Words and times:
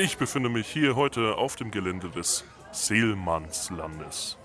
Ich 0.00 0.16
befinde 0.16 0.48
mich 0.48 0.68
hier 0.68 0.94
heute 0.94 1.38
auf 1.38 1.56
dem 1.56 1.72
Gelände 1.72 2.08
des 2.08 2.44
Seelmannslandes. 2.70 4.38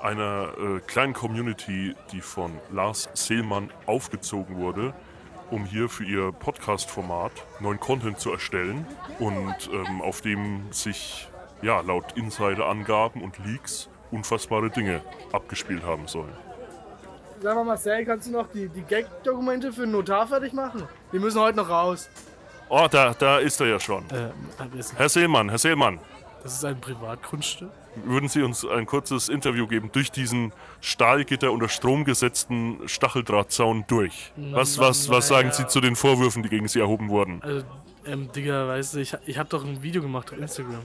Einer 0.00 0.54
äh, 0.58 0.80
kleinen 0.86 1.12
Community, 1.12 1.94
die 2.12 2.22
von 2.22 2.50
Lars 2.72 3.10
Seelmann 3.12 3.70
aufgezogen 3.84 4.56
wurde, 4.56 4.94
um 5.50 5.66
hier 5.66 5.90
für 5.90 6.04
ihr 6.04 6.32
Podcast-Format 6.32 7.32
neuen 7.60 7.78
Content 7.78 8.18
zu 8.18 8.32
erstellen 8.32 8.86
und 9.18 9.68
ähm, 9.70 10.00
auf 10.00 10.22
dem 10.22 10.72
sich 10.72 11.28
ja, 11.60 11.82
laut 11.82 12.16
Insider-Angaben 12.16 13.20
und 13.20 13.38
Leaks 13.44 13.90
unfassbare 14.10 14.70
Dinge 14.70 15.02
abgespielt 15.30 15.82
haben 15.84 16.08
sollen. 16.08 16.32
Sag 17.42 17.54
mal, 17.54 17.64
Marcel, 17.64 18.06
kannst 18.06 18.28
du 18.28 18.32
noch 18.32 18.50
die, 18.50 18.70
die 18.70 18.80
Gag-Dokumente 18.80 19.74
für 19.74 19.82
den 19.82 19.90
Notar 19.90 20.26
fertig 20.26 20.54
machen? 20.54 20.84
Die 21.12 21.18
müssen 21.18 21.38
heute 21.38 21.58
noch 21.58 21.68
raus. 21.68 22.08
Oh, 22.68 22.86
da, 22.90 23.14
da 23.14 23.38
ist 23.38 23.60
er 23.60 23.68
ja 23.68 23.80
schon. 23.80 24.04
Ähm, 24.12 24.78
ist- 24.78 24.98
Herr 24.98 25.08
Seelmann, 25.08 25.48
Herr 25.48 25.58
Seelmann, 25.58 26.00
das 26.42 26.54
ist 26.54 26.64
ein 26.64 26.80
Privatgrundstück. 26.80 27.70
würden 28.04 28.28
Sie 28.28 28.42
uns 28.42 28.64
ein 28.66 28.86
kurzes 28.86 29.28
Interview 29.28 29.66
geben 29.66 29.90
durch 29.92 30.10
diesen 30.10 30.52
Stahlgitter 30.80 31.50
unter 31.52 31.68
Strom 31.68 32.04
gesetzten 32.04 32.80
Stacheldrahtzaun 32.86 33.84
durch? 33.88 34.32
Was, 34.36 34.78
was, 34.78 35.08
was 35.08 35.28
sagen 35.28 35.50
Sie 35.52 35.66
zu 35.66 35.80
den 35.80 35.96
Vorwürfen, 35.96 36.42
die 36.42 36.48
gegen 36.48 36.68
Sie 36.68 36.80
erhoben 36.80 37.08
wurden? 37.08 37.40
Also, 37.42 37.64
ähm, 38.04 38.30
Digga, 38.32 38.68
weißt 38.68 38.94
du, 38.94 38.98
ich, 39.00 39.16
ich 39.26 39.38
hab 39.38 39.48
doch 39.50 39.64
ein 39.64 39.82
Video 39.82 40.02
gemacht 40.02 40.32
auf 40.32 40.38
Instagram. 40.38 40.82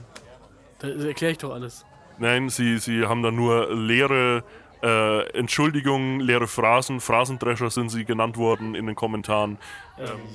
Da 0.78 0.88
erkläre 0.88 1.32
ich 1.32 1.38
doch 1.38 1.52
alles. 1.52 1.84
Nein, 2.18 2.48
Sie, 2.48 2.78
Sie 2.78 3.06
haben 3.06 3.22
da 3.22 3.30
nur 3.30 3.72
leere 3.74 4.42
äh, 4.82 5.28
Entschuldigungen, 5.36 6.20
leere 6.20 6.46
Phrasen. 6.46 7.00
Phrasendrescher 7.00 7.70
sind 7.70 7.90
Sie 7.90 8.04
genannt 8.04 8.36
worden 8.36 8.74
in 8.74 8.86
den 8.86 8.94
Kommentaren. 8.94 9.58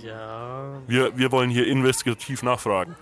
Ja. 0.04 0.82
Wir, 0.88 1.18
wir 1.18 1.32
wollen 1.32 1.50
hier 1.50 1.68
investigativ 1.68 2.44
nachfragen. 2.44 2.96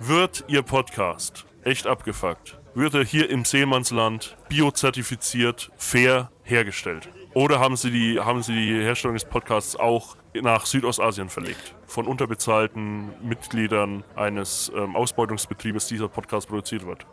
Wird 0.00 0.44
Ihr 0.48 0.62
Podcast 0.62 1.46
echt 1.62 1.86
abgefuckt? 1.86 2.58
Wird 2.74 2.94
er 2.94 3.04
hier 3.04 3.28
im 3.30 3.44
Seemannsland 3.44 4.36
biozertifiziert, 4.48 5.70
fair 5.76 6.30
hergestellt? 6.42 7.08
Oder 7.34 7.60
haben 7.60 7.76
Sie, 7.76 7.90
die, 7.90 8.18
haben 8.18 8.42
Sie 8.42 8.54
die 8.54 8.82
Herstellung 8.82 9.14
des 9.14 9.24
Podcasts 9.24 9.76
auch 9.76 10.16
nach 10.34 10.66
Südostasien 10.66 11.28
verlegt? 11.28 11.74
Von 11.86 12.06
unterbezahlten 12.06 13.10
Mitgliedern 13.22 14.04
eines 14.16 14.70
ähm, 14.74 14.96
Ausbeutungsbetriebes 14.96 15.86
dieser 15.88 16.08
Podcast 16.08 16.48
produziert 16.48 16.86
wird? 16.86 17.06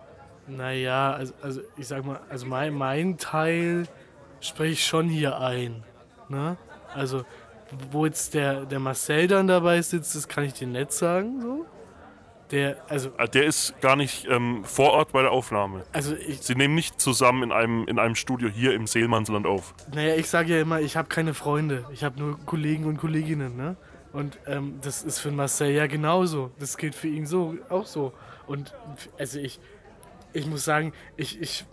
Naja, 0.47 1.11
also, 1.13 1.33
also 1.41 1.61
ich 1.77 1.87
sag 1.87 2.05
mal, 2.05 2.19
also 2.29 2.45
mein, 2.45 2.73
mein 2.73 3.17
Teil 3.17 3.87
spreche 4.39 4.73
ich 4.73 4.85
schon 4.85 5.09
hier 5.09 5.39
ein. 5.39 5.83
Ne? 6.29 6.57
Also, 6.93 7.23
wo 7.91 8.05
jetzt 8.05 8.33
der, 8.33 8.65
der 8.65 8.79
Marcel 8.79 9.27
dann 9.27 9.47
dabei 9.47 9.81
sitzt, 9.81 10.15
das 10.15 10.27
kann 10.27 10.45
ich 10.45 10.53
dir 10.53 10.67
nicht 10.67 10.91
sagen. 10.93 11.41
So. 11.41 11.65
Der, 12.51 12.77
also, 12.87 13.09
Äh, 13.17 13.27
Der 13.27 13.43
ist 13.45 13.79
gar 13.81 13.97
nicht 13.97 14.25
ähm, 14.29 14.63
vor 14.63 14.91
Ort 14.93 15.11
bei 15.11 15.21
der 15.21 15.31
Aufnahme. 15.31 15.83
also 15.91 16.15
ich, 16.15 16.39
Sie 16.41 16.55
nehmen 16.55 16.75
nicht 16.75 17.01
zusammen 17.01 17.43
in 17.43 17.51
einem, 17.51 17.85
in 17.89 17.99
einem 17.99 18.15
Studio 18.15 18.47
hier 18.47 18.73
im 18.73 18.87
Seelmannsland 18.87 19.45
auf. 19.45 19.73
naja, 19.93 20.15
ich 20.15 20.29
sage 20.29 20.55
ja 20.55 20.61
immer, 20.61 20.79
ich 20.79 20.95
habe 20.95 21.09
keine 21.09 21.33
Freunde. 21.33 21.83
Ich 21.91 22.05
habe 22.05 22.17
nur 22.19 22.39
Kollegen 22.45 22.85
und 22.85 22.97
Kolleginnen, 22.97 23.57
ne? 23.57 23.75
Und 24.13 24.39
ähm, 24.47 24.79
das 24.81 25.03
ist 25.03 25.19
für 25.19 25.31
Marcel 25.31 25.71
ja 25.71 25.85
genauso. 25.87 26.51
Das 26.57 26.77
gilt 26.77 26.95
für 26.95 27.09
ihn 27.09 27.25
so, 27.25 27.55
auch 27.67 27.85
so. 27.85 28.13
Und 28.47 28.73
also 29.19 29.37
ich, 29.39 29.59
ich 30.33 30.45
muss 30.45 30.65
sagen, 30.65 30.93
ich, 31.15 31.41
ich, 31.41 31.65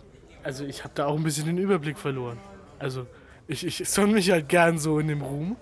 also 0.43 0.65
ich 0.65 0.83
habe 0.83 0.93
da 0.95 1.05
auch 1.05 1.15
ein 1.15 1.23
bisschen 1.23 1.45
den 1.45 1.57
Überblick 1.57 1.97
verloren. 1.97 2.37
Also 2.79 3.07
ich, 3.47 3.65
ich 3.65 3.87
sonne 3.89 4.13
mich 4.13 4.31
halt 4.31 4.49
gern 4.49 4.77
so 4.77 4.99
in 4.99 5.07
dem 5.07 5.21
Ruhm 5.21 5.55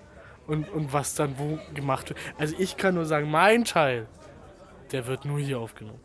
und, 0.46 0.68
und 0.70 0.92
was 0.92 1.14
dann 1.14 1.38
wo 1.38 1.58
gemacht 1.74 2.10
wird. 2.10 2.18
Also 2.38 2.54
ich 2.58 2.76
kann 2.76 2.94
nur 2.94 3.04
sagen, 3.04 3.30
mein 3.30 3.64
Teil, 3.64 4.06
der 4.92 5.06
wird 5.06 5.24
nur 5.24 5.38
hier 5.38 5.58
aufgenommen. 5.58 6.00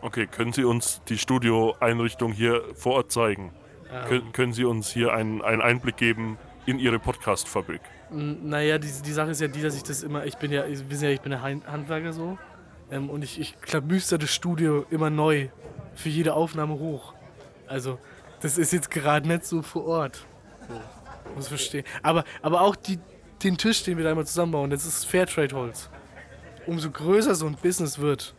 Okay, 0.00 0.26
können 0.26 0.52
Sie 0.52 0.64
uns 0.64 1.02
die 1.08 1.18
Studioeinrichtung 1.18 2.32
hier 2.32 2.62
vor 2.74 2.94
Ort 2.94 3.10
zeigen? 3.10 3.52
Kön 4.06 4.32
können 4.32 4.52
Sie 4.52 4.64
uns 4.64 4.90
hier 4.90 5.12
einen, 5.12 5.42
einen 5.42 5.62
Einblick 5.62 5.96
geben 5.96 6.38
in 6.66 6.78
Ihre 6.78 6.98
Podcast-Fabrik? 6.98 7.80
Naja, 8.10 8.78
die, 8.78 8.88
die 9.04 9.12
Sache 9.12 9.30
ist 9.30 9.40
ja 9.40 9.48
die, 9.48 9.62
dass 9.62 9.74
ich 9.74 9.82
das 9.82 10.02
immer, 10.02 10.24
ich 10.24 10.36
bin 10.36 10.52
ja, 10.52 10.66
ich, 10.66 10.88
wissen 10.88 11.04
ja, 11.04 11.10
ich 11.10 11.20
bin 11.20 11.32
ja 11.32 11.40
Handwerker 11.40 12.12
so. 12.12 12.38
Ähm, 12.90 13.10
und 13.10 13.22
ich, 13.22 13.40
ich 13.40 13.60
klabüster 13.60 14.18
das 14.18 14.32
Studio 14.32 14.86
immer 14.90 15.10
neu 15.10 15.48
für 15.94 16.08
jede 16.08 16.34
Aufnahme 16.34 16.78
hoch. 16.78 17.14
Also, 17.66 17.98
das 18.40 18.58
ist 18.58 18.72
jetzt 18.72 18.90
gerade 18.90 19.26
nicht 19.26 19.44
so 19.44 19.62
vor 19.62 19.86
Ort. 19.86 20.24
So, 20.68 21.34
muss 21.34 21.48
verstehen. 21.48 21.84
Aber, 22.02 22.24
aber 22.42 22.60
auch 22.60 22.76
die, 22.76 22.98
den 23.42 23.56
Tisch, 23.56 23.82
den 23.82 23.96
wir 23.96 24.04
da 24.04 24.12
immer 24.12 24.24
zusammenbauen, 24.24 24.70
das 24.70 24.86
ist 24.86 25.04
Fairtrade-Holz. 25.04 25.90
Umso 26.66 26.90
größer 26.90 27.34
so 27.34 27.46
ein 27.46 27.56
Business 27.56 27.98
wird, 27.98 28.34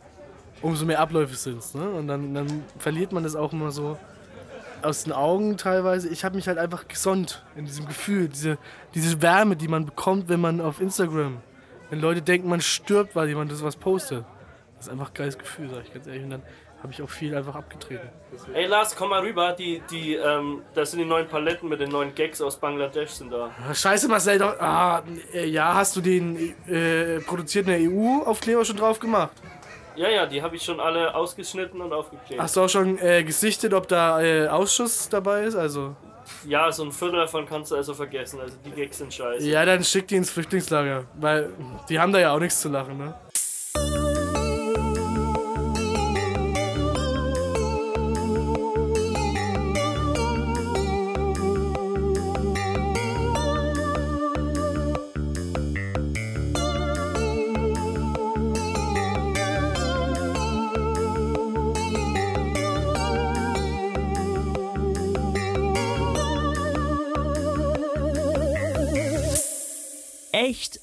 umso 0.62 0.84
mehr 0.84 1.00
Abläufe 1.00 1.34
sind 1.34 1.58
es. 1.58 1.74
Ne? 1.74 1.88
Und 1.88 2.08
dann, 2.08 2.34
dann 2.34 2.64
verliert 2.78 3.12
man 3.12 3.22
das 3.22 3.34
auch 3.34 3.52
immer 3.52 3.70
so 3.70 3.98
aus 4.82 5.04
den 5.04 5.12
Augen 5.12 5.56
teilweise. 5.56 6.08
Ich 6.08 6.24
habe 6.24 6.36
mich 6.36 6.48
halt 6.48 6.58
einfach 6.58 6.88
gesonnt 6.88 7.44
in 7.56 7.64
diesem 7.64 7.86
Gefühl, 7.86 8.28
diese, 8.28 8.58
diese 8.94 9.20
Wärme, 9.20 9.56
die 9.56 9.68
man 9.68 9.84
bekommt, 9.86 10.28
wenn 10.28 10.40
man 10.40 10.60
auf 10.60 10.80
Instagram, 10.80 11.38
wenn 11.90 12.00
Leute 12.00 12.22
denken, 12.22 12.48
man 12.48 12.60
stirbt, 12.60 13.14
weil 13.16 13.28
jemand 13.28 13.52
das 13.52 13.62
was 13.62 13.76
postet. 13.76 14.24
Das 14.76 14.86
ist 14.86 14.92
einfach 14.92 15.08
ein 15.08 15.14
geiles 15.14 15.36
Gefühl, 15.36 15.68
sag 15.68 15.84
ich 15.84 15.92
ganz 15.92 16.06
ehrlich. 16.06 16.24
Und 16.24 16.30
dann 16.30 16.42
habe 16.82 16.92
ich 16.92 17.02
auch 17.02 17.08
viel 17.10 17.34
einfach 17.34 17.54
abgetreten. 17.54 18.08
Ey 18.54 18.66
Lars, 18.66 18.94
komm 18.96 19.10
mal 19.10 19.20
rüber. 19.20 19.52
Die, 19.52 19.82
die, 19.90 20.14
ähm, 20.14 20.62
das 20.74 20.90
sind 20.92 21.00
die 21.00 21.04
neuen 21.04 21.28
Paletten 21.28 21.68
mit 21.68 21.80
den 21.80 21.90
neuen 21.90 22.14
Gags 22.14 22.40
aus 22.40 22.56
Bangladesch 22.56 23.10
sind 23.10 23.30
da. 23.32 23.50
Ah, 23.68 23.74
Scheiße, 23.74 24.08
Marcel, 24.08 24.38
doch, 24.38 24.58
ah, 24.60 25.02
äh, 25.34 25.46
ja, 25.46 25.74
hast 25.74 25.96
du 25.96 26.00
den 26.00 26.54
äh, 26.66 27.20
produzierten 27.20 27.72
EU-Aufkleber 27.72 28.64
schon 28.64 28.76
drauf 28.76 28.98
gemacht? 28.98 29.32
Ja, 29.96 30.08
ja, 30.08 30.24
die 30.24 30.40
habe 30.40 30.56
ich 30.56 30.62
schon 30.62 30.80
alle 30.80 31.14
ausgeschnitten 31.14 31.80
und 31.80 31.92
aufgeklebt. 31.92 32.40
Hast 32.40 32.56
du 32.56 32.62
auch 32.62 32.68
schon 32.68 32.96
äh, 32.98 33.22
gesichtet, 33.24 33.74
ob 33.74 33.86
da 33.88 34.22
äh, 34.22 34.46
Ausschuss 34.48 35.08
dabei 35.10 35.42
ist? 35.42 35.56
Also, 35.56 35.94
Ja, 36.46 36.70
so 36.72 36.84
ein 36.84 36.92
Viertel 36.92 37.16
davon 37.20 37.44
kannst 37.44 37.72
du 37.72 37.76
also 37.76 37.92
vergessen. 37.92 38.40
Also 38.40 38.54
die 38.64 38.70
Gags 38.70 38.98
sind 38.98 39.12
scheiße. 39.12 39.44
ja, 39.46 39.64
dann 39.66 39.84
schick 39.84 40.06
die 40.08 40.16
ins 40.16 40.30
Flüchtlingslager, 40.30 41.04
weil 41.16 41.50
die 41.88 41.98
haben 42.00 42.12
da 42.12 42.20
ja 42.20 42.32
auch 42.32 42.38
nichts 42.38 42.60
zu 42.60 42.68
lachen, 42.70 42.96
ne? 42.96 43.14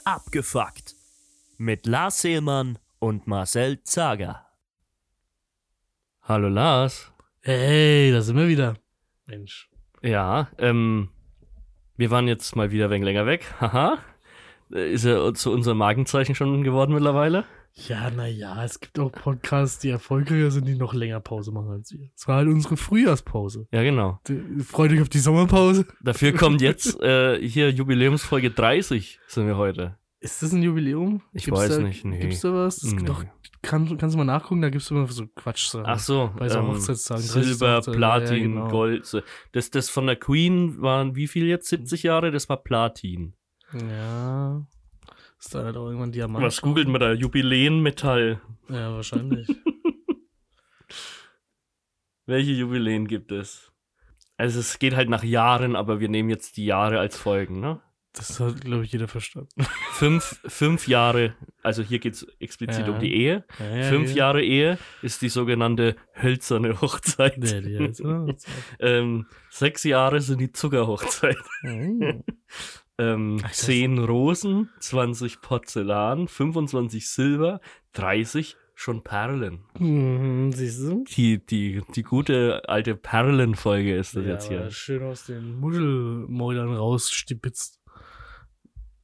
Abgefuckt. 0.08 0.96
Mit 1.58 1.86
Lars 1.86 2.22
Seelmann 2.22 2.80
und 3.00 3.28
Marcel 3.28 3.84
Zager. 3.84 4.48
Hallo 6.22 6.48
Lars. 6.48 7.12
Hey, 7.42 8.14
da 8.14 8.22
sind 8.22 8.38
wir 8.38 8.48
wieder. 8.48 8.78
Mensch. 9.26 9.70
Ja, 10.02 10.48
ähm, 10.60 11.10
wir 11.98 12.10
waren 12.10 12.30
jetzt 12.30 12.56
mal 12.56 12.72
wieder 12.72 12.86
ein 12.86 12.92
wenig 12.92 13.04
länger 13.04 13.26
weg. 13.26 13.54
Haha. 13.60 13.98
Ist 14.70 15.04
ja 15.04 15.34
zu 15.34 15.52
unserem 15.52 15.78
Markenzeichen 15.78 16.36
schon 16.36 16.64
geworden 16.64 16.94
mittlerweile. 16.94 17.44
Ja, 17.86 18.10
naja, 18.10 18.64
es 18.66 18.80
gibt 18.80 18.98
auch 18.98 19.12
Podcasts, 19.12 19.80
die 19.80 19.90
erfolgreicher 19.90 20.50
sind, 20.50 20.68
die 20.68 20.76
noch 20.76 20.94
länger 20.94 21.20
Pause 21.20 21.52
machen 21.52 21.70
als 21.70 21.92
wir. 21.94 22.10
Es 22.16 22.28
war 22.28 22.38
halt 22.38 22.48
unsere 22.48 22.76
Frühjahrspause. 22.76 23.68
Ja, 23.72 23.84
genau. 23.84 24.20
Freut 24.66 24.92
euch 24.92 25.02
auf 25.02 25.10
die 25.10 25.20
Sommerpause? 25.20 25.86
Dafür 26.02 26.34
kommt 26.34 26.62
jetzt 26.62 27.00
äh, 27.02 27.40
hier 27.40 27.70
Jubiläumsfolge 27.70 28.50
30 28.50 29.20
sind 29.28 29.46
wir 29.46 29.58
heute. 29.58 29.96
Ist 30.20 30.42
das 30.42 30.52
ein 30.52 30.64
Jubiläum? 30.64 31.22
Ich 31.32 31.50
weiß 31.50 31.78
nicht, 31.80 32.04
nee. 32.04 32.20
Gibt's 32.20 32.42
da 32.42 32.52
was? 32.52 32.82
Nee. 32.82 33.06
Doch, 33.06 33.24
kann, 33.62 33.98
kannst 33.98 34.16
du 34.16 34.18
mal 34.18 34.24
nachgucken, 34.24 34.62
da 34.62 34.70
gibt's 34.70 34.90
immer 34.90 35.08
so 35.08 35.28
Quatsch. 35.28 35.76
Ach 35.76 36.00
so, 36.00 36.32
Bei 36.38 36.50
so 36.50 36.60
ähm, 36.60 36.70
Hochzeitstagen, 36.70 37.28
30. 37.28 37.44
Silber, 37.44 37.82
Platin, 37.82 38.38
ja, 38.38 38.44
genau. 38.44 38.68
Gold. 38.70 39.24
Das, 39.52 39.70
das 39.70 39.90
von 39.90 40.08
der 40.08 40.16
Queen 40.16 40.82
waren 40.82 41.16
wie 41.16 41.28
viel 41.28 41.46
jetzt? 41.46 41.70
70 41.70 42.04
Jahre? 42.04 42.32
Das 42.32 42.50
war 42.50 42.58
Platin. 42.58 43.36
Ja. 43.74 44.66
Ist 45.40 45.54
da 45.54 45.64
halt 45.64 45.78
auch 45.78 45.86
irgendwann 45.86 46.12
Diamant? 46.12 46.44
Was 46.44 46.62
googelt 46.62 46.88
man 46.88 47.00
da? 47.00 47.14
Jubiläenmetall. 47.14 48.42
Ja, 48.70 48.94
wahrscheinlich. 48.94 49.48
Welche 52.26 52.52
Jubiläen 52.52 53.08
gibt 53.08 53.32
es? 53.32 53.72
Also 54.36 54.60
es 54.60 54.80
geht 54.80 54.96
halt 54.96 55.10
nach 55.10 55.24
Jahren, 55.24 55.76
aber 55.76 56.00
wir 56.00 56.10
nehmen 56.10 56.30
jetzt 56.30 56.58
die 56.58 56.66
Jahre 56.66 57.00
als 57.00 57.18
Folgen, 57.18 57.60
ne? 57.60 57.82
Das 58.18 58.40
hat, 58.40 58.62
glaube 58.62 58.84
ich, 58.84 58.92
jeder 58.92 59.08
verstanden. 59.08 59.50
Fünf, 59.92 60.40
fünf 60.46 60.88
Jahre, 60.88 61.36
also 61.64 61.84
hier 61.84 62.00
geht 62.00 62.14
es 62.16 62.28
explizit 62.40 62.88
Ja. 62.88 62.94
um 62.94 63.00
die 63.00 63.14
Ehe. 63.16 63.46
Ja, 63.60 63.76
ja, 63.78 63.84
fünf 63.84 64.10
ja. 64.12 64.16
Jahre 64.18 64.44
Ehe 64.44 64.78
ist 65.02 65.22
die 65.22 65.30
sogenannte 65.30 65.96
hölzerne 66.22 66.80
Hochzeit. 66.82 67.38
Die 67.38 67.70
jetzt, 67.70 68.02
oder? 68.06 68.28
ähm, 68.80 69.26
sechs 69.50 69.84
Jahre 69.84 70.22
sind 70.22 70.40
die 70.42 70.52
Zuckerhochzeit. 70.52 71.38
Oh. 71.66 72.24
Ähm, 73.00 73.40
Ach, 73.44 73.52
10 73.52 74.00
Rosen, 74.00 74.70
20 74.80 75.42
Porzellan, 75.42 76.28
25 76.28 77.08
Silber, 77.08 77.60
30 77.94 78.58
schon 78.74 79.04
Perlen. 79.04 79.64
Mhm, 79.80 80.52
siehst 80.52 80.82
du? 80.82 81.04
Die, 81.16 81.44
die, 81.46 81.82
die 81.96 82.04
gute 82.04 82.68
alte 82.68 82.96
Perlenfolge 82.96 83.96
ist 83.96 84.16
das 84.16 84.26
jetzt 84.26 84.48
aber 84.52 84.62
hier. 84.64 84.72
schön 84.72 85.04
aus 85.04 85.26
den 85.26 85.60
Muschelmäulern 85.60 86.74
rausstibitzt. 86.76 87.77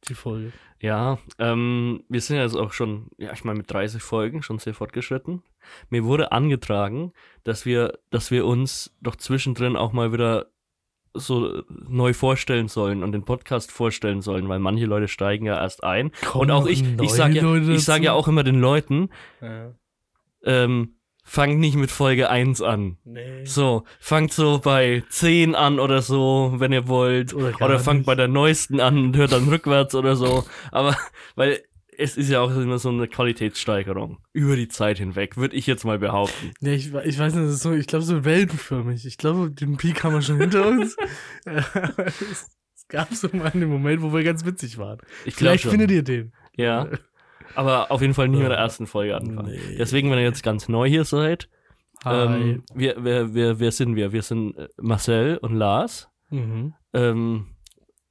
Die 0.10 0.16
Folge. 0.16 0.52
Ja, 0.82 1.18
ähm, 1.40 2.04
wir 2.10 2.20
sind 2.20 2.38
jetzt 2.38 2.58
auch 2.58 2.74
schon, 2.74 3.08
ja, 3.18 3.32
ich 3.32 3.44
meine 3.46 3.58
mit 3.60 3.72
30 3.72 4.02
Folgen 4.02 4.44
schon 4.44 4.60
sehr 4.60 4.74
fortgeschritten. 4.74 5.42
Mir 5.90 6.04
wurde 6.04 6.34
angetragen, 6.34 7.14
dass 7.46 7.66
wir, 7.66 7.98
dass 8.10 8.32
wir 8.32 8.46
uns 8.46 8.94
doch 9.02 9.16
zwischendrin 9.16 9.78
auch 9.78 9.94
mal 9.94 10.12
wieder 10.12 10.48
so 11.14 11.64
neu 11.70 12.12
vorstellen 12.14 12.68
sollen 12.68 13.04
und 13.04 13.12
den 13.12 13.24
Podcast 13.24 13.72
vorstellen 13.72 14.22
sollen, 14.22 14.50
weil 14.50 14.60
manche 14.60 14.86
Leute 14.86 15.08
steigen 15.08 15.46
ja 15.46 15.56
erst 15.62 15.84
ein. 15.84 16.12
Kommen 16.26 16.50
und 16.50 16.52
auch 16.52 16.66
ich, 16.68 16.84
ich 17.02 17.12
sage 17.12 17.36
ja, 17.36 17.56
ich 17.56 17.84
sag 17.86 18.02
ja 18.02 18.14
auch 18.14 18.28
immer 18.28 18.44
den 18.44 18.60
Leuten, 18.60 19.10
Ja. 19.40 19.74
ähm, 20.44 20.96
fangt 21.24 21.60
nicht 21.60 21.76
mit 21.76 21.90
Folge 21.92 22.30
1 22.30 22.62
an. 22.62 22.98
Nee. 23.06 23.46
So, 23.46 23.84
fangt 24.00 24.34
so 24.34 24.60
bei 24.60 25.04
10 25.10 25.56
an 25.56 25.80
oder 25.80 26.02
so, 26.02 26.54
wenn 26.58 26.72
ihr 26.72 26.88
wollt. 26.88 27.34
Oder 27.34 27.54
Oder, 27.62 27.80
fangt 27.80 28.00
nicht. 28.00 28.06
bei 28.08 28.16
der 28.16 28.28
neuesten 28.28 28.80
an 28.80 28.98
und 28.98 29.18
hört 29.18 29.32
dann 29.32 29.48
rückwärts 29.48 29.96
oder 29.96 30.16
so. 30.16 30.46
Aber, 30.72 30.98
weil 31.36 31.62
es 31.98 32.18
ist 32.18 32.30
ja 32.30 32.42
auch 32.42 32.50
immer 32.56 32.80
so 32.80 32.90
eine 32.90 33.08
Qualitätssteigerung. 33.08 34.18
Über 34.34 34.56
die 34.56 34.68
Zeit 34.68 34.98
hinweg, 34.98 35.38
würde 35.38 35.56
ich 35.56 35.68
jetzt 35.68 35.86
mal 35.86 36.00
behaupten. 36.00 36.52
Nee, 36.60 36.76
ich, 36.76 36.94
ich 36.94 37.20
weiß 37.20 37.34
nicht, 37.36 37.46
das 37.46 37.54
ist 37.54 37.62
so, 37.64 37.72
ich 37.74 37.88
glaube, 37.88 38.04
so 38.04 38.26
weltenförmig. 38.26 39.06
Ich 39.06 39.18
glaube, 39.18 39.52
den 39.52 39.78
Peak 39.78 40.04
haben 40.04 40.14
wir 40.14 40.22
schon 40.22 40.40
hinter 40.40 40.68
uns. 40.68 40.96
es, 41.46 41.66
es 42.76 42.88
gab 42.88 43.14
so 43.14 43.30
mal 43.32 43.52
einen 43.52 43.70
Moment, 43.70 44.02
wo 44.02 44.14
wir 44.14 44.24
ganz 44.24 44.44
witzig 44.46 44.78
waren. 44.78 45.00
Ich 45.26 45.36
Vielleicht 45.36 45.64
schon. 45.64 45.72
findet 45.72 45.92
ihr 45.92 46.04
den. 46.04 46.34
Ja. 46.56 46.90
Aber 47.56 47.92
auf 47.92 48.02
jeden 48.02 48.14
Fall 48.14 48.28
nie 48.30 48.38
mit 48.38 48.50
der 48.50 48.58
ersten 48.58 48.88
Folge 48.88 49.16
anfangen. 49.16 49.52
Nee. 49.52 49.76
Deswegen, 49.78 50.10
wenn 50.12 50.18
ihr 50.18 50.24
jetzt 50.24 50.44
ganz 50.44 50.68
neu 50.70 50.88
hier 50.88 51.06
seid, 51.06 51.50
ähm, 52.06 52.64
wir, 52.74 52.96
wer, 53.00 53.34
wer, 53.34 53.60
wer 53.60 53.72
sind 53.72 53.96
wir? 53.96 54.12
Wir 54.12 54.22
sind 54.24 54.58
äh, 54.58 54.68
Marcel 54.82 55.38
und 55.38 55.56
Lars. 55.56 56.10
mhm. 56.30 56.74
Ähm, 56.94 57.48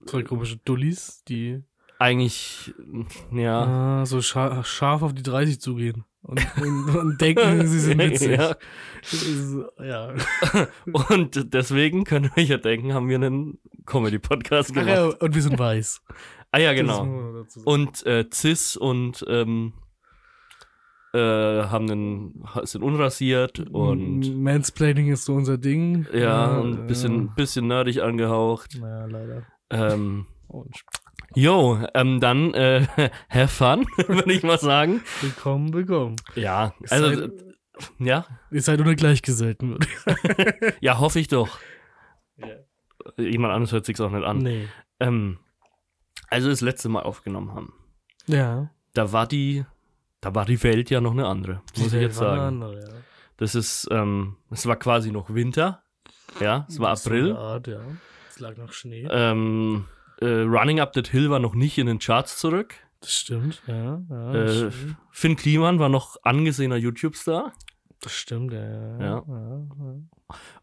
Zwei 0.06 0.22
komische 0.22 0.56
Dullis, 0.64 1.22
die 1.28 1.62
eigentlich, 2.00 2.74
ja. 3.32 4.00
ah, 4.00 4.06
so 4.06 4.20
scha 4.20 4.64
scharf 4.64 5.02
auf 5.02 5.12
die 5.14 5.22
30 5.22 5.60
zugehen. 5.60 6.04
Und, 6.22 6.40
und, 6.60 6.96
und 6.96 7.20
denken, 7.20 7.66
sie 7.66 7.78
sind 7.80 7.98
witzig. 8.02 8.38
ja. 8.38 8.56
Ist, 9.02 9.56
ja. 9.80 10.14
Und 11.08 11.52
deswegen 11.52 12.04
könnt 12.04 12.26
ihr 12.36 12.42
euch 12.42 12.48
ja 12.48 12.58
denken, 12.58 12.94
haben 12.94 13.08
wir 13.08 13.16
einen 13.16 13.58
Comedy-Podcast 13.86 14.70
Ach 14.70 14.74
gemacht. 14.74 14.88
ja, 14.96 15.04
und 15.06 15.34
wir 15.34 15.42
sind 15.42 15.58
weiß. 15.58 16.00
Ah 16.52 16.58
ja, 16.58 16.72
genau. 16.74 17.02
Und 17.64 18.04
äh, 18.06 18.26
Cis 18.32 18.76
und 18.76 19.24
ähm, 19.28 19.72
äh, 21.14 21.18
haben 21.18 21.90
einen, 21.90 22.44
sind 22.64 22.82
unrasiert 22.82 23.60
und 23.70 24.34
Mansplaining 24.42 25.10
ist 25.12 25.24
so 25.24 25.34
unser 25.34 25.58
Ding. 25.58 26.06
ja, 26.12 26.58
und 26.58 26.80
ein 26.80 26.86
bisschen, 26.86 27.26
Ja. 27.26 27.32
bisschen 27.36 27.66
nerdig 27.68 28.02
angehaucht. 28.02 28.78
Naja, 28.80 29.06
leider. 29.06 29.46
Ähm, 29.70 30.26
Und 30.48 30.74
jo, 31.34 31.78
ähm, 31.94 32.20
dann 32.20 32.52
äh, 32.54 32.86
have 33.30 33.48
fun, 33.48 33.86
würde 34.08 34.32
ich 34.32 34.42
mal 34.42 34.58
sagen. 34.58 35.02
willkommen, 35.22 35.72
willkommen. 35.72 36.16
Ja, 36.34 36.74
also 36.90 37.08
sei- 37.14 37.22
äh, 37.24 37.30
ja, 37.98 38.26
Ihr 38.50 38.60
seid 38.62 38.78
unter 38.80 38.94
Gleichgesellten. 38.94 39.70
würde 39.70 39.86
ich 40.68 40.74
ja, 40.82 40.98
hoffe 40.98 41.18
ich 41.18 41.28
doch. 41.28 41.58
Ja. 42.36 42.48
Jemand 43.16 43.52
anderes 43.54 43.72
hört 43.72 43.84
sich's 43.86 44.00
auch 44.00 44.10
nicht 44.10 44.24
an. 44.24 44.38
Nee. 44.38 44.68
Ähm, 45.00 45.38
also 46.32 46.48
das 46.48 46.60
letzte 46.60 46.88
Mal 46.88 47.02
aufgenommen 47.02 47.52
haben, 47.54 47.72
Ja. 48.26 48.70
da 48.94 49.12
war 49.12 49.26
die, 49.26 49.64
da 50.20 50.34
war 50.34 50.44
die 50.44 50.62
Welt 50.62 50.90
ja 50.90 51.00
noch 51.00 51.12
eine 51.12 51.26
andere, 51.26 51.62
muss 51.76 51.86
ich 51.88 51.92
Welt 51.92 52.02
jetzt 52.02 52.16
sagen. 52.16 52.40
andere, 52.62 52.80
ja. 52.80 52.88
Das 53.36 53.54
ist, 53.54 53.88
ähm, 53.90 54.36
es 54.50 54.66
war 54.66 54.76
quasi 54.76 55.10
noch 55.10 55.32
Winter. 55.34 55.82
Ja, 56.40 56.66
es 56.68 56.78
war 56.78 56.96
So 56.96 57.08
April. 57.10 57.36
Art, 57.36 57.66
ja. 57.66 57.80
Es 58.30 58.38
lag 58.40 58.56
noch 58.56 58.72
Schnee. 58.72 59.06
Ähm, 59.10 59.84
äh, 60.20 60.26
Running 60.26 60.80
Up 60.80 60.92
That 60.94 61.08
Hill 61.08 61.28
war 61.30 61.38
noch 61.40 61.54
nicht 61.54 61.76
in 61.78 61.86
den 61.86 61.98
Charts 61.98 62.38
zurück. 62.38 62.74
Das 63.00 63.12
stimmt, 63.12 63.60
ja. 63.66 64.00
ja 64.08 64.32
Äh, 64.32 64.44
das. 64.64 64.74
Finn 65.10 65.36
Kliman 65.36 65.78
war 65.80 65.88
noch 65.88 66.16
angesehener 66.22 66.76
YouTube-Star. 66.76 67.52
das 68.00 68.12
stimmt. 68.12 68.52
Ja. 68.52 68.98
ja, 69.00 69.24
ja. 69.26 69.64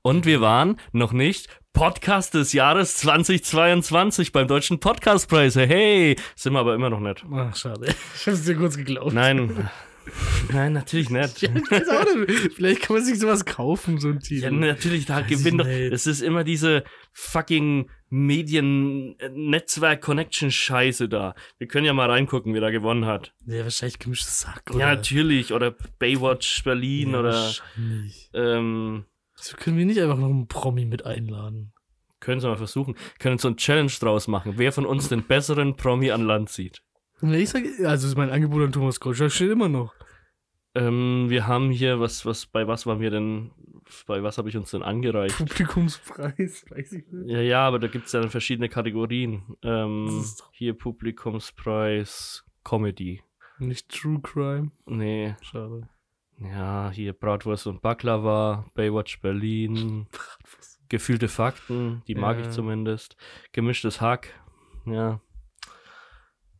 Und 0.01 0.25
wir 0.25 0.39
waren 0.41 0.77
noch 0.93 1.11
nicht 1.11 1.49
Podcast 1.79 2.33
des 2.33 2.51
Jahres 2.51 2.97
2022 2.97 4.33
beim 4.33 4.49
Deutschen 4.49 4.81
Podcastpreis. 4.81 5.55
Hey, 5.55 6.17
sind 6.35 6.51
wir 6.51 6.59
aber 6.59 6.75
immer 6.75 6.89
noch 6.89 6.99
nicht. 6.99 7.23
Ach, 7.33 7.55
schade. 7.55 7.95
Ich 8.17 8.27
hab's 8.27 8.43
dir 8.43 8.55
kurz 8.55 8.75
geglaubt. 8.75 9.13
Nein, 9.13 9.69
nein, 10.51 10.73
natürlich 10.73 11.09
nicht. 11.09 11.41
Ja, 11.49 11.51
nicht. 11.51 11.67
Vielleicht 12.53 12.81
kann 12.81 12.97
man 12.97 13.05
sich 13.05 13.17
sowas 13.17 13.45
kaufen, 13.45 13.97
so 13.97 14.09
ein 14.09 14.19
Titel. 14.19 14.43
Ja, 14.43 14.51
natürlich, 14.51 15.05
da 15.05 15.21
gewinnt 15.21 15.61
doch. 15.61 15.65
Es 15.67 16.05
ist 16.05 16.19
immer 16.21 16.43
diese 16.43 16.83
fucking 17.13 17.89
Medien-Netzwerk-Connection-Scheiße 18.09 21.07
da. 21.07 21.33
Wir 21.59 21.67
können 21.67 21.85
ja 21.85 21.93
mal 21.93 22.09
reingucken, 22.09 22.53
wer 22.53 22.59
da 22.59 22.71
gewonnen 22.71 23.05
hat. 23.05 23.31
Ja, 23.45 23.63
wahrscheinlich 23.63 23.99
gemischtes 23.99 24.41
Sack, 24.41 24.63
Ja, 24.71 24.75
oder? 24.75 24.85
natürlich. 24.95 25.53
Oder 25.53 25.73
Baywatch 25.97 26.61
Berlin 26.65 27.11
Ja, 27.13 27.19
oder. 27.21 27.31
Wahrscheinlich. 27.35 28.29
Ähm, 28.33 29.05
Wieso 29.39 29.57
können 29.57 29.77
wir 29.77 29.85
nicht 29.85 29.99
einfach 29.99 30.17
noch 30.17 30.29
einen 30.29 30.47
Promi 30.47 30.85
mit 30.85 31.05
einladen? 31.05 31.73
können 32.19 32.41
Sie 32.41 32.47
mal 32.47 32.57
versuchen. 32.57 32.95
Können 33.19 33.37
so 33.37 33.47
ein 33.47 33.57
Challenge 33.57 33.91
draus 33.99 34.27
machen. 34.27 34.53
Wer 34.57 34.71
von 34.71 34.85
uns 34.85 35.09
den 35.09 35.23
besseren 35.23 35.75
Promi 35.75 36.11
an 36.11 36.23
Land 36.23 36.49
zieht. 36.49 36.81
Ich 37.21 37.49
sag, 37.49 37.63
also 37.83 38.15
mein 38.17 38.29
Angebot 38.29 38.63
an 38.63 38.71
Thomas 38.71 38.99
Gottschalk 38.99 39.31
steht 39.31 39.51
immer 39.51 39.69
noch. 39.69 39.93
Ähm, 40.75 41.25
wir 41.29 41.47
haben 41.47 41.71
hier, 41.71 41.99
was, 41.99 42.25
was, 42.25 42.45
bei 42.45 42.67
was 42.67 42.85
waren 42.85 43.01
wir 43.01 43.09
denn, 43.09 43.51
bei 44.05 44.23
was 44.23 44.37
habe 44.37 44.49
ich 44.49 44.55
uns 44.55 44.71
denn 44.71 44.83
angereicht? 44.83 45.37
Publikumspreis, 45.37 46.65
weiß 46.69 46.93
ich 46.93 47.07
nicht. 47.11 47.29
Ja, 47.29 47.41
ja, 47.41 47.67
aber 47.67 47.79
da 47.79 47.87
gibt 47.87 48.05
es 48.05 48.11
ja 48.11 48.21
dann 48.21 48.29
verschiedene 48.29 48.69
Kategorien. 48.69 49.43
Ähm, 49.63 50.23
hier 50.51 50.77
Publikumspreis, 50.77 52.45
Comedy. 52.63 53.21
Nicht 53.57 53.89
True 53.89 54.19
Crime. 54.21 54.71
Nee, 54.85 55.35
Schade. 55.41 55.89
Ja, 56.39 56.89
hier 56.91 57.13
Bratwurst 57.13 57.67
und 57.67 57.81
Baklava, 57.81 58.65
Baywatch 58.73 59.19
Berlin, 59.21 60.07
gefühlte 60.89 61.27
Fakten, 61.27 62.01
die 62.07 62.15
mag 62.15 62.37
Ja. 62.37 62.43
ich 62.45 62.51
zumindest. 62.51 63.15
Gemischtes 63.51 64.01
Hack, 64.01 64.33
ja. 64.85 65.19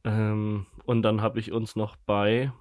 Ähm, 0.03 0.65
und 0.85 1.01
dann 1.01 1.21
habe 1.21 1.39
ich 1.39 1.51
uns 1.51 1.75
noch 1.75 1.95
bei 1.95 2.51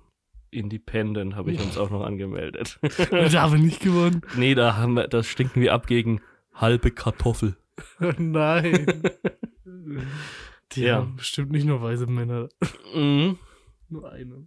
Independent 0.50 1.36
habe 1.36 1.52
ich 1.52 1.60
uns 1.60 1.76
auch 1.76 1.90
noch 1.90 2.02
angemeldet. 2.02 2.78
Und 3.10 3.34
da 3.34 3.42
haben 3.42 3.52
wir 3.52 3.58
nicht 3.60 3.80
gewonnen. 3.80 4.22
nee, 4.36 4.54
da 4.54 4.76
haben 4.76 4.94
wir, 4.94 5.06
das 5.06 5.26
stinken 5.26 5.60
wir 5.60 5.74
ab 5.74 5.86
gegen 5.86 6.22
halbe 6.54 6.90
Kartoffel. 6.90 7.56
Nein. 8.16 9.02
Die 10.72 10.80
Ja. 10.84 10.96
haben 10.96 11.16
bestimmt 11.16 11.50
nicht 11.52 11.66
nur 11.66 11.82
weiße 11.82 12.06
Männer. 12.06 12.48
Mhm. 12.94 13.38
Nur 13.90 14.10
eine. 14.12 14.46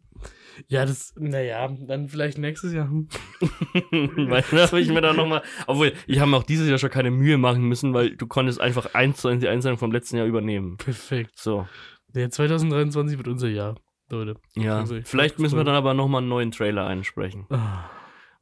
Ja, 0.68 0.86
das, 0.86 1.14
naja, 1.18 1.68
dann 1.88 2.08
vielleicht 2.08 2.38
nächstes 2.38 2.74
Jahr. 2.74 2.90
weil 3.92 4.44
da 4.52 4.68
habe 4.68 4.80
ich 4.82 4.90
mir 4.90 5.02
dann 5.02 5.16
nochmal, 5.16 5.42
obwohl 5.68 5.94
ich 6.08 6.20
habe 6.20 6.30
mir 6.30 6.38
auch 6.38 6.44
dieses 6.44 6.70
Jahr 6.70 6.78
schon 6.78 6.90
keine 6.92 7.10
Mühe 7.12 7.38
machen 7.38 7.64
müssen, 7.68 7.94
weil 7.94 8.16
du 8.16 8.28
konntest 8.28 8.62
einfach 8.62 8.94
eins 8.94 9.22
zu 9.22 9.28
eins 9.30 9.42
die 9.42 9.48
Einsendung 9.48 9.80
vom 9.80 9.92
letzten 9.92 10.18
Jahr 10.18 10.28
übernehmen. 10.28 10.78
Perfekt. 10.78 11.38
So, 11.38 11.68
Ja, 12.14 12.30
2023 12.30 13.18
wird 13.18 13.28
unser 13.28 13.48
Jahr, 13.48 13.76
Leute. 14.12 14.36
ja. 14.56 14.84
Ich- 14.84 15.08
Vielleicht 15.08 15.40
müssen 15.40 15.58
wir 15.58 15.64
dann 15.64 15.76
aber 15.76 15.94
nochmal 15.94 16.20
einen 16.22 16.30
neuen 16.30 16.52
Trailer 16.52 16.86
einsprechen, 16.86 17.46
Ah, 17.50 17.90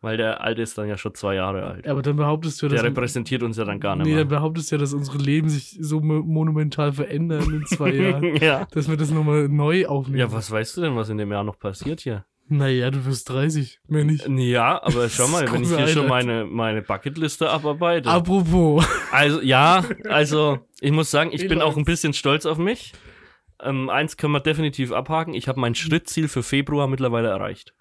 weil 0.02 0.18
der 0.18 0.42
alte 0.42 0.62
ist 0.62 0.78
dann 0.78 0.88
ja 0.88 0.98
schon 0.98 1.14
zwei 1.16 1.36
Jahre 1.36 1.64
alt. 1.66 1.88
Aber 1.88 2.02
dann 2.02 2.16
behauptest 2.16 2.62
du, 2.62 2.68
dass. 2.68 2.82
Der 2.82 2.90
repräsentiert 2.90 3.44
uns 3.44 3.58
ja 3.58 3.66
dann 3.66 3.80
gar 3.80 3.96
nicht 3.96 4.06
nee, 4.06 4.12
mehr. 4.14 4.20
dann 4.22 4.30
behauptest 4.30 4.72
du 4.72 4.76
ja, 4.76 4.80
dass 4.80 4.94
unsere 4.94 5.18
Leben 5.18 5.50
sich 5.50 5.78
so 5.80 6.00
mo- 6.00 6.22
monumental 6.24 6.94
verändern 6.94 7.54
in 7.54 7.66
zwei 7.66 7.90
Jahren. 7.94 8.36
ja. 8.38 8.66
dass 8.72 8.90
wir 8.90 8.98
das 8.98 9.12
nochmal 9.12 9.48
neu 9.50 9.86
aufnehmen. 9.88 10.20
Ja, 10.20 10.32
was 10.32 10.50
weißt 10.52 10.78
du 10.78 10.82
denn, 10.82 10.96
was 10.96 11.10
in 11.10 11.18
dem 11.18 11.32
Jahr 11.32 11.44
noch 11.44 11.60
passiert 11.60 12.02
hier? 12.02 12.26
Naja, 12.52 12.90
du 12.90 13.06
wirst 13.06 13.30
30, 13.30 13.80
mehr 13.88 14.06
nicht. 14.06 14.28
Ja, 14.28 14.82
aber 14.82 15.08
schau 15.10 15.28
mal, 15.28 15.52
wenn 15.52 15.62
ich 15.62 15.68
hier 15.70 15.88
schon 15.88 16.10
Highlight. 16.10 16.26
meine, 16.26 16.46
meine 16.46 16.82
Bucketliste 16.82 17.48
abarbeite. 17.48 18.10
Apropos. 18.10 18.84
Also, 19.12 19.40
ja, 19.42 19.84
also, 20.10 20.58
ich 20.82 20.92
muss 20.92 21.12
sagen, 21.12 21.30
ich 21.32 21.44
Wie 21.44 21.48
bin 21.48 21.62
auch 21.62 21.78
ein 21.78 21.86
bisschen 21.86 22.14
stolz 22.14 22.48
auf 22.48 22.58
mich. 22.58 22.94
Ähm, 23.62 23.90
eins 23.90 24.18
können 24.18 24.34
wir 24.34 24.40
definitiv 24.40 24.92
abhaken. 24.92 25.36
Ich 25.36 25.48
habe 25.48 25.60
mein 25.60 25.76
Schrittziel 25.76 26.28
für 26.28 26.42
Februar 26.42 26.88
mittlerweile 26.88 27.28
erreicht. 27.28 27.76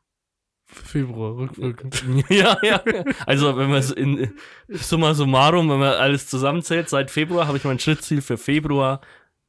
Februar, 0.71 1.37
rückwirkend. 1.37 2.05
ja, 2.29 2.59
ja. 2.63 2.83
Also, 3.25 3.57
wenn 3.57 3.71
man 3.71 3.79
es 3.79 3.91
in 3.91 4.35
summa 4.69 5.15
summarum, 5.15 5.71
wenn 5.71 5.79
man 5.79 5.95
alles 5.95 6.27
zusammenzählt, 6.27 6.91
seit 6.91 7.11
Februar 7.11 7.47
habe 7.47 7.57
ich 7.57 7.65
mein 7.65 7.79
Schrittziel 7.79 8.21
für 8.21 8.37
Februar 8.37 9.01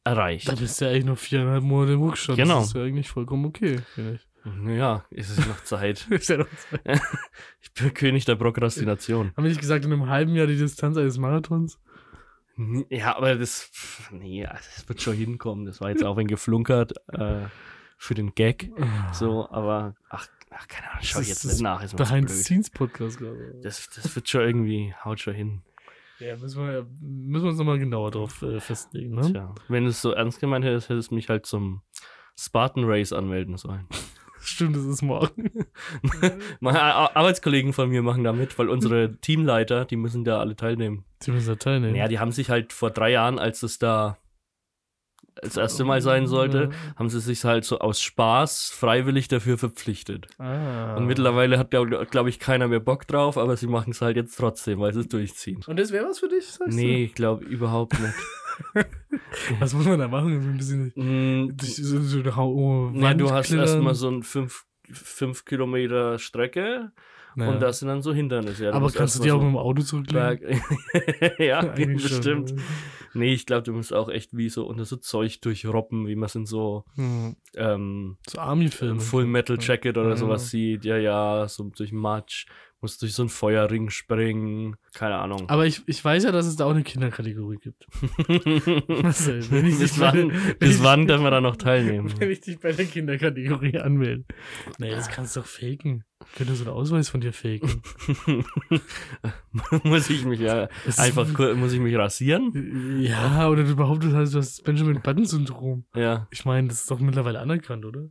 erreicht. 0.05 0.47
Da 0.47 0.55
bist 0.55 0.79
du 0.79 0.85
ja 0.85 0.91
eigentlich 0.91 1.05
noch 1.05 1.17
viereinhalb 1.17 1.63
Monate 1.63 1.93
im 1.93 2.01
Rückstand. 2.01 2.37
Genau. 2.37 2.59
Das 2.59 2.67
ist 2.67 2.75
ja 2.75 2.83
eigentlich 2.83 3.09
vollkommen 3.09 3.45
okay, 3.45 3.79
finde 3.93 4.13
ich. 4.15 4.77
Ja, 4.77 5.03
ist 5.09 5.37
es 5.37 5.45
noch 5.45 5.61
Zeit. 5.63 6.07
Ist 6.09 6.29
ja 6.29 6.37
noch 6.37 6.47
Zeit. 6.47 6.81
Ich 7.61 7.73
bin 7.73 7.93
König 7.93 8.23
der 8.23 8.35
Prokrastination. 8.35 9.33
Haben 9.35 9.43
wir 9.43 9.49
nicht 9.49 9.59
gesagt, 9.59 9.83
in 9.83 9.91
einem 9.91 10.07
halben 10.07 10.33
Jahr 10.33 10.47
die 10.47 10.57
Distanz 10.57 10.97
eines 10.97 11.17
Marathons? 11.17 11.77
Ja, 12.89 13.17
aber 13.17 13.35
das, 13.35 13.69
nee, 14.11 14.47
das 14.49 14.87
wird 14.87 15.01
schon 15.01 15.15
hinkommen. 15.15 15.65
Das 15.65 15.81
war 15.81 15.89
jetzt 15.89 16.03
auch 16.03 16.17
ein 16.17 16.27
geflunkert 16.27 16.93
äh, 17.09 17.47
für 17.97 18.15
den 18.15 18.33
Gag. 18.33 18.71
So, 19.11 19.49
aber 19.51 19.95
ach, 20.09 20.27
Ach, 20.51 20.67
keine 20.67 20.89
Ahnung, 20.89 20.99
schau 21.03 21.19
ich 21.21 21.27
jetzt 21.29 21.45
nicht 21.45 21.61
nach. 21.61 21.83
Ist 21.83 21.93
mir 21.93 22.03
zu 22.03 22.09
Behind 22.11 22.27
blöd. 22.27 22.37
the 22.37 22.43
Scenes 22.43 22.69
Podcast 22.69 23.17
gerade. 23.19 23.55
Das, 23.61 23.89
das 23.95 24.15
wird 24.15 24.27
schon 24.27 24.41
irgendwie, 24.41 24.93
haut 25.03 25.19
schon 25.19 25.33
hin. 25.35 25.61
Ja, 26.19 26.35
müssen 26.35 26.61
wir, 26.65 26.85
müssen 27.01 27.43
wir 27.45 27.49
uns 27.51 27.59
nochmal 27.59 27.79
genauer 27.79 28.11
drauf 28.11 28.41
äh, 28.41 28.59
festlegen, 28.59 29.15
ne? 29.15 29.31
Tja, 29.31 29.55
wenn 29.69 29.83
du 29.85 29.89
es 29.91 30.01
so 30.01 30.11
ernst 30.11 30.39
gemeint 30.41 30.65
hättest, 30.65 30.89
hättest 30.89 31.11
du 31.11 31.15
mich 31.15 31.29
halt 31.29 31.45
zum 31.45 31.81
Spartan 32.37 32.83
Race 32.85 33.13
anmelden 33.13 33.55
sollen. 33.57 33.87
Stimmt, 34.41 34.75
das 34.75 34.85
ist 34.85 35.01
morgen. 35.01 35.49
Meine 36.61 36.81
Ar- 36.81 37.15
Arbeitskollegen 37.15 37.73
von 37.73 37.89
mir 37.89 38.01
machen 38.01 38.23
da 38.23 38.33
mit, 38.33 38.57
weil 38.57 38.69
unsere 38.69 39.17
Teamleiter, 39.21 39.85
die 39.85 39.97
müssen 39.97 40.23
da 40.23 40.39
alle 40.39 40.55
teilnehmen. 40.55 41.05
Die 41.25 41.31
müssen 41.31 41.47
da 41.47 41.55
teilnehmen. 41.55 41.95
Ja, 41.95 42.07
die 42.07 42.19
haben 42.19 42.31
sich 42.31 42.49
halt 42.49 42.71
vor 42.73 42.89
drei 42.91 43.11
Jahren, 43.11 43.37
als 43.39 43.63
es 43.63 43.79
da 43.79 44.17
das 45.41 45.57
erste 45.57 45.83
Mal 45.85 46.01
sein 46.01 46.27
sollte, 46.27 46.69
haben 46.95 47.09
sie 47.09 47.19
sich 47.19 47.43
halt 47.43 47.65
so 47.65 47.79
aus 47.79 48.01
Spaß 48.01 48.69
freiwillig 48.71 49.27
dafür 49.27 49.57
verpflichtet. 49.57 50.27
Ah. 50.37 50.95
Und 50.95 51.05
mittlerweile 51.05 51.57
hat, 51.57 51.71
glaube 51.71 52.05
glaub 52.09 52.27
ich, 52.27 52.39
keiner 52.39 52.67
mehr 52.67 52.79
Bock 52.79 53.07
drauf, 53.07 53.37
aber 53.37 53.55
sie 53.57 53.67
machen 53.67 53.91
es 53.91 54.01
halt 54.01 54.15
jetzt 54.17 54.35
trotzdem, 54.37 54.79
weil 54.79 54.93
sie 54.93 55.01
es 55.01 55.07
durchziehen. 55.07 55.61
Und 55.67 55.79
das 55.79 55.91
wäre 55.91 56.05
was 56.05 56.19
für 56.19 56.29
dich, 56.29 56.45
sagst 56.47 56.75
Nee, 56.75 57.05
ich 57.05 57.15
glaube 57.15 57.45
überhaupt 57.45 57.99
nicht. 57.99 58.13
du? 58.73 58.81
Was 59.59 59.73
muss 59.73 59.85
man 59.85 59.99
da 59.99 60.07
machen? 60.09 60.41
So 60.41 60.49
ein 60.49 60.57
bisschen 60.57 60.91
Mm, 60.95 61.57
so, 61.61 62.01
so 62.01 62.35
Hau- 62.35 62.53
oh, 62.53 62.91
ja, 62.93 63.13
du 63.13 63.31
hast 63.31 63.51
erstmal 63.51 63.95
so 63.95 64.09
ein 64.09 64.23
5 64.23 65.45
Kilometer 65.45 66.19
Strecke 66.19 66.91
Naja. 67.35 67.51
und 67.51 67.59
das 67.61 67.79
sind 67.79 67.87
dann 67.87 68.01
so 68.01 68.13
Hindernisse. 68.13 68.65
Ja, 68.65 68.73
Aber 68.73 68.89
kannst 68.91 69.19
du 69.19 69.23
die 69.23 69.31
auch 69.31 69.39
so 69.39 69.43
mit 69.45 69.53
dem 69.53 69.57
Auto 69.57 69.81
zurücklegen? 69.83 70.61
Ja, 71.37 71.61
schon, 71.75 71.93
bestimmt. 71.93 72.55
ne? 72.55 72.61
Nee, 73.13 73.33
ich 73.33 73.45
glaube, 73.45 73.63
du 73.63 73.73
musst 73.73 73.93
auch 73.93 74.09
echt 74.09 74.35
wie 74.37 74.49
so 74.49 74.65
unter 74.67 74.85
so 74.85 74.95
Zeug 74.95 75.41
durchroppen, 75.41 76.07
wie 76.07 76.15
man 76.15 76.25
es 76.27 76.35
in 76.35 76.45
so 76.45 76.85
Hm. 76.95 77.35
ähm, 77.55 78.17
So 78.27 78.39
Army-Filme. 78.39 78.99
Full 78.99 79.25
Metal 79.25 79.57
Jacket 79.59 79.97
oder 79.97 80.09
Ja. 80.09 80.15
sowas 80.15 80.49
sieht. 80.49 80.85
Ja, 80.85 80.97
ja, 80.97 81.47
so 81.47 81.71
durch 81.75 81.91
Matsch, 81.91 82.45
musst 82.81 83.01
durch 83.01 83.13
so 83.13 83.23
einen 83.23 83.29
Feuerring 83.29 83.89
springen. 83.89 84.75
Keine 84.93 85.17
Ahnung. 85.17 85.49
Aber 85.49 85.65
ich, 85.65 85.81
ich 85.85 86.03
weiß 86.03 86.23
ja, 86.23 86.31
dass 86.31 86.45
es 86.45 86.55
da 86.55 86.65
auch 86.65 86.71
eine 86.71 86.83
Kinderkategorie 86.83 87.57
gibt. 87.57 87.87
Marcel, 88.89 89.49
wenn 89.51 89.65
ich 89.65 89.77
bis 89.79 89.99
wann, 89.99 90.31
bis 90.59 90.81
wann 90.83 91.07
dürfen 91.07 91.23
wir 91.23 91.31
da 91.31 91.41
noch 91.41 91.55
teilnehmen? 91.55 92.13
Wenn 92.17 92.31
ich 92.31 92.41
dich 92.41 92.59
bei 92.59 92.71
der 92.71 92.85
Kinderkategorie 92.85 93.77
anmelde. 93.77 94.23
Nee, 94.77 94.91
das 94.91 95.09
kannst 95.09 95.35
du 95.35 95.41
doch 95.41 95.47
faken. 95.47 96.03
Ich 96.25 96.35
könnte 96.35 96.55
so 96.55 96.65
einen 96.65 96.73
Ausweis 96.73 97.09
von 97.09 97.21
dir 97.21 97.33
faken. 97.33 97.81
muss 99.83 100.09
ich 100.09 100.25
mich 100.25 100.39
ja 100.39 100.67
Das 100.85 100.99
einfach 100.99 101.27
muss 101.55 101.73
ich 101.73 101.79
mich 101.79 101.95
rasieren? 101.95 103.01
Ja, 103.01 103.47
oder 103.49 103.63
du 103.63 103.75
behauptest 103.75 104.13
halt, 104.13 104.33
du 104.33 104.37
hast 104.37 104.57
das 104.57 104.61
Benjamin 104.61 105.01
Button-Syndrom. 105.01 105.85
Ja. 105.95 106.27
Ich 106.31 106.45
meine, 106.45 106.67
das 106.67 106.81
ist 106.81 106.91
doch 106.91 106.99
mittlerweile 106.99 107.39
anerkannt, 107.39 107.85
oder? 107.85 108.09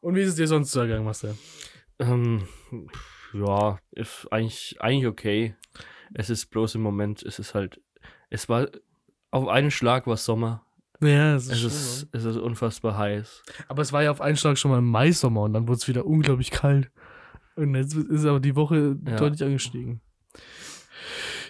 Und 0.00 0.14
wie 0.14 0.20
ist 0.20 0.30
es 0.30 0.34
dir 0.36 0.46
sonst 0.46 0.72
so 0.72 0.80
ergangen, 0.80 1.04
Marcel? 1.04 1.36
Ähm, 1.98 2.42
ja, 3.32 3.78
ist 3.92 4.26
eigentlich, 4.30 4.76
eigentlich 4.80 5.06
okay. 5.06 5.54
Es 6.14 6.30
ist 6.30 6.46
bloß 6.46 6.74
im 6.76 6.82
Moment, 6.82 7.22
es 7.22 7.38
ist 7.38 7.54
halt, 7.54 7.80
es 8.30 8.48
war, 8.48 8.68
auf 9.30 9.46
einen 9.48 9.70
Schlag 9.70 10.06
war 10.06 10.16
Sommer. 10.16 10.64
Ja, 11.00 11.36
es 11.36 11.46
ist, 11.46 11.52
Es 11.52 11.62
ist, 11.64 12.08
es 12.12 12.24
ist 12.24 12.36
unfassbar 12.38 12.96
heiß. 12.98 13.42
Aber 13.68 13.82
es 13.82 13.92
war 13.92 14.02
ja 14.02 14.10
auf 14.10 14.20
einen 14.20 14.36
Schlag 14.36 14.58
schon 14.58 14.70
mal 14.70 14.78
im 14.78 14.86
Mai-Sommer 14.90 15.42
und 15.42 15.52
dann 15.52 15.68
wurde 15.68 15.76
es 15.78 15.86
wieder 15.88 16.04
unglaublich 16.06 16.50
kalt. 16.50 16.90
Und 17.54 17.74
jetzt 17.74 17.94
ist 17.94 18.24
aber 18.24 18.40
die 18.40 18.56
Woche 18.56 18.96
Ja. 19.06 19.16
deutlich 19.16 19.44
angestiegen. 19.44 20.00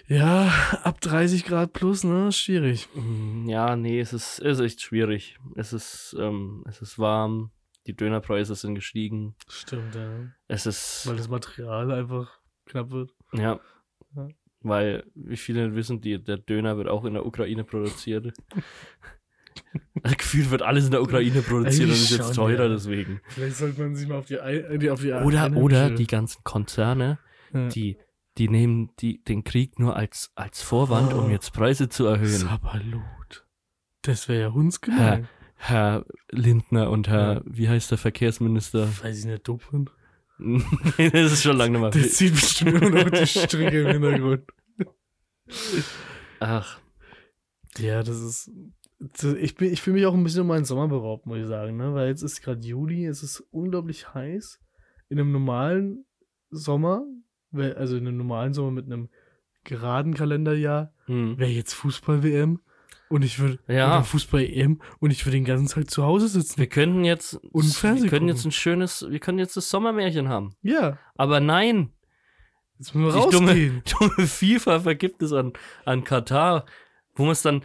Ja, 0.07 0.51
ab 0.83 0.99
30 1.01 1.45
Grad 1.45 1.73
plus, 1.73 2.03
ne? 2.03 2.31
Schwierig. 2.31 2.89
Mm, 2.95 3.47
Ja, 3.47 3.75
nee, 3.75 3.99
es 3.99 4.11
ist, 4.13 4.39
ist 4.39 4.59
echt 4.59 4.81
schwierig. 4.81 5.37
Es 5.55 5.71
ist, 5.73 6.15
ähm, 6.19 6.63
es 6.67 6.81
ist 6.81 6.97
warm, 6.97 7.51
die 7.89 7.95
Dönerpreise 7.95 8.53
sind 8.55 8.75
gestiegen. 8.75 9.35
Stimmt, 9.47 9.95
ja. 9.95 10.27
Es 10.47 10.65
ist, 10.67 11.07
Weil 11.07 11.15
das 11.15 11.27
Material 11.27 11.91
einfach 11.91 12.39
knapp 12.65 12.91
wird. 12.91 13.11
ja, 13.33 13.59
Ja. 14.15 14.27
weil, 14.61 15.03
wie 15.15 15.37
viele 15.37 15.73
wissen, 15.73 16.01
die, 16.01 16.23
der 16.23 16.37
Döner 16.37 16.77
wird 16.77 16.87
auch 16.87 17.03
in 17.05 17.13
der 17.13 17.25
Ukraine 17.25 17.63
produziert. 17.63 18.31
Gefühlt 20.17 20.51
wird 20.51 20.61
alles 20.61 20.85
in 20.85 20.91
der 20.91 21.01
Ukraine 21.01 21.41
produziert 21.41 21.87
und 21.89 21.93
ist 21.95 22.11
jetzt 22.11 22.35
teurer 22.35 22.63
ja. 22.63 22.69
deswegen. 22.69 23.21
Vielleicht 23.29 23.57
sollte 23.57 23.81
man 23.81 23.95
sich 23.95 24.07
mal 24.07 24.19
auf 24.19 24.25
die, 24.25 24.39
Ei- 24.39 24.77
die, 24.77 24.89
auf 24.91 25.01
die 25.01 25.07
Oder, 25.11 25.43
Einheimische- 25.45 25.59
oder 25.63 25.89
die 25.89 26.07
ganzen 26.07 26.43
Konzerne, 26.43 27.17
Ja. 27.53 27.67
die, 27.69 27.97
die 28.37 28.47
nehmen 28.49 28.91
die, 28.99 29.23
den 29.23 29.43
Krieg 29.43 29.79
nur 29.79 29.95
als, 29.95 30.31
als 30.35 30.61
Vorwand, 30.61 31.13
um 31.13 31.25
Oh. 31.25 31.29
jetzt 31.29 31.51
Preise 31.53 31.89
zu 31.89 32.05
erhöhen. 32.05 32.27
Sabalot. 32.27 33.47
Das 34.03 34.29
wäre 34.29 34.41
ja 34.41 34.53
hundsgemein. 34.53 35.27
Herr 35.61 36.05
Lindner 36.31 36.89
und 36.89 37.07
Herr, 37.09 37.33
Ja. 37.35 37.41
wie 37.45 37.67
heißt 37.67 37.91
der 37.91 37.97
Verkehrsminister? 37.97 38.87
Weiß 39.03 39.19
ich 39.19 39.25
nicht, 39.25 39.45
Dobrindt. 39.47 39.91
das 40.97 41.33
ist 41.33 41.43
schon 41.43 41.57
lange 41.57 41.79
nicht 41.79 41.93
Der 41.95 42.01
mehr. 42.01 42.09
zieht 42.09 42.33
bestimmt 42.33 42.81
immer 42.81 43.03
noch 43.03 43.09
die 43.11 43.27
Stricke 43.27 43.81
im 43.81 43.87
Hintergrund. 43.87 44.43
Ach, 46.39 46.79
Ja, 47.77 48.03
das 48.03 48.19
ist. 48.21 48.51
das- 48.99 49.33
Ich, 49.35 49.55
bin- 49.55 49.71
ich 49.71 49.81
fühle 49.81 49.95
mich 49.95 50.05
auch 50.05 50.13
ein 50.13 50.23
bisschen 50.23 50.41
um 50.41 50.47
meinen 50.47 50.65
Sommer 50.65 50.87
beraubt, 50.87 51.25
muss 51.25 51.39
ich 51.39 51.47
sagen, 51.47 51.77
ne? 51.77 51.93
Weil 51.93 52.07
jetzt 52.09 52.21
ist 52.23 52.41
gerade 52.41 52.61
Juli, 52.65 53.05
es 53.05 53.21
ist 53.23 53.41
unglaublich 53.51 54.13
heiß. 54.13 54.59
In 55.09 55.19
einem 55.19 55.31
normalen 55.31 56.05
Sommer, 56.51 57.03
also 57.53 57.97
in 57.97 58.07
einem 58.07 58.17
normalen 58.17 58.53
Sommer 58.53 58.71
mit 58.71 58.85
einem 58.85 59.09
geraden 59.65 60.13
Kalenderjahr, 60.13 60.93
hm. 61.05 61.37
wäre 61.37 61.49
jetzt 61.51 61.73
Fußball-WM 61.73 62.61
und 63.09 63.23
ich 63.25 63.39
würde 63.39 63.59
Ja. 63.67 64.01
Fußball-EM 64.03 64.81
und 64.99 65.11
ich 65.11 65.25
würde 65.25 65.37
den 65.37 65.45
ganzen 65.45 65.67
Tag 65.67 65.89
zu 65.89 66.03
Hause 66.03 66.27
sitzen. 66.27 66.57
Wir 66.59 66.67
können 66.67 67.03
jetzt, 67.05 67.35
Und 67.51 67.65
Fernsehen 67.65 68.03
wir 68.03 68.09
können 68.09 68.27
gucken. 68.27 68.35
jetzt 68.35 68.45
ein 68.45 68.51
schönes, 68.51 69.05
wir 69.09 69.19
können 69.19 69.39
jetzt 69.39 69.57
das 69.57 69.69
Sommermärchen 69.69 70.29
haben. 70.29 70.55
Ja, 70.61 70.97
Aber 71.15 71.39
nein, 71.39 71.91
jetzt 72.77 72.93
müssen 72.95 73.13
wir 73.13 73.29
Die 73.29 73.35
dumme- 73.35 73.47
rausgehen. 73.49 73.83
dumme 73.99 74.27
FIFA 74.27 74.79
vergibt 74.81 75.21
es 75.21 75.33
an, 75.33 75.53
an 75.85 76.03
Katar, 76.03 76.65
wo 77.15 77.23
man 77.23 77.33
es 77.33 77.41
dann, 77.41 77.63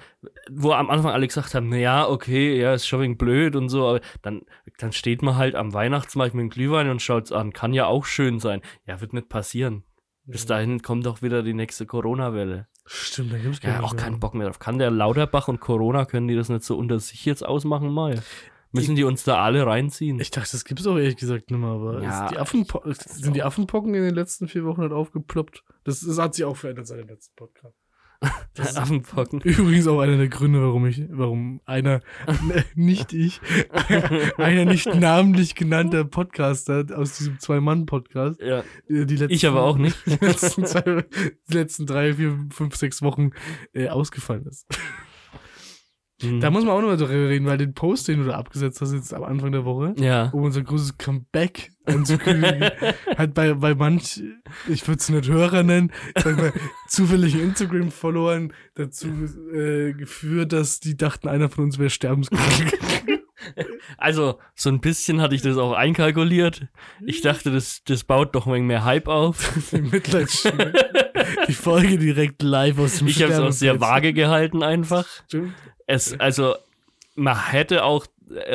wo 0.51 0.73
am 0.73 0.91
Anfang 0.91 1.13
alle 1.13 1.29
gesagt 1.29 1.55
haben, 1.55 1.69
naja, 1.69 2.09
okay, 2.09 2.59
ja, 2.61 2.75
ist 2.75 2.87
schon 2.89 3.17
blöd 3.17 3.55
und 3.55 3.69
so, 3.69 3.87
aber 3.87 4.01
dann, 4.23 4.43
dann 4.79 4.93
steht 4.93 5.23
man 5.23 5.37
halt 5.37 5.55
am 5.55 5.73
Weihnachtsmarkt 5.73 6.35
mit 6.35 6.43
dem 6.43 6.51
Glühwein 6.51 6.89
und 6.89 7.01
schaut 7.03 7.25
es 7.27 7.33
an. 7.33 7.53
Kann 7.53 7.73
ja 7.73 7.87
auch 7.87 8.05
schön 8.05 8.41
sein. 8.41 8.63
Ja, 8.87 9.01
wird 9.01 9.13
nicht 9.13 9.29
passieren. 9.29 9.85
Bis 10.27 10.47
dahin 10.47 10.81
kommt 10.83 11.05
doch 11.07 11.21
wieder 11.23 11.43
die 11.43 11.53
nächste 11.55 11.85
Corona-Welle. 11.87 12.67
Stimmt, 12.87 13.33
da 13.33 13.39
gibt's 13.39 13.61
Ja, 13.63 13.81
auch 13.81 13.97
keinen 13.97 14.21
Bock 14.21 14.35
mehr 14.35 14.47
drauf. 14.47 14.59
Kann 14.59 14.79
der 14.79 14.91
Lauterbach 14.91 15.49
und 15.49 15.61
Corona, 15.61 16.05
können 16.05 16.29
die 16.29 16.37
das 16.37 16.49
nicht 16.49 16.65
so 16.65 16.77
unter 16.77 17.01
sich 17.01 17.25
jetzt 17.25 17.45
ausmachen 17.45 17.91
mal? 17.91 18.23
Müssen 18.73 18.97
die 18.97 19.05
uns 19.05 19.23
da 19.23 19.43
alle 19.43 19.67
reinziehen? 19.67 20.19
Ich 20.19 20.33
dachte, 20.33 20.51
das 20.53 20.65
gibt's 20.65 20.87
auch 20.87 20.97
ehrlich 20.97 21.17
gesagt 21.17 21.51
nicht 21.51 21.61
mehr, 21.61 21.71
aber 21.71 22.03
Ja, 22.03 22.29
die 22.29 22.39
Affenpo 22.39 22.83
sind 22.93 23.37
die 23.37 23.43
Affenpocken 23.45 23.95
in 23.95 24.03
den 24.03 24.15
letzten 24.15 24.49
vier 24.49 24.65
Wochen 24.65 24.81
halt 24.81 24.93
aufgeploppt. 24.93 25.63
Das, 25.85 26.01
das 26.01 26.19
hat 26.19 26.35
sich 26.35 26.45
auch 26.45 26.57
verändert 26.57 26.89
seit 26.89 26.99
dem 26.99 27.09
letzten 27.09 27.37
Podcast. 27.37 27.77
Affenpocken. 28.75 29.41
übrigens 29.43 29.87
auch 29.87 30.01
einer 30.01 30.17
der 30.17 30.29
Gründe, 30.29 30.63
warum 30.63 30.87
ich, 30.87 31.03
warum 31.11 31.61
einer, 31.65 32.01
ne, 32.47 32.65
nicht 32.75 33.13
ich, 33.13 33.41
einer 34.39 34.65
nicht 34.65 34.87
namentlich 34.87 35.55
genannter 35.55 36.05
Podcaster 36.05 36.87
aus 36.97 37.19
diesem 37.19 37.39
Zwei-Mann-Podcast, 37.39 38.41
Ja, 38.41 38.61
äh, 38.89 39.05
die 39.05 39.17
letzten, 39.17 39.33
ich 39.35 39.47
aber 39.47 39.63
auch 39.63 39.77
nicht. 39.77 39.97
Die 40.07 40.25
letzten, 40.25 40.67
zwei, 40.67 41.05
die 41.49 41.55
letzten 41.55 41.87
drei, 41.87 42.15
vier, 42.15 42.47
fünf, 42.51 42.77
sechs 42.77 43.03
Wochen 43.03 43.31
äh, 43.73 43.89
ausgefallen 43.89 44.47
ist. 44.47 44.67
Hm. 46.25 46.41
Da 46.41 46.51
muss 46.51 46.65
man 46.65 46.75
auch 46.75 46.81
noch 46.81 46.89
mal 46.89 46.97
drüber 46.97 47.29
reden, 47.29 47.47
weil 47.47 47.59
den 47.59 47.75
Post, 47.75 48.09
den 48.09 48.21
du 48.21 48.27
da 48.27 48.35
abgesetzt 48.35 48.81
hast 48.81 48.93
jetzt 48.93 49.15
am 49.15 49.25
Anfang 49.25 49.53
der 49.53 49.65
Woche, 49.65 49.95
ja. 49.99 50.31
um 50.33 50.43
unser 50.43 50.63
großes 50.63 50.99
Comeback 50.99 51.73
anzukündigen, 51.85 52.71
hat 53.17 53.35
bei, 53.35 53.55
bei 53.55 53.75
manch, 53.75 54.23
ich 54.69 54.87
würde 54.87 54.99
es 54.99 55.09
nicht 55.09 55.29
Hörer 55.29 55.63
nennen, 55.63 55.93
mal, 56.25 56.53
zufälligen 56.89 57.41
Instagram-Followern 57.41 58.53
dazu 58.75 59.09
äh, 59.53 59.93
geführt, 59.93 60.53
dass 60.53 60.81
die 60.81 60.97
dachten, 60.97 61.29
einer 61.29 61.49
von 61.49 61.65
uns 61.65 61.79
wäre 61.79 61.91
sterbenskrank. 61.91 62.73
Also, 63.99 64.39
so 64.55 64.71
ein 64.71 64.81
bisschen 64.81 65.21
hatte 65.21 65.35
ich 65.35 65.43
das 65.43 65.57
auch 65.57 65.73
einkalkuliert. 65.73 66.67
Ich 67.05 67.21
dachte, 67.21 67.51
das, 67.51 67.83
das 67.85 68.05
baut 68.05 68.35
doch 68.35 68.47
ein 68.47 68.53
wenig 68.53 68.69
mehr 68.69 68.85
Hype 68.85 69.09
auf. 69.09 69.53
Die 69.73 69.83
Mitleidsstimme. 69.83 70.73
Die 71.49 71.55
Folge 71.55 71.99
direkt 71.99 72.43
live 72.43 72.79
aus 72.79 72.99
dem 72.99 73.09
Ich 73.09 73.23
habe 73.23 73.33
es 73.33 73.39
auch 73.39 73.53
sehr 73.53 73.81
vage 73.81 74.13
gehalten 74.13 74.63
einfach. 74.63 75.07
Stimmt. 75.27 75.55
Es, 75.87 76.19
also, 76.19 76.55
man 77.15 77.37
hätte 77.51 77.85
auch 77.85 78.07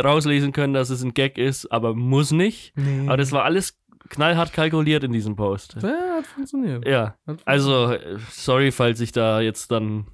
rauslesen 0.04 0.52
können, 0.52 0.74
dass 0.74 0.90
es 0.90 1.04
ein 1.04 1.14
Gag 1.14 1.38
ist, 1.38 1.72
aber 1.72 1.94
muss 1.96 2.32
nicht. 2.32 2.74
Nee. 2.76 3.08
Aber 3.08 3.18
das 3.18 3.32
war 3.32 3.44
alles 3.44 3.78
knallhart 4.10 4.52
kalkuliert 4.54 5.04
in 5.04 5.12
diesem 5.12 5.36
Post. 5.36 5.76
ja, 5.84 6.16
hat 6.18 6.26
funktioniert. 6.26 6.88
Ja, 6.88 7.16
Hat 7.28 7.42
also, 7.46 7.92
äh, 7.94 8.18
sorry, 8.32 8.72
falls 8.72 9.00
ich 9.02 9.12
da 9.12 9.40
jetzt 9.42 9.72
dann 9.72 10.08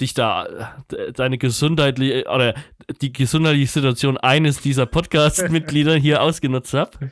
dich 0.00 0.14
da 0.14 0.76
deine 1.14 1.38
gesundheitliche 1.38 2.26
oder 2.32 2.54
die 3.00 3.12
gesundheitliche 3.12 3.72
Situation 3.72 4.18
eines 4.18 4.60
dieser 4.60 4.84
Podcast-Mitglieder 4.86 5.96
hier 5.96 6.22
ausgenutzt 6.22 6.74
habe. 6.74 7.10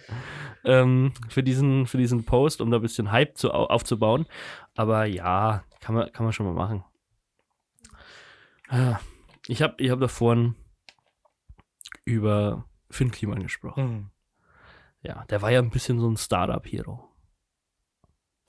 Ähm, 0.67 1.13
für, 1.29 1.43
diesen, 1.43 1.87
für 1.87 1.99
diesen 1.99 2.25
Post, 2.25 2.61
um 2.61 2.71
da 2.71 2.77
ein 2.79 2.83
bisschen 2.83 3.11
Hype 3.11 3.37
zu, 3.37 3.53
au- 3.53 3.67
aufzubauen. 3.67 4.27
Aber 4.77 5.05
ja, 5.07 5.65
kann 5.81 5.95
man, 5.95 6.13
kann 6.13 6.25
man 6.25 6.33
schon 6.33 6.47
mal 6.47 6.53
machen. 6.55 6.85
Ah, 8.69 8.99
Ich 9.47 9.63
habe 9.63 9.75
ich 9.83 9.91
hab 9.91 10.01
da 10.01 10.09
vorhin 10.09 10.55
über 12.05 12.65
Finn 12.91 13.11
Kliman 13.11 13.43
gesprochen. 13.43 13.85
Hm. 13.85 14.11
Ja, 15.03 15.25
der 15.27 15.43
war 15.43 15.51
ja 15.51 15.59
ein 15.61 15.71
bisschen 15.71 16.01
so 16.01 16.09
ein 16.09 16.17
Startup-Hero. 16.17 17.09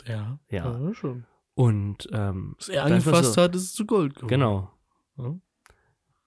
Ja. 0.05 0.39
Ja. 0.49 0.93
schon. 0.93 1.25
Und 1.55 2.07
ähm, 2.11 2.55
Was 2.57 2.69
er 2.69 2.75
Da 2.87 2.93
angefasst 2.95 3.33
so- 3.33 3.41
hat, 3.41 3.55
ist 3.55 3.63
es 3.63 3.73
zu 3.73 3.85
Gold 3.85 4.15
geworden. 4.15 4.27
genau. 4.29 4.71
Ja. 5.17 5.35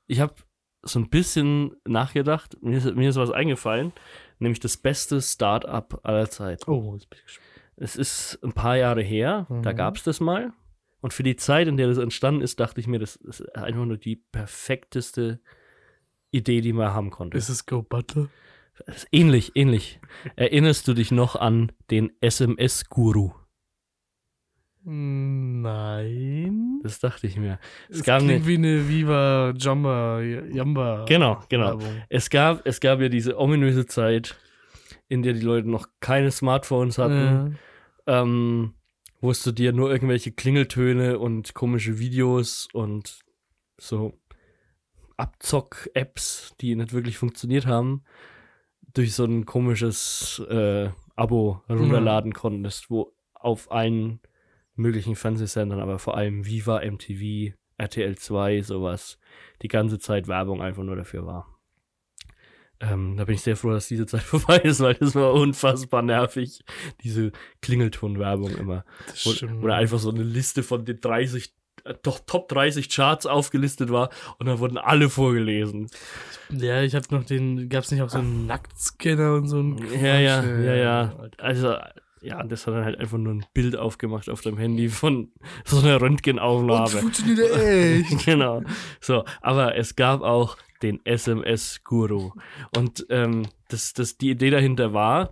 Ich 0.07 0.21
habe 0.21 0.35
so 0.83 0.99
ein 0.99 1.11
bisschen 1.11 1.77
nachgedacht, 1.87 2.57
mir 2.63 2.79
ist, 2.79 2.95
mir 2.95 3.11
ist 3.11 3.17
was 3.17 3.31
eingefallen, 3.31 3.93
nämlich 4.39 4.61
das 4.61 4.77
beste 4.77 5.21
Startup 5.21 6.01
aller 6.03 6.31
Zeiten. 6.31 6.71
Oh, 6.71 6.95
jetzt 6.95 7.11
bin 7.11 7.19
ich 7.19 7.25
gespannt. 7.27 7.49
Es 7.77 7.97
ist 7.97 8.39
ein 8.43 8.53
paar 8.53 8.77
Jahre 8.77 9.03
her, 9.03 9.47
da 9.49 9.73
Mhm. 9.73 9.77
gab 9.77 9.97
es 9.97 10.03
das 10.03 10.21
mal. 10.21 10.53
Und 11.01 11.13
für 11.13 11.23
die 11.23 11.37
Zeit, 11.37 11.69
in 11.69 11.77
der 11.77 11.87
das 11.89 11.99
entstanden 11.99 12.41
ist, 12.43 12.59
dachte 12.61 12.81
ich 12.81 12.87
mir, 12.87 12.99
das 12.99 13.17
ist 13.17 13.43
einfach 13.57 13.85
nur 13.85 13.97
die 13.99 14.17
perfekteste 14.17 15.41
Idee, 16.31 16.61
die 16.61 16.73
man 16.73 16.93
haben 16.93 17.11
konnte. 17.11 17.39
Ist 17.39 17.49
es 17.49 17.67
Go 17.67 17.87
ist 18.87 19.09
ähnlich, 19.11 19.53
ähnlich. 19.57 20.01
Erinnerst 20.37 20.87
du 20.89 20.95
dich 20.95 21.11
noch 21.11 21.35
an 21.37 21.73
den 21.91 22.13
SMS-Guru? 22.21 23.33
Nein. 25.61 26.81
Das 26.83 27.01
dachte 27.01 27.27
ich 27.27 27.37
mir. 27.37 27.59
Es 27.89 27.99
Es 27.99 28.05
gab 28.05 28.21
klingt 28.21 28.35
eine, 28.37 28.47
wie 28.47 28.57
eine 28.57 28.89
Viva 28.89 29.53
Jamba 29.57 30.21
Jamba. 30.23 31.05
genau, 31.07 31.43
genau. 31.49 31.67
Werbung. 31.81 32.03
Es 32.09 32.31
gab, 32.31 32.65
es 32.67 32.81
gab 32.81 33.01
ja 33.01 33.09
diese 33.09 33.39
ominöse 33.39 33.87
Zeit, 33.87 34.39
in 35.09 35.23
der 35.23 35.33
die 35.35 35.41
Leute 35.41 35.69
noch 35.69 35.89
keine 36.01 36.31
Smartphones 36.31 36.99
hatten, 36.99 37.57
Ja. 38.07 38.21
ähm, 38.23 38.75
wo 39.21 39.33
du 39.33 39.53
dir 39.53 39.73
nur 39.73 39.91
irgendwelche 39.91 40.33
Klingeltöne 40.33 41.19
und 41.19 41.55
komische 41.55 41.99
Videos 41.99 42.69
und 42.73 43.21
so 43.77 44.19
Abzock-Apps, 45.17 46.55
die 46.61 46.77
nicht 46.77 46.93
wirklich 46.93 47.19
funktioniert 47.19 47.67
haben, 47.67 48.05
durch 48.95 49.15
so 49.15 49.25
ein 49.25 49.45
komisches 49.45 50.41
äh, 50.49 50.91
Abo 51.17 51.63
runterladen 51.69 52.33
konntest, 52.33 52.91
wo 52.91 53.13
auf 53.35 53.71
allen 53.73 54.21
möglichen 54.75 55.17
Fernsehsendern, 55.17 55.81
aber 55.81 55.99
vor 55.99 56.17
allem 56.17 56.47
Viva, 56.47 56.81
MTV, 56.85 57.55
RTL 57.77 58.17
2, 58.17 58.63
sowas, 58.63 59.19
die 59.63 59.69
ganze 59.69 59.99
Zeit 59.99 60.29
Werbung 60.29 60.63
einfach 60.63 60.85
nur 60.85 60.97
dafür 60.97 61.27
war. 61.27 61.58
Ähm, 62.81 63.17
da 63.17 63.25
bin 63.25 63.35
ich 63.35 63.41
sehr 63.43 63.57
froh, 63.57 63.71
dass 63.71 63.89
diese 63.89 64.07
Zeit 64.07 64.23
vorbei 64.25 64.59
ist, 64.59 64.81
weil 64.81 64.95
das 64.95 65.15
war 65.15 65.33
unfassbar 65.33 66.03
nervig, 66.03 66.65
diese 67.03 67.33
Klingelton-Werbung 67.61 68.51
immer. 68.57 68.85
Da 69.63 69.75
einfach 69.75 69.99
so 69.99 70.11
eine 70.11 70.23
Liste 70.23 70.63
von 70.63 70.85
den 70.85 71.01
30, 71.01 71.53
äh, 71.85 71.95
doch 72.03 72.21
Top 72.25 72.49
30 72.49 72.89
Charts 72.89 73.27
aufgelistet 73.27 73.91
war 73.91 74.11
und 74.39 74.47
dann 74.47 74.59
wurden 74.61 74.79
alle 74.79 75.09
vorgelesen. 75.11 75.89
Ja, 76.51 76.83
ich 76.83 76.95
hab 76.95 77.11
noch 77.11 77.25
den, 77.25 77.69
gab's 77.69 77.91
nicht 77.91 78.01
auch 78.03 78.11
so 78.11 78.19
einen 78.19 78.47
Nacktscanner 78.47 79.35
und 79.35 79.49
so 79.49 79.59
ein 79.61 79.79
Ja, 80.01 80.19
ja, 80.21 80.41
Quatsch? 80.43 80.65
ja, 80.65 80.75
ja. 80.77 81.15
Also, 81.39 81.75
ja, 82.21 82.43
das 82.43 82.67
hat 82.67 82.75
dann 82.75 82.85
halt 82.85 82.99
einfach 82.99 83.19
nur 83.19 83.35
ein 83.35 83.47
Bild 83.55 83.77
aufgemacht 83.77 84.29
auf 84.31 84.41
deinem 84.41 84.59
Handy 84.59 84.89
von 84.89 85.31
so 85.65 85.79
einer 85.81 85.97
Und 85.97 86.03
Röntgenaufnahme. 86.03 86.89
funktioniert 86.89 87.39
er 87.39 87.97
echt. 87.99 88.19
genau. 88.25 88.63
So, 89.01 89.25
aber 89.41 89.77
es 89.77 89.95
gab 89.97 90.23
auch 90.23 90.57
den 90.83 91.05
SMS-Guru. 91.05 92.33
Und 92.77 93.07
ähm, 93.11 93.49
das, 93.69 93.93
das, 93.93 94.17
die 94.17 94.31
Idee 94.31 94.51
dahinter 94.51 94.93
war, 94.93 95.31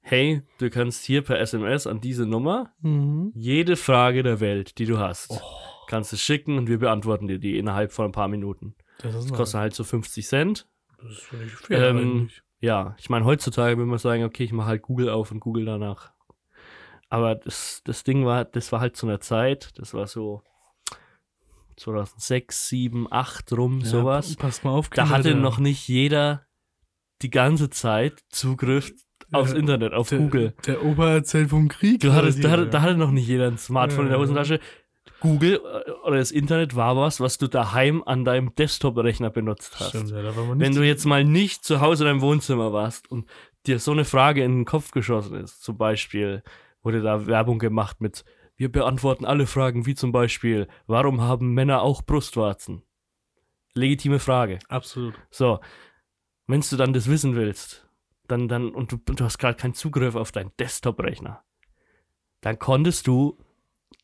hey, 0.00 0.42
du 0.58 0.70
kannst 0.70 1.04
hier 1.04 1.22
per 1.22 1.38
SMS 1.38 1.86
an 1.86 2.00
diese 2.00 2.26
Nummer 2.26 2.72
mhm. 2.80 3.32
jede 3.34 3.76
Frage 3.76 4.22
der 4.22 4.40
Welt, 4.40 4.78
die 4.78 4.86
du 4.86 4.98
hast, 4.98 5.30
Oh. 5.30 5.40
kannst 5.88 6.12
du 6.12 6.16
schicken 6.16 6.58
und 6.58 6.68
wir 6.68 6.78
beantworten 6.78 7.28
dir 7.28 7.38
die 7.38 7.58
innerhalb 7.58 7.92
von 7.92 8.06
ein 8.06 8.12
paar 8.12 8.28
Minuten. 8.28 8.74
Das 9.02 9.14
Das 9.14 9.32
kostet 9.32 9.60
halt 9.60 9.74
so 9.74 9.84
50 9.84 10.26
Cent. 10.26 10.66
Das 11.00 11.12
ist 11.12 11.32
nicht 11.32 11.52
fair 11.52 11.90
Ähm. 11.90 12.30
Ja, 12.60 12.96
ich 12.98 13.08
meine, 13.08 13.24
heutzutage 13.24 13.78
will 13.78 13.86
man 13.86 13.98
sagen, 13.98 14.24
okay, 14.24 14.42
ich 14.42 14.52
mache 14.52 14.66
halt 14.66 14.82
Google 14.82 15.10
auf 15.10 15.30
und 15.30 15.38
Google 15.38 15.64
danach. 15.64 16.10
Aber 17.08 17.36
das, 17.36 17.82
das 17.84 18.02
Ding 18.02 18.26
war, 18.26 18.44
das 18.44 18.72
war 18.72 18.80
halt 18.80 18.96
zu 18.96 19.06
einer 19.06 19.20
Zeit, 19.20 19.70
das 19.78 19.94
war 19.94 20.08
so 20.08 20.42
2006, 21.78 22.68
7, 22.68 23.06
8 23.10 23.52
rum, 23.52 23.80
Ja, 23.80 23.86
sowas. 23.86 24.36
pa- 24.36 24.46
Passt 24.46 24.64
mal 24.64 24.70
auf, 24.70 24.88
Da 24.90 25.02
Kinder, 25.02 25.16
hatte 25.16 25.28
der- 25.30 25.36
noch 25.38 25.58
nicht 25.58 25.88
jeder 25.88 26.46
die 27.22 27.30
ganze 27.30 27.70
Zeit 27.70 28.22
Zugriff 28.30 28.92
aufs 29.32 29.52
Ja, 29.52 29.58
Internet, 29.58 29.92
auf 29.92 30.08
der, 30.08 30.18
Google. 30.18 30.54
Der 30.66 30.84
Opa 30.84 31.10
erzählt 31.10 31.50
vom 31.50 31.68
Krieg. 31.68 32.00
Da, 32.00 32.12
hatte, 32.14 32.66
da 32.68 32.80
hatte 32.82 32.96
noch 32.96 33.10
nicht 33.10 33.26
jeder 33.28 33.48
ein 33.48 33.58
Smartphone 33.58 34.04
in 34.06 34.10
der 34.10 34.16
Ja. 34.18 34.22
Hosentasche. 34.22 34.60
Google 35.20 35.54
äh, 35.86 35.90
oder 36.06 36.18
das 36.18 36.30
Internet 36.30 36.76
war 36.76 36.96
was, 36.96 37.18
was 37.20 37.38
du 37.38 37.48
daheim 37.48 38.04
an 38.04 38.24
deinem 38.24 38.54
Desktop-Rechner 38.54 39.30
benutzt 39.30 39.80
hast. 39.80 39.88
Stimmt, 39.88 40.10
ja, 40.10 40.22
da 40.22 40.36
war 40.36 40.44
man 40.44 40.60
Wenn 40.60 40.68
nicht 40.68 40.78
du 40.78 40.86
jetzt 40.86 41.06
mal 41.06 41.24
nicht 41.24 41.64
zu 41.64 41.80
Hause 41.80 42.04
in 42.04 42.08
deinem 42.10 42.20
Wohnzimmer 42.20 42.72
warst 42.72 43.10
und 43.10 43.28
dir 43.66 43.80
so 43.80 43.90
eine 43.90 44.04
Frage 44.04 44.44
in 44.44 44.58
den 44.58 44.64
Kopf 44.64 44.92
geschossen 44.92 45.34
ist, 45.34 45.62
zum 45.64 45.76
Beispiel 45.76 46.42
wurde 46.82 47.02
da 47.02 47.26
Werbung 47.26 47.58
gemacht 47.58 48.00
mit, 48.00 48.24
wir 48.58 48.70
beantworten 48.70 49.24
alle 49.24 49.46
Fragen, 49.46 49.86
wie 49.86 49.94
zum 49.94 50.12
Beispiel, 50.12 50.66
warum 50.86 51.20
haben 51.20 51.54
Männer 51.54 51.80
auch 51.80 52.02
Brustwarzen? 52.02 52.82
Legitime 53.74 54.18
Frage. 54.18 54.58
Absolut. 54.68 55.14
So, 55.30 55.60
wenn 56.48 56.60
du 56.60 56.76
dann 56.76 56.92
das 56.92 57.08
wissen 57.08 57.36
willst, 57.36 57.88
dann, 58.26 58.48
dann, 58.48 58.70
und 58.70 58.90
du, 58.90 58.96
du 58.96 59.24
hast 59.24 59.38
gerade 59.38 59.56
keinen 59.56 59.74
Zugriff 59.74 60.16
auf 60.16 60.32
deinen 60.32 60.50
Desktop-Rechner, 60.58 61.44
dann 62.40 62.58
konntest 62.58 63.06
du 63.06 63.38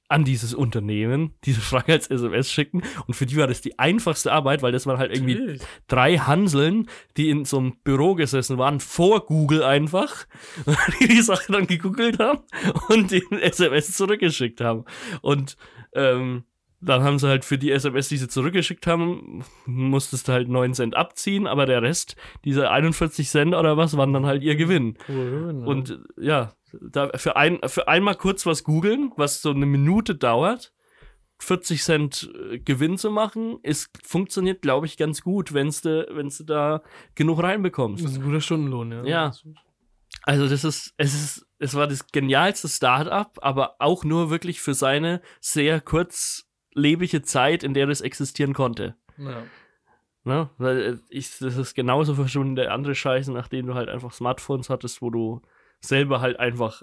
an 0.09 0.25
dieses 0.25 0.55
Unternehmen 0.55 1.35
diese 1.45 1.61
Frage 1.61 1.93
als 1.93 2.09
SMS 2.09 2.51
schicken 2.51 2.83
und 3.07 3.14
für 3.14 3.27
die 3.27 3.37
war 3.37 3.47
das 3.47 3.61
die 3.61 3.79
einfachste 3.79 4.33
Arbeit, 4.33 4.62
weil 4.62 4.73
das 4.73 4.87
waren 4.87 4.99
halt 4.99 5.12
irgendwie 5.12 5.35
Natürlich. 5.35 5.62
drei 5.88 6.19
Hanseln, 6.19 6.88
die 7.17 7.31
in 7.31 7.45
so 7.45 7.59
einem 7.59 7.77
Büro 7.85 8.14
gesessen 8.14 8.59
waren, 8.59 8.81
vor 8.81 9.25
Google 9.27 9.62
einfach, 9.62 10.27
die 11.01 11.09
die 11.09 11.23
Sache 11.23 11.53
dann 11.53 11.67
gegoogelt 11.67 12.19
haben 12.19 12.40
und 12.88 13.11
den 13.11 13.33
SMS 13.33 13.97
zurückgeschickt 13.97 14.61
haben. 14.61 14.85
Und 15.23 15.57
ähm, 15.95 16.45
dann 16.85 17.03
haben 17.03 17.18
sie 17.18 17.29
halt 17.29 17.44
für 17.44 17.59
die 17.59 17.70
SMS, 17.70 18.09
die 18.09 18.16
sie 18.16 18.29
zurückgeschickt 18.29 18.87
haben, 18.87 19.44
musstest 19.66 20.29
du 20.29 20.33
halt 20.33 20.49
9 20.49 20.75
Cent 20.75 20.97
abziehen, 20.97 21.47
aber 21.47 21.66
der 21.66 21.83
Rest, 21.83 22.16
diese 22.44 22.70
41 22.70 23.29
Cent 23.29 23.55
oder 23.55 23.77
was, 23.77 23.97
waren 23.97 24.12
dann 24.12 24.27
halt 24.27 24.42
ihr 24.42 24.57
Gewinn. 24.57 24.97
Cool, 25.09 25.64
Und 25.66 25.99
ja, 26.18 26.53
da 26.81 27.11
für, 27.16 27.37
ein, 27.37 27.59
für 27.66 27.88
einmal 27.88 28.16
kurz 28.16 28.47
was 28.47 28.64
googeln, 28.64 29.12
was 29.16 29.42
so 29.42 29.51
eine 29.51 29.66
Minute 29.66 30.14
dauert, 30.14 30.73
40 31.38 31.83
Cent 31.83 32.31
äh, 32.51 32.59
Gewinn 32.59 32.99
zu 32.99 33.11
machen, 33.11 33.59
ist, 33.62 33.90
funktioniert, 34.05 34.62
glaube 34.62 34.87
ich, 34.87 34.97
ganz 34.97 35.23
gut, 35.23 35.53
wenn 35.53 35.70
du 35.70 36.07
wenn's 36.12 36.42
da 36.47 36.83
genug 37.14 37.38
das 37.38 37.44
reinbekommst. 37.47 38.05
ist 38.05 38.16
ein 38.16 38.23
guter 38.23 38.40
Stundenlohn, 38.40 38.92
ja. 38.92 39.05
Ja. 39.05 39.33
Also 40.23 40.49
das 40.49 40.64
ist, 40.64 40.94
es 40.97 41.14
ist, 41.14 41.47
es 41.59 41.75
war 41.75 41.87
das 41.87 42.07
genialste 42.07 42.68
Start-up, 42.68 43.38
aber 43.42 43.77
auch 43.79 44.05
nur 44.05 44.31
wirklich 44.31 44.61
für 44.61 44.75
seine 44.75 45.20
sehr 45.40 45.81
kurzlebige 46.75 47.23
Zeit, 47.23 47.63
in 47.63 47.75
der 47.75 47.87
das 47.87 48.01
existieren 48.01 48.53
konnte. 48.53 48.97
ja. 49.19 49.45
Ne? 50.27 50.49
Weil 50.57 50.81
äh, 50.81 50.97
ich, 51.11 51.39
das 51.39 51.57
ist 51.57 51.75
genauso 51.75 52.15
verschwunden 52.15 52.57
der 52.57 52.73
andere 52.73 52.95
Scheiße, 52.95 53.31
nachdem 53.31 53.67
du 53.67 53.75
halt 53.75 53.91
einfach 53.91 54.11
Smartphones 54.13 54.71
hattest, 54.71 55.03
wo 55.03 55.11
du 55.11 55.43
selber 55.81 56.23
halt 56.23 56.39
einfach 56.39 56.83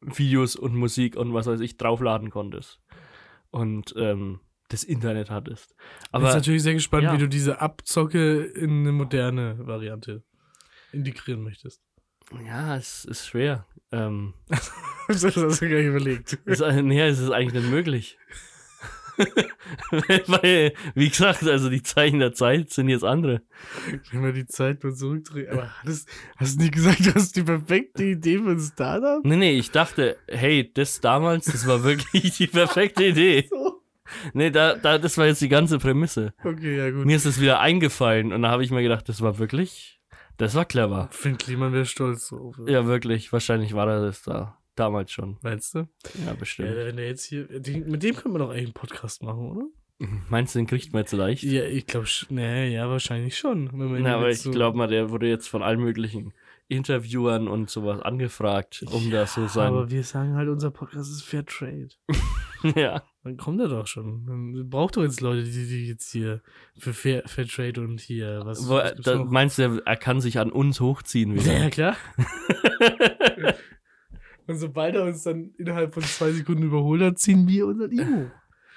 Videos 0.00 0.54
und 0.54 0.76
Musik 0.76 1.16
und 1.16 1.34
was 1.34 1.46
weiß 1.46 1.58
ich 1.58 1.78
draufladen 1.78 2.30
konntest. 2.30 2.80
Und 3.50 3.92
ähm, 3.96 4.38
das 4.68 4.84
Internet 4.84 5.30
hattest. 5.30 5.74
Aber 6.12 6.26
bin 6.26 6.34
natürlich 6.36 6.62
sehr 6.62 6.74
gespannt, 6.74 7.04
ja. 7.04 7.12
wie 7.12 7.18
du 7.18 7.28
diese 7.28 7.60
Abzocke 7.60 8.44
in 8.44 8.80
eine 8.80 8.92
moderne 8.92 9.56
Variante 9.66 10.22
integrieren 10.92 11.42
möchtest. 11.42 11.82
ja, 12.46 12.76
es 12.76 13.04
ist 13.04 13.26
schwer. 13.26 13.66
Ähm, 13.90 14.34
das 15.08 15.24
hast 15.24 15.36
du 15.36 15.68
gar 15.68 15.78
nicht 15.78 15.86
überlegt. 15.86 16.34
ist, 16.44 16.60
nee, 16.60 17.00
es 17.02 17.18
ist 17.18 17.30
eigentlich 17.30 17.64
nicht 17.64 17.72
möglich. 17.72 18.16
Weil, 20.26 20.72
wie 20.94 21.08
gesagt, 21.08 21.42
also 21.44 21.70
die 21.70 21.82
Zeichen 21.82 22.18
der 22.18 22.32
Zeit 22.32 22.70
sind 22.70 22.88
jetzt 22.88 23.04
andere. 23.04 23.42
Wenn 24.10 24.22
wir 24.22 24.32
die 24.32 24.46
Zeit 24.46 24.82
mal 24.82 24.94
zurückdrehen. 24.94 25.50
Aber 25.50 25.68
hattest, 25.80 26.08
hast 26.36 26.56
du 26.56 26.62
nicht 26.62 26.74
gesagt, 26.74 27.06
du 27.06 27.14
hast 27.14 27.36
die 27.36 27.42
perfekte 27.42 28.04
Idee 28.04 28.38
für 28.38 28.50
ein 28.50 28.60
Startup? 28.60 29.24
Nee, 29.24 29.36
nee, 29.36 29.58
ich 29.58 29.70
dachte, 29.70 30.16
hey, 30.28 30.70
das 30.72 31.00
damals, 31.00 31.46
das 31.46 31.66
war 31.66 31.84
wirklich 31.84 32.36
die 32.36 32.46
perfekte 32.46 33.04
Idee. 33.08 33.46
So. 33.48 33.82
Nee, 34.32 34.50
da, 34.50 34.74
da, 34.74 34.98
das 34.98 35.16
war 35.18 35.26
jetzt 35.26 35.40
die 35.40 35.48
ganze 35.48 35.78
Prämisse. 35.78 36.34
Okay, 36.44 36.76
ja 36.76 36.90
gut. 36.90 37.06
Mir 37.06 37.16
ist 37.16 37.26
das 37.26 37.40
wieder 37.40 37.60
eingefallen 37.60 38.32
und 38.32 38.42
da 38.42 38.50
habe 38.50 38.62
ich 38.64 38.70
mir 38.70 38.82
gedacht, 38.82 39.08
das 39.08 39.20
war 39.20 39.38
wirklich, 39.38 40.00
das 40.36 40.54
war 40.54 40.64
clever. 40.64 41.08
Finn 41.10 41.38
Kliman 41.38 41.72
wäre 41.72 41.86
stolz 41.86 42.28
drauf. 42.28 42.56
Ja, 42.66 42.86
wirklich, 42.86 43.32
wahrscheinlich 43.32 43.74
war 43.74 43.88
er 43.88 44.02
das 44.02 44.22
da, 44.22 44.58
damals 44.76 45.12
schon. 45.12 45.38
Meinst 45.42 45.74
du? 45.74 45.78
Ja, 45.78 46.26
Ja, 46.26 46.32
bestimmt. 46.34 46.74
wenn 46.76 46.96
der 46.96 47.06
jetzt 47.08 47.24
hier. 47.24 47.46
Mit 47.50 48.02
dem 48.02 48.14
können 48.16 48.34
wir 48.34 48.38
doch 48.38 48.50
eigentlich 48.50 48.64
einen 48.64 48.72
Podcast 48.74 49.22
machen, 49.22 49.50
oder? 49.50 49.66
Meinst 50.28 50.54
du, 50.54 50.58
den 50.58 50.66
kriegt 50.66 50.92
man 50.92 51.02
jetzt 51.02 51.12
leicht? 51.12 51.42
Ja, 51.44 51.64
ich 51.64 51.86
glaube, 51.86 52.06
nee, 52.28 52.74
ja, 52.74 52.88
wahrscheinlich 52.90 53.38
schon. 53.38 53.70
Na, 53.72 54.16
aber 54.16 54.28
ich 54.30 54.40
so- 54.40 54.50
glaube 54.50 54.76
mal, 54.76 54.88
der 54.88 55.10
wurde 55.10 55.28
jetzt 55.28 55.48
von 55.48 55.62
allen 55.62 55.80
möglichen 55.80 56.34
Interviewern 56.66 57.46
und 57.46 57.70
sowas 57.70 58.00
angefragt, 58.02 58.84
um 58.90 59.10
da 59.10 59.26
so 59.26 59.46
sein. 59.46 59.68
Aber 59.68 59.90
wir 59.90 60.02
sagen 60.02 60.34
halt, 60.34 60.48
unser 60.48 60.70
Podcast 60.70 61.10
ist 61.10 61.22
Fair 61.22 61.44
Trade. 61.46 61.88
Ja. 62.76 63.02
Dann 63.24 63.36
kommt 63.36 63.60
er 63.60 63.68
doch 63.68 63.86
schon. 63.86 64.24
Dann 64.24 64.70
braucht 64.70 64.96
doch 64.96 65.02
jetzt 65.02 65.20
Leute, 65.20 65.44
die, 65.44 65.66
die 65.66 65.86
jetzt 65.86 66.10
hier 66.12 66.40
für 66.78 66.94
Fair, 66.94 67.22
Fairtrade 67.26 67.78
und 67.82 68.00
hier 68.00 68.40
was. 68.46 68.66
Wo, 68.66 68.76
was 68.76 68.94
da, 69.02 69.22
meinst 69.22 69.58
du, 69.58 69.62
er- 69.64 69.82
er 69.86 69.96
kann 69.98 70.22
sich 70.22 70.38
an 70.38 70.50
uns 70.50 70.80
hochziehen 70.80 71.34
wieder? 71.34 71.52
Ja, 71.58 71.68
klar. 71.68 71.96
und 74.46 74.56
sobald 74.56 74.94
er 74.94 75.04
uns 75.04 75.22
dann 75.22 75.50
innerhalb 75.58 75.94
von 75.94 76.02
zwei 76.02 76.32
Sekunden 76.32 76.62
überholt 76.64 77.02
hat, 77.02 77.18
ziehen 77.18 77.46
wir 77.48 77.66
unseren 77.66 77.90
Imo. 77.92 78.30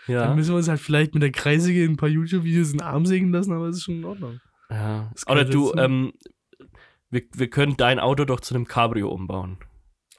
Dann 0.07 0.15
Ja. 0.15 0.33
müssen 0.33 0.51
wir 0.51 0.57
uns 0.57 0.67
halt 0.69 0.79
vielleicht 0.79 1.13
mit 1.13 1.23
der 1.23 1.31
Kreissäge 1.31 1.83
in 1.83 1.91
ein 1.93 1.97
paar 1.97 2.09
YouTube-Videos 2.09 2.71
in 2.71 2.77
den 2.77 2.87
Arm 2.87 3.05
sägen 3.05 3.31
lassen, 3.31 3.51
aber 3.53 3.65
es 3.67 3.77
ist 3.77 3.83
schon 3.83 3.95
in 3.97 4.05
Ordnung. 4.05 4.39
ja. 4.69 5.11
Oder 5.27 5.43
du, 5.45 5.73
ähm, 5.75 6.13
wir, 7.09 7.23
wir 7.33 7.49
können 7.49 7.75
dein 7.77 7.99
Auto 7.99 8.25
doch 8.25 8.39
zu 8.39 8.55
einem 8.55 8.65
Cabrio 8.67 9.09
umbauen. 9.09 9.57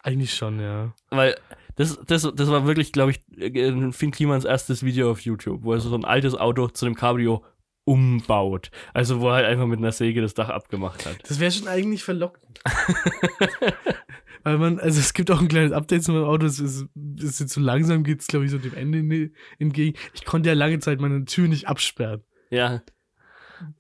Eigentlich 0.03 0.35
schon, 0.35 0.61
ja. 0.61 0.95
Weil 1.11 1.37
das, 1.77 1.99
das, 2.07 2.23
das 2.35 2.49
war 2.51 2.67
wirklich, 2.67 2.93
glaube 2.93 3.11
ich, 3.13 3.21
äh, 3.39 3.93
Finn 3.93 4.11
Klimans 4.11 4.45
erstes 4.45 4.83
Video 4.83 5.11
auf 5.11 5.21
YouTube, 5.21 5.63
wo 5.65 5.73
er 5.73 5.81
so 5.81 5.95
ein 5.95 6.05
altes 6.05 6.35
Auto 6.35 6.69
zu 6.69 6.87
einem 6.87 6.95
Cabrio 6.95 7.45
umbaut. 7.85 8.71
Also 8.95 9.21
wo 9.21 9.29
er 9.29 9.35
halt 9.37 9.47
einfach 9.47 9.67
mit 9.67 9.79
einer 9.79 9.93
Säge 9.93 10.21
das 10.21 10.35
Dach 10.35 10.49
abgemacht 10.51 11.07
hat. 11.07 11.19
Das 11.29 11.41
wäre 11.41 11.51
schon 11.51 11.69
eigentlich 11.69 12.05
verlockend. 12.05 12.61
Weil 14.49 14.59
man, 14.59 14.79
also 14.81 14.99
es 15.01 15.13
gibt 15.15 15.31
auch 15.31 15.41
ein 15.41 15.49
kleines 15.49 15.73
Update 15.73 16.03
zu 16.05 16.13
meinem 16.13 16.25
Auto, 16.25 16.47
es 16.47 16.59
ist, 16.59 16.87
ist 17.19 17.41
jetzt 17.41 17.53
so 17.53 17.61
langsam, 17.61 18.03
geht 18.05 18.21
es 18.21 18.27
glaube 18.27 18.45
ich 18.45 18.51
so 18.51 18.59
dem 18.59 18.75
Ende 18.75 18.99
in- 18.99 19.35
entgegen. 19.59 19.97
Ich 20.15 20.25
konnte 20.25 20.49
ja 20.49 20.55
lange 20.55 20.79
Zeit 20.79 21.01
meine 21.01 21.25
Tür 21.25 21.49
nicht 21.49 21.69
absperren. 21.69 22.23
Ja, 22.51 22.83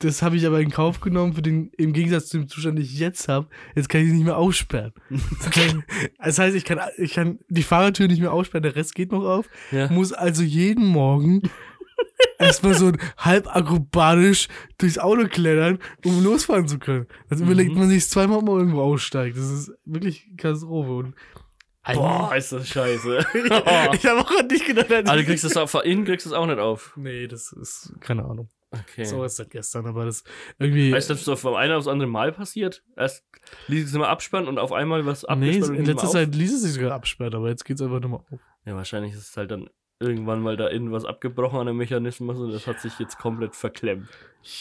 Das 0.01 0.23
habe 0.23 0.37
ich 0.37 0.47
aber 0.47 0.61
in 0.61 0.71
Kauf 0.71 1.01
genommen, 1.01 1.35
für 1.35 1.43
den, 1.43 1.71
im 1.79 1.93
Gegensatz 1.93 2.27
zu 2.29 2.39
dem 2.39 2.49
Zustand, 2.49 2.79
den 2.79 2.85
ich 2.85 2.99
jetzt 2.99 3.29
habe, 3.29 3.49
jetzt 3.77 3.89
kann 3.89 4.01
ich 4.01 4.09
es 4.09 4.13
nicht 4.15 4.25
mehr 4.25 4.37
aussperren. 4.37 4.93
Das 6.19 6.39
heißt, 6.39 6.57
ich 6.57 6.65
kann, 6.65 6.81
ich 6.99 7.15
kann 7.15 7.39
die 7.49 7.63
Fahrertür 7.63 8.09
nicht 8.09 8.21
mehr 8.21 8.33
aussperren, 8.33 8.63
der 8.65 8.77
Rest 8.77 8.95
geht 8.95 9.13
noch 9.13 9.25
auf. 9.25 9.49
ja. 9.71 9.91
Muss 9.91 10.13
also 10.13 10.43
jeden 10.43 10.85
Morgen 10.85 11.43
erstmal 12.39 12.75
so 12.75 12.93
halb 13.17 13.55
akrobatisch 13.55 14.49
durchs 14.79 14.99
Auto 14.99 15.27
klettern, 15.29 15.79
um 16.05 16.23
losfahren 16.23 16.69
zu 16.69 16.79
können. 16.79 17.07
Also 17.29 17.45
überlegt 17.45 17.75
man 17.75 17.89
sich 17.89 18.09
zweimal, 18.09 18.39
ob 18.39 18.45
man 18.47 18.59
irgendwo 18.59 18.83
aussteigt. 18.83 19.37
Das 19.37 19.51
ist 19.51 19.73
wirklich 19.85 20.29
Katastrophe. 20.37 20.91
Und 20.91 21.15
Boah, 21.95 22.35
ist 22.37 22.53
das 22.53 22.69
scheiße. 22.69 23.19
ich 23.93 24.07
habe 24.07 24.21
auch 24.21 24.39
an 24.39 24.49
dich 24.49 24.65
gedacht. 24.65 24.93
als 24.93 25.09
Aber 25.09 25.19
du 25.19 25.25
kriegst 25.25 25.45
das 25.45 25.57
auch 25.57 25.69
von 25.69 25.83
innen 25.83 26.05
kriegst 26.05 26.27
du 26.27 26.31
es 26.31 26.35
auch 26.35 26.47
nicht 26.47 26.59
auf. 26.59 26.93
Nee, 26.97 27.27
das 27.27 27.53
ist 27.53 27.95
keine 28.01 28.25
Ahnung. 28.25 28.49
Okay. 28.71 29.05
So 29.05 29.25
ist 29.25 29.39
das 29.39 29.49
gestern, 29.49 29.87
aber 29.87 30.05
das 30.05 30.25
irgendwie. 30.59 30.93
Weißt 30.93 31.09
du, 31.09 31.15
das 31.15 31.27
ist 31.27 31.41
vom 31.41 31.55
einen 31.55 31.73
aufs 31.73 31.87
andere 31.87 32.09
Mal 32.09 32.33
passiert? 32.33 32.85
Erst 32.97 33.25
ließ 33.69 33.87
es 33.87 33.95
immer 33.95 34.09
abspannen 34.09 34.47
und 34.47 34.59
auf 34.59 34.73
einmal 34.73 35.07
was 35.07 35.23
nee, 35.23 35.29
abgespannt 35.31 35.71
und 35.71 35.77
in 35.77 35.85
letzter 35.87 36.09
Zeit 36.09 36.35
ließ 36.35 36.53
es 36.53 36.63
sich 36.63 36.73
sogar 36.75 36.93
absperren, 36.93 37.35
aber 37.35 37.49
jetzt 37.49 37.65
geht's 37.65 37.81
einfach 37.81 38.01
nochmal 38.01 38.21
auf. 38.21 38.33
auf. 38.33 38.41
Ja, 38.67 38.75
wahrscheinlich 38.75 39.15
ist 39.15 39.31
es 39.31 39.37
halt 39.39 39.51
dann 39.51 39.71
irgendwann 40.01 40.41
mal 40.41 40.57
da 40.57 40.69
innen 40.69 40.93
was 40.93 41.05
abgebrochen 41.05 41.61
an 41.61 41.67
dem 41.67 41.77
Mechanismus 41.77 42.39
und 42.39 42.53
das 42.53 42.67
hat 42.67 42.81
sich 42.81 42.99
jetzt 42.99 43.19
komplett 43.19 43.57
verklemmt. 43.57 44.09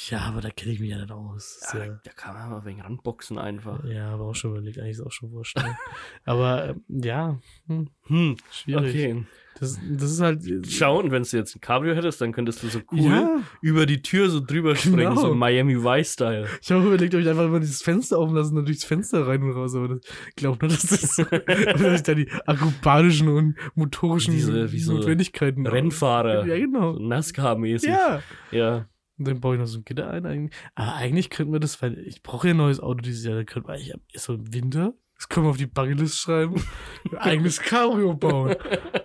Ja, 0.10 0.22
aber 0.22 0.42
da 0.42 0.50
kenne 0.50 0.74
ich 0.74 0.80
mich 0.80 0.90
ja 0.90 0.98
nicht 0.98 1.12
aus. 1.12 1.62
Ja, 1.74 1.86
ja, 1.86 2.00
da 2.04 2.12
kann 2.12 2.34
man 2.34 2.50
mal 2.50 2.66
wegen 2.66 2.82
ranboxen 2.82 3.38
einfach. 3.38 3.84
ja, 3.86 4.10
aber 4.10 4.26
auch 4.26 4.36
schon 4.36 4.52
überlegt, 4.52 4.80
eigentlich 4.80 4.98
ist 4.98 5.02
auch 5.02 5.12
schon 5.12 5.32
wurscht. 5.32 5.56
ne? 5.58 5.78
aber 6.26 6.70
ähm, 6.70 6.84
ja, 6.88 7.40
hm, 7.68 7.90
Hm, 8.08 8.38
schwierig. 8.52 8.90
okay. 8.90 9.26
Das, 9.60 9.80
das 9.90 10.12
ist 10.12 10.22
halt. 10.22 10.44
Schau, 10.70 11.00
und 11.00 11.12
wenn 11.12 11.24
du 11.24 11.38
jetzt 11.38 11.56
ein 11.56 11.62
Cabrio 11.62 11.96
hättest, 11.96 12.22
dann 12.22 12.32
könntest 12.32 12.62
du 12.64 12.68
so 12.68 12.80
cool 12.92 13.00
Ja, 13.00 13.40
über 13.62 13.86
die 13.86 14.02
Tür 14.02 14.30
so 14.30 14.40
drüber 14.40 14.76
springen, 14.76 14.98
Genau. 15.10 15.16
so 15.22 15.34
Miami 15.36 15.76
Vice-Style. 15.84 16.48
ich 16.62 16.72
habe 16.72 16.86
überlegt, 16.86 17.16
ob 17.16 17.22
ich 17.22 17.28
einfach 17.30 17.50
mal 17.50 17.60
dieses 17.60 17.82
Fenster 17.82 18.20
offen 18.20 18.36
lasse 18.36 18.50
und 18.52 18.58
dann 18.58 18.66
durchs 18.66 18.84
Fenster 18.86 19.28
rein 19.28 19.42
und 19.44 19.52
raus, 19.52 19.74
aber 19.76 19.88
das 19.88 20.00
glaubt 20.36 20.62
nur, 20.62 20.70
dass 20.70 20.82
das 20.84 21.16
dass 21.46 21.96
ich 21.96 22.04
da 22.04 22.14
die 22.14 22.30
akrobatischen 22.46 23.28
und 23.30 23.56
motorischen 23.76 24.34
Diese- 24.34 24.72
wie 24.72 24.80
so 24.80 24.94
Notwendigkeiten 24.94 25.66
Rennfahrer. 25.66 26.46
Ja, 26.46 26.58
genau. 26.58 26.94
So 26.94 27.00
NASCAR-mäßig. 27.00 27.90
Ja. 27.90 28.22
Ja. 28.52 28.88
Und 29.18 29.28
dann 29.28 29.40
baue 29.40 29.56
ich 29.56 29.60
noch 29.60 29.66
so 29.68 29.80
ein 29.80 29.84
Gitter 29.86 30.10
ein. 30.12 30.26
Eigentlich. 30.28 30.56
Aber 30.76 30.94
eigentlich 30.96 31.30
könnten 31.32 31.52
wir 31.52 31.60
das, 31.60 31.82
weil 31.82 31.98
ich 32.00 32.22
brauche 32.22 32.48
ja 32.48 32.54
ein 32.54 32.58
neues 32.58 32.80
Auto 32.80 33.02
dieses 33.02 33.26
Jahr, 33.26 33.36
dann 33.36 33.46
könnten 33.48 33.68
wir 33.70 33.74
eigentlich 33.74 33.96
so 34.14 34.36
im 34.36 34.54
Winter, 34.54 34.94
das 35.18 35.30
können 35.30 35.48
wir 35.48 35.50
auf 35.50 35.58
die 35.58 35.66
Bucketlist 35.66 36.20
schreiben, 36.20 36.64
ein 37.12 37.18
eigenes 37.18 37.60
Cabrio 37.60 38.14
bauen. 38.14 38.56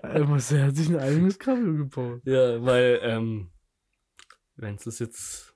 Äh, 0.03 0.21
Marcel 0.21 0.63
hat 0.63 0.77
sich 0.77 0.89
ein 0.89 0.99
eigenes 0.99 1.39
Cabrio 1.39 1.75
gebaut. 1.75 2.21
Ja, 2.25 2.63
weil, 2.65 3.01
ähm, 3.03 3.51
wenn 4.57 4.75
es 4.75 4.85
das 4.85 4.99
jetzt 4.99 5.55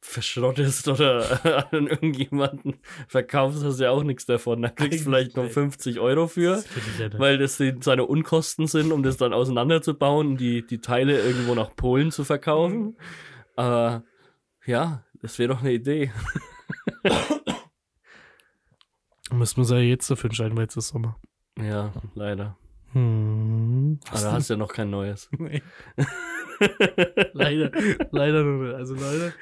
verschrottest 0.00 0.88
oder 0.88 1.68
an 1.72 1.86
irgendjemanden 1.86 2.78
verkaufst, 3.08 3.62
hast 3.64 3.80
du 3.80 3.84
ja 3.84 3.90
auch 3.90 4.02
nichts 4.02 4.26
davon. 4.26 4.62
Da 4.62 4.68
kriegst 4.68 5.00
du 5.00 5.04
vielleicht 5.04 5.36
noch 5.36 5.44
nicht. 5.44 5.54
50 5.54 6.00
Euro 6.00 6.26
für, 6.26 6.62
weil 7.18 7.38
das 7.38 7.62
seine 7.80 8.06
Unkosten 8.06 8.66
sind, 8.66 8.92
um 8.92 9.02
das 9.02 9.16
dann 9.16 9.32
auseinanderzubauen 9.32 10.28
und 10.28 10.36
die, 10.40 10.66
die 10.66 10.80
Teile 10.80 11.20
irgendwo 11.20 11.54
nach 11.54 11.74
Polen 11.76 12.10
zu 12.10 12.24
verkaufen. 12.24 12.96
Aber 13.56 14.04
ja, 14.64 15.04
das 15.20 15.38
wäre 15.38 15.52
doch 15.54 15.60
eine 15.60 15.72
Idee. 15.72 16.12
Müssen 19.32 19.56
wir 19.56 19.60
uns 19.62 19.70
ja 19.70 19.78
jetzt 19.78 20.10
dafür 20.10 20.30
entscheiden, 20.30 20.56
weil 20.56 20.64
jetzt 20.64 20.76
ist 20.76 20.88
Sommer. 20.88 21.16
Ja, 21.58 21.92
leider. 22.14 22.56
Hm. 22.92 24.00
Aber 24.10 24.20
da 24.20 24.32
hast 24.32 24.50
du 24.50 24.54
ja 24.54 24.58
noch 24.58 24.72
kein 24.72 24.90
neues. 24.90 25.28
Nee. 25.38 25.62
leider, 27.32 27.70
leider 28.10 28.44
noch 28.44 28.62
nicht. 28.62 28.74
Also 28.74 28.94
Leute, 28.94 29.32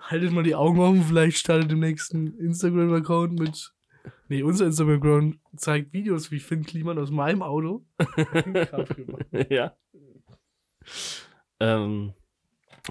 haltet 0.00 0.30
mal 0.30 0.44
die 0.44 0.54
Augen 0.54 0.78
offen, 0.78 1.02
vielleicht 1.02 1.38
startet 1.38 1.72
im 1.72 1.80
nächsten 1.80 2.38
Instagram-Account 2.38 3.36
mit. 3.38 3.72
Nee, 4.28 4.44
unser 4.44 4.66
Instagram-Account 4.66 5.38
zeigt 5.56 5.92
Videos, 5.92 6.30
wie 6.30 6.38
Finn 6.38 6.64
Kliman 6.64 6.98
aus 6.98 7.10
meinem 7.10 7.42
Auto. 7.42 7.84
ja. 9.50 9.76
Ähm, 11.58 12.12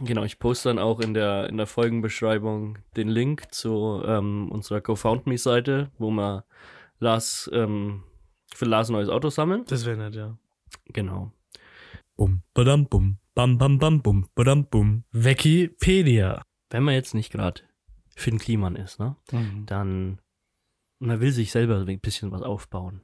genau, 0.03 0.23
ich 0.23 0.39
poste 0.39 0.69
dann 0.69 0.79
auch 0.79 0.99
in 0.99 1.13
der, 1.13 1.49
in 1.49 1.57
der 1.57 1.67
Folgenbeschreibung 1.67 2.77
den 2.95 3.07
Link 3.07 3.53
zu 3.53 4.01
ähm, 4.05 4.51
unserer 4.51 4.81
GoFoundMe-Seite, 4.81 5.91
wo 5.97 6.11
wir 6.11 6.45
Lars, 6.99 7.49
ähm, 7.53 8.03
für 8.53 8.65
Lars 8.65 8.89
ein 8.89 8.93
neues 8.93 9.09
Auto 9.09 9.29
sammeln. 9.29 9.65
das 9.67 9.85
wäre 9.85 9.97
nett, 9.97 10.15
ja. 10.15 10.37
Genau. 10.85 11.31
Bum, 12.15 12.41
badam, 12.53 12.87
bum, 12.87 13.19
bam, 13.35 13.57
bam, 13.57 13.77
bam, 13.77 14.01
bum, 14.01 14.27
badam, 14.33 14.65
bum. 14.65 15.03
Wikipedia. 15.11 16.41
Wenn 16.69 16.83
man 16.83 16.95
jetzt 16.95 17.13
nicht 17.13 17.31
gerade 17.31 17.61
Finn 18.15 18.39
Kliman 18.39 18.75
ist, 18.75 18.99
ne, 18.99 19.15
dann 19.65 20.19
man 20.99 21.19
will 21.19 21.31
sich 21.31 21.51
selber 21.51 21.85
ein 21.85 21.99
bisschen 21.99 22.31
was 22.31 22.41
aufbauen. 22.41 23.01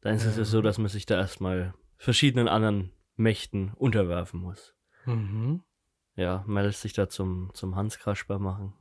Dann 0.00 0.14
ist 0.14 0.24
es 0.24 0.36
ja 0.36 0.44
so, 0.44 0.62
dass 0.62 0.78
man 0.78 0.88
sich 0.88 1.06
da 1.06 1.16
erstmal 1.16 1.74
verschiedenen 1.96 2.48
anderen 2.48 2.92
Mächten 3.16 3.72
unterwerfen 3.74 4.40
muss. 4.40 4.74
Mhm. 5.04 5.62
Ja, 6.20 6.44
man 6.46 6.64
lässt 6.64 6.82
sich 6.82 6.92
da 6.92 7.08
zum, 7.08 7.50
zum 7.54 7.76
Hans 7.76 7.98
Kasper 7.98 8.38
machen. 8.38 8.74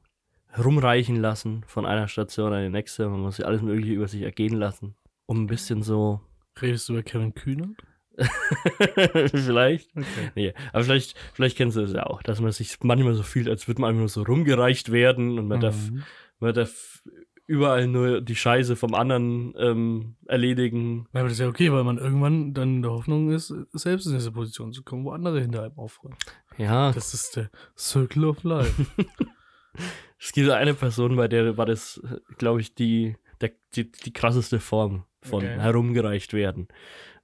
Rumreichen 0.57 1.15
lassen 1.15 1.63
von 1.67 1.85
einer 1.85 2.07
Station 2.09 2.51
an 2.51 2.63
die 2.63 2.69
nächste. 2.69 3.07
Man 3.07 3.21
muss 3.21 3.37
sich 3.37 3.45
alles 3.45 3.61
Mögliche 3.61 3.93
über 3.93 4.07
sich 4.09 4.23
ergehen 4.23 4.55
lassen. 4.57 4.95
Um 5.25 5.43
ein 5.43 5.47
bisschen 5.47 5.81
so. 5.81 6.19
Redest 6.61 6.89
du 6.89 6.93
über 6.93 7.03
Kevin 7.03 7.33
Kühner? 7.33 7.69
vielleicht. 9.31 9.89
Okay. 9.95 10.31
Nee, 10.35 10.53
aber 10.73 10.83
vielleicht, 10.83 11.17
vielleicht 11.33 11.57
kennst 11.57 11.77
du 11.77 11.81
das 11.81 11.93
ja 11.93 12.05
auch, 12.07 12.21
dass 12.23 12.41
man 12.41 12.51
sich 12.51 12.77
manchmal 12.83 13.13
so 13.13 13.23
fühlt, 13.23 13.47
als 13.47 13.67
würde 13.67 13.81
man 13.81 13.89
einfach 13.91 13.99
nur 13.99 14.09
so 14.09 14.23
rumgereicht 14.23 14.91
werden 14.91 15.39
und 15.39 15.47
man, 15.47 15.59
darf, 15.61 15.89
Mhm. 15.89 16.03
man 16.39 16.53
darf 16.53 17.03
überall 17.47 17.87
nur 17.87 18.21
die 18.21 18.35
Scheiße 18.35 18.75
vom 18.75 18.93
anderen 18.93 19.53
ähm, 19.57 20.15
erledigen. 20.27 21.07
Ja, 21.13 21.21
aber 21.21 21.29
das 21.29 21.33
ist 21.33 21.39
ja 21.39 21.47
okay, 21.47 21.71
weil 21.71 21.83
man 21.83 21.97
irgendwann 21.97 22.53
dann 22.53 22.75
in 22.77 22.81
der 22.81 22.91
Hoffnung 22.91 23.31
ist, 23.31 23.53
selbst 23.71 24.05
in 24.07 24.13
diese 24.13 24.31
Position 24.31 24.73
zu 24.73 24.83
kommen, 24.83 25.05
wo 25.05 25.11
andere 25.11 25.39
hinter 25.41 25.63
einem 25.63 25.77
aufräumen. 25.77 26.17
Ja, 26.59 26.91
Das 26.91 27.13
ist 27.13 27.35
der 27.37 27.49
Circle 27.77 28.25
of 28.25 28.43
Life. 28.43 28.85
es 30.19 30.31
gibt 30.33 30.49
eine 30.49 30.73
Person, 30.73 31.15
bei 31.15 31.27
der 31.27 31.57
war 31.57 31.65
das, 31.65 32.01
glaube 32.37 32.61
ich, 32.61 32.75
die, 32.75 33.15
der, 33.41 33.51
die, 33.75 33.91
die 33.91 34.13
krasseste 34.13 34.59
Form 34.59 35.05
von 35.21 35.43
Okay. 35.45 35.59
herumgereicht 35.59 36.33
werden. 36.33 36.67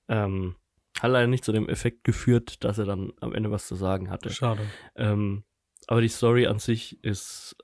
Ähm, 0.08 0.56
hat 1.00 1.12
leider 1.12 1.28
nicht 1.28 1.44
zu 1.44 1.52
dem 1.52 1.68
Effekt 1.68 2.04
geführt, 2.06 2.64
dass 2.64 2.78
er 2.78 2.86
dann 2.86 3.12
am 3.20 3.34
Ende 3.34 3.52
was 3.52 3.68
zu 3.68 3.76
sagen 3.76 4.10
hatte. 4.10 4.30
Schade. 4.30 4.66
Ähm, 4.96 5.44
aber 5.88 6.02
die 6.02 6.08
Story 6.08 6.48
an 6.48 6.60
sich 6.60 7.04
ist 7.04 7.58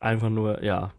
einfach 0.00 0.28
nur, 0.28 0.62
ja, 0.64 0.92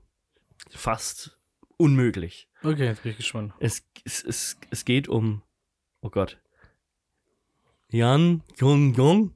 fast 0.70 1.38
unmöglich. 1.78 2.50
Okay, 2.64 2.86
jetzt 2.86 3.04
bin 3.04 3.12
ich 3.12 3.18
gespannt. 3.18 3.54
Es, 3.60 3.84
es, 4.06 4.24
es, 4.24 4.58
es 4.72 4.86
geht 4.86 5.08
um, 5.10 5.44
oh 6.02 6.10
Gott, 6.10 6.40
Jan 7.90 8.44
Jong 8.58 8.94
Jong. 8.96 9.34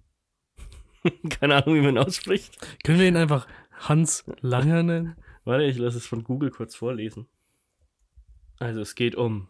Keine 1.30 1.56
Ahnung, 1.56 1.76
wie 1.76 1.82
man 1.82 1.98
ausspricht. 1.98 2.58
Können 2.84 3.00
wir 3.00 3.08
ihn 3.08 3.18
einfach 3.18 3.48
Hans 3.72 4.26
Langer 4.42 4.84
nennen? 4.84 5.16
Warte, 5.44 5.64
ich 5.64 5.78
lasse 5.78 5.98
es 5.98 6.06
von 6.06 6.24
Google 6.24 6.52
kurz 6.52 6.76
vorlesen. 6.76 7.28
Also 8.60 8.82
es 8.82 8.96
geht 8.96 9.16
um. 9.16 9.50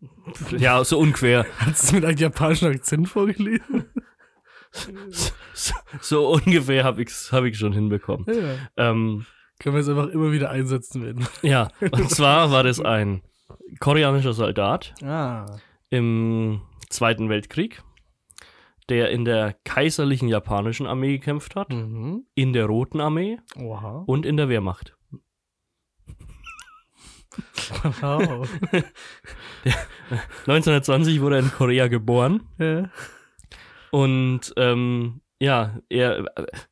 Ja, 0.56 0.82
so 0.84 0.98
unquer. 0.98 1.46
Hast 1.58 1.82
du 1.82 1.86
es 1.86 1.92
mit 1.92 2.04
einem 2.04 2.16
japanischen 2.16 2.68
Akzent 2.68 3.08
vorgelesen? 3.08 3.86
So, 5.52 5.74
so, 6.00 6.28
ungefähr 6.28 6.84
habe 6.84 7.02
ich 7.02 7.08
es 7.08 7.32
hab 7.32 7.44
ich 7.44 7.58
schon 7.58 7.72
hinbekommen. 7.72 8.24
Ja. 8.28 8.90
Ähm, 8.90 9.26
Können 9.58 9.74
wir 9.74 9.80
es 9.80 9.88
einfach 9.88 10.08
immer 10.08 10.32
wieder 10.32 10.50
einsetzen, 10.50 11.04
wenn. 11.04 11.26
Ja, 11.42 11.68
und 11.80 12.08
zwar 12.10 12.50
war 12.50 12.62
das 12.62 12.80
ein 12.80 13.22
koreanischer 13.80 14.32
Soldat 14.32 14.94
ah. 15.02 15.58
im 15.90 16.62
Zweiten 16.88 17.28
Weltkrieg 17.28 17.82
der 18.90 19.10
in 19.10 19.24
der 19.24 19.54
kaiserlichen 19.64 20.28
japanischen 20.28 20.86
Armee 20.86 21.12
gekämpft 21.18 21.56
hat, 21.56 21.70
Mhm. 21.70 22.26
in 22.34 22.52
der 22.52 22.66
Roten 22.66 23.00
Armee 23.00 23.38
Oha. 23.58 24.02
und 24.06 24.26
in 24.26 24.36
der 24.36 24.48
Wehrmacht. 24.50 24.96
Wow. 28.00 28.48
1920 30.46 31.20
wurde 31.20 31.36
er 31.36 31.42
in 31.42 31.50
Korea 31.52 31.86
geboren 31.88 32.42
ja. 32.58 32.90
und 33.92 34.52
ähm, 34.56 35.20
ja, 35.38 35.78
er, 35.88 36.26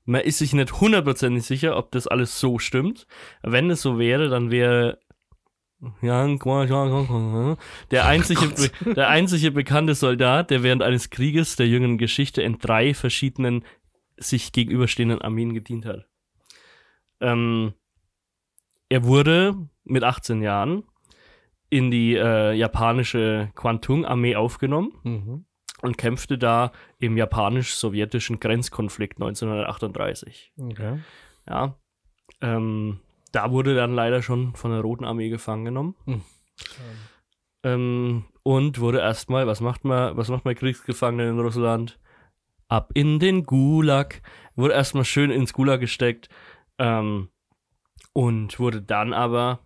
man 0.05 0.21
ist 0.23 0.39
sich 0.39 0.53
nicht 0.53 0.81
hundertprozentig 0.81 1.45
sicher, 1.45 1.77
ob 1.77 1.91
das 1.93 2.07
alles 2.07 2.39
so 2.39 2.59
stimmt. 2.59 3.07
Wenn 3.43 3.71
es 3.71 3.81
so 3.81 3.99
wäre, 3.99 4.29
dann 4.29 4.51
wäre 4.51 4.99
der 7.93 8.07
einzige, 8.07 8.49
be- 8.49 8.95
der 8.95 9.09
einzige 9.09 9.51
bekannte 9.53 9.95
Soldat, 9.95 10.51
der 10.51 10.63
während 10.65 10.83
eines 10.83 11.11
Krieges 11.11 11.55
der 11.57 11.69
jüngeren 11.69 11.99
Geschichte 11.99 12.43
in 12.43 12.59
drei 12.59 12.95
verschiedenen 12.95 13.65
sich 14.17 14.51
gegenüberstehenden 14.53 15.23
Armeen 15.23 15.55
gedient 15.55 15.87
hat. 15.87 16.07
Ähm, 17.21 17.75
er 18.89 19.05
wurde 19.05 19.55
mit 19.85 20.03
18 20.03 20.43
Jahren 20.43 20.83
in 21.71 21.91
die 21.91 22.15
äh, 22.17 22.53
japanische 22.55 23.51
Kwantung-Armee 23.55 24.35
aufgenommen 24.37 24.93
Mhm. 25.05 25.45
und 25.83 25.99
kämpfte 25.99 26.39
da 26.39 26.73
im 26.99 27.17
japanisch-sowjetischen 27.17 28.41
Grenzkonflikt 28.41 29.19
1938. 29.21 30.53
Okay. 30.59 30.99
Ja. 31.49 31.77
Ähm, 32.41 33.01
da 33.33 33.51
wurde 33.51 33.75
dann 33.75 33.95
leider 33.95 34.23
schon 34.23 34.55
von 34.55 34.71
der 34.71 34.81
Roten 34.81 35.05
Armee 35.05 35.29
gefangen 35.29 35.65
genommen. 35.65 35.95
Hm. 36.05 36.23
Ähm, 37.63 38.25
und 38.43 38.81
wurde 38.81 38.99
erstmal, 38.99 39.47
was 39.47 39.61
macht 39.61 39.85
man, 39.85 40.17
was 40.17 40.29
macht 40.29 40.45
man 40.45 40.55
Kriegsgefangene 40.55 41.29
in 41.29 41.41
Russland? 41.41 41.99
Ab 42.69 42.91
in 42.95 43.19
den 43.19 43.45
Gulag. 43.45 44.23
Wurde 44.57 44.75
erstmal 44.75 45.05
schön 45.05 45.31
ins 45.31 45.53
Gulag 45.53 45.81
gesteckt. 45.81 46.29
Ähm, 46.79 47.29
und 48.13 48.59
wurde 48.59 48.83
dann 48.83 49.13
aber, 49.13 49.61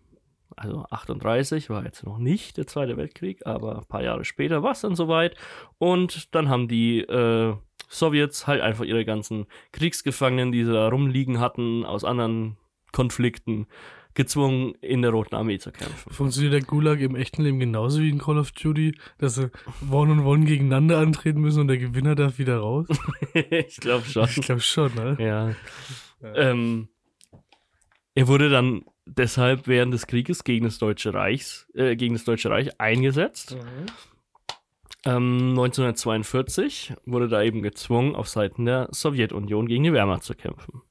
also 0.57 0.85
38 0.91 1.71
war 1.71 1.85
jetzt 1.85 2.05
noch 2.05 2.19
nicht 2.19 2.57
der 2.57 2.67
Zweite 2.67 2.97
Weltkrieg, 2.97 3.47
aber 3.47 3.79
ein 3.79 3.87
paar 3.87 4.03
Jahre 4.03 4.25
später 4.25 4.63
war 4.63 4.73
es 4.73 4.83
dann 4.83 4.95
soweit. 4.95 5.37
Und 5.79 6.35
dann 6.35 6.49
haben 6.49 6.69
die 6.69 7.01
äh, 7.01 7.55
Sowjets 7.89 8.47
halt 8.47 8.61
einfach 8.61 8.85
ihre 8.85 9.05
ganzen 9.05 9.47
Kriegsgefangenen, 9.73 10.53
die 10.53 10.65
sie 10.65 10.73
da 10.73 10.89
rumliegen 10.89 11.41
hatten, 11.41 11.85
aus 11.85 12.05
anderen 12.05 12.57
Konflikten, 12.93 13.67
gezwungen, 14.15 14.75
in 14.81 15.03
der 15.03 15.11
Roten 15.11 15.35
Armee 15.35 15.59
zu 15.59 15.73
kämpfen. 15.73 16.13
Funktioniert 16.13 16.53
der 16.53 16.63
Gulag 16.63 17.01
im 17.01 17.17
echten 17.17 17.43
Leben 17.43 17.59
genauso 17.59 18.01
wie 18.01 18.11
in 18.11 18.19
Call 18.19 18.39
of 18.39 18.53
Duty, 18.53 18.95
dass 19.19 19.37
sie 19.37 19.51
One 19.91 20.13
und 20.13 20.21
One 20.21 20.45
gegeneinander 20.45 20.99
antreten 20.99 21.41
müssen 21.41 21.61
und 21.61 21.69
der 21.69 21.79
Gewinner 21.79 22.15
darf 22.15 22.39
wieder 22.39 22.59
raus? 22.59 22.87
ich 23.35 23.77
glaube 23.77 24.07
schon. 24.07 24.29
Ich 24.29 24.43
glaube 24.43 24.61
schon, 24.61 24.95
ne? 24.95 25.17
Ja. 25.19 25.55
Ähm, 26.35 26.89
er 28.15 28.29
wurde 28.29 28.51
dann 28.51 28.85
deshalb 29.07 29.67
während 29.67 29.95
des 29.95 30.07
Krieges 30.07 30.45
gegen 30.45 30.67
das 30.67 30.79
Deutsche 30.79 31.15
Reichs, 31.15 31.67
äh, 31.75 31.97
gegen 31.97 32.15
das 32.15 32.25
Deutsche 32.25 32.51
Reich 32.51 32.79
eingesetzt. 32.81 33.57
Ähm, 35.05 35.51
1942 35.51 36.95
wurde 37.07 37.29
da 37.29 37.43
eben 37.43 37.63
gezwungen, 37.63 38.15
auf 38.15 38.29
Seiten 38.29 38.67
der 38.67 38.89
Sowjetunion 38.93 39.67
gegen 39.67 39.83
die 39.83 39.93
Wehrmacht 39.93 40.23
zu 40.23 40.35
kämpfen. 40.35 40.83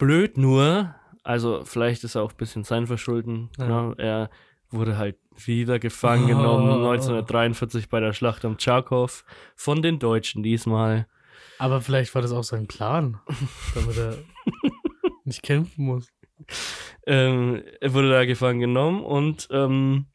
Blöd 0.00 0.36
nur, 0.36 0.94
also 1.22 1.62
vielleicht 1.64 2.02
ist 2.02 2.16
er 2.16 2.22
auch 2.22 2.32
ein 2.32 2.36
bisschen 2.36 2.64
sein 2.64 2.86
Verschulden. 2.88 3.50
Ja. 3.58 3.68
Ja. 3.68 3.92
er 3.98 4.30
wurde 4.70 4.96
halt 4.98 5.16
wieder 5.44 5.78
gefangen 5.78 6.24
Oh. 6.24 6.28
genommen, 6.28 6.70
1943 6.84 7.88
bei 7.88 8.00
der 8.00 8.12
Schlacht 8.12 8.44
am 8.44 8.56
Tscharkow, 8.58 9.24
von 9.56 9.82
den 9.82 9.98
Deutschen 10.00 10.42
diesmal. 10.42 11.06
Aber 11.58 11.80
vielleicht 11.80 12.14
war 12.14 12.22
das 12.22 12.32
auch 12.32 12.42
sein 12.44 12.66
Plan, 12.66 13.20
damit 13.74 13.96
er 13.98 14.16
nicht 15.24 15.42
kämpfen 15.42 15.84
muss. 15.84 16.08
Ähm, 17.06 17.62
er 17.80 17.92
wurde 17.94 18.10
da 18.10 18.24
gefangen 18.24 18.60
genommen 18.60 19.02
und 19.04 19.48
ähm, 19.50 20.06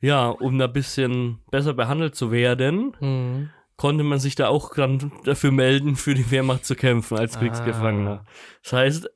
ja, 0.00 0.28
um 0.28 0.58
da 0.58 0.64
ein 0.66 0.72
bisschen 0.72 1.38
besser 1.50 1.74
behandelt 1.74 2.14
zu 2.14 2.30
werden, 2.32 2.96
Mhm. 3.00 3.50
Konnte 3.80 4.04
man 4.04 4.18
sich 4.18 4.34
da 4.34 4.48
auch 4.48 4.74
dann 4.74 5.10
dafür 5.24 5.52
melden, 5.52 5.96
für 5.96 6.12
die 6.12 6.30
Wehrmacht 6.30 6.66
zu 6.66 6.76
kämpfen 6.76 7.16
als 7.16 7.38
Kriegsgefangener. 7.38 8.26
Das 8.62 8.74
heißt, 8.74 9.10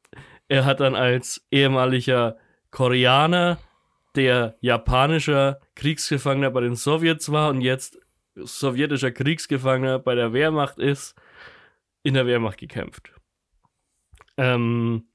er 0.49 0.65
hat 0.65 0.81
dann 0.81 0.95
als 0.95 1.47
ehemaliger 1.51 2.39
Koreaner, 2.71 3.59
der 4.15 4.57
japanischer 4.63 5.61
Kriegsgefangener 5.75 6.51
bei 6.51 6.63
den 6.63 6.77
Sowjets 6.77 7.31
war 7.31 7.51
und 7.51 7.61
jetzt 7.61 7.99
sowjetischer 8.37 9.11
Kriegsgefangener 9.13 9.99
bei 9.99 10.15
der 10.15 10.33
Wehrmacht 10.33 10.79
ist, 10.79 11.15
in 12.03 12.15
der 12.15 12.25
Wehrmacht 12.25 12.57
gekämpft. 12.57 13.13
Ähm, 14.39 15.09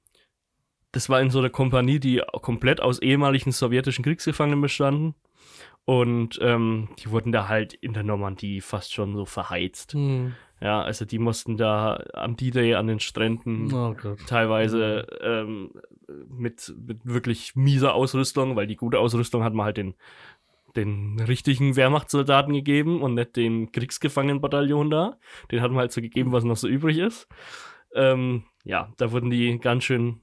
das 0.91 1.09
war 1.09 1.21
in 1.21 1.31
so 1.31 1.39
einer 1.39 1.49
Kompanie, 1.49 1.99
die 1.99 2.21
komplett 2.43 2.81
aus 2.81 2.99
ehemaligen 2.99 3.51
sowjetischen 3.51 4.03
Kriegsgefangenen 4.03 4.61
bestanden. 4.61 5.15
Und 5.89 6.37
ähm, 6.43 6.89
die 6.99 7.09
wurden 7.09 7.31
da 7.31 7.47
halt 7.47 7.73
in 7.73 7.93
der 7.93 8.03
Normandie 8.03 8.61
fast 8.61 8.93
schon 8.93 9.15
so 9.15 9.25
verheizt. 9.25 9.95
Mhm. 9.95 10.35
Ja, 10.61 10.83
also 10.83 11.03
die 11.03 11.17
mussten 11.17 11.57
da 11.57 12.03
am 12.13 12.37
D-Day 12.37 12.75
an 12.75 12.85
den 12.85 12.99
Stränden 12.99 13.73
Oh 13.73 13.95
teilweise 14.27 15.07
ähm, 15.19 15.71
mit, 16.27 16.71
mit 16.85 16.99
wirklich 17.05 17.55
mieser 17.55 17.95
Ausrüstung, 17.95 18.55
weil 18.55 18.67
die 18.67 18.75
gute 18.75 18.99
Ausrüstung 18.99 19.43
hat 19.43 19.55
man 19.55 19.65
halt 19.65 19.77
den, 19.77 19.95
den 20.75 21.19
richtigen 21.21 21.75
Wehrmachtssoldaten 21.75 22.53
gegeben 22.53 23.01
und 23.01 23.15
nicht 23.15 23.35
den 23.35 23.71
Kriegsgefangenenbataillon 23.71 24.91
da. 24.91 25.17
Den 25.51 25.61
hat 25.61 25.71
man 25.71 25.79
halt 25.79 25.91
so 25.91 26.01
gegeben, 26.01 26.31
was 26.31 26.43
noch 26.43 26.57
so 26.57 26.67
übrig 26.67 26.99
ist. 26.99 27.27
Ähm, 27.95 28.43
ja, 28.63 28.93
da 28.97 29.11
wurden 29.11 29.31
die 29.31 29.57
ganz 29.57 29.85
schön, 29.85 30.21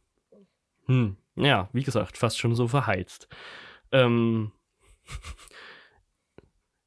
hm, 0.85 1.17
ja, 1.35 1.69
wie 1.73 1.83
gesagt, 1.83 2.17
fast 2.19 2.39
schon 2.39 2.55
so 2.55 2.69
verheizt. 2.69 3.27
Ähm, 3.91 4.53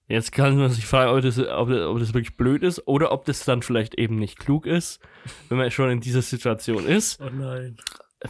jetzt 0.10 0.32
kann 0.32 0.58
man 0.58 0.69
sich 0.69 0.86
fragen, 0.86 1.12
ob 1.15 1.22
das, 1.22 1.39
ob, 1.39 1.69
ob 1.69 2.00
das 2.00 2.13
wirklich 2.13 2.36
blöd 2.36 2.63
ist 2.63 2.88
oder 2.88 3.12
ob 3.12 3.26
das 3.26 3.45
dann 3.45 3.62
vielleicht 3.62 3.95
eben 3.95 4.17
nicht 4.17 4.38
klug 4.39 4.65
ist, 4.65 5.00
wenn 5.48 5.58
man 5.58 5.72
schon 5.72 5.89
in 5.89 6.02
dieser 6.02 6.22
Situation 6.22 6.86
ist. 6.86 7.22
Oh 7.22 7.30
nein. 7.32 7.78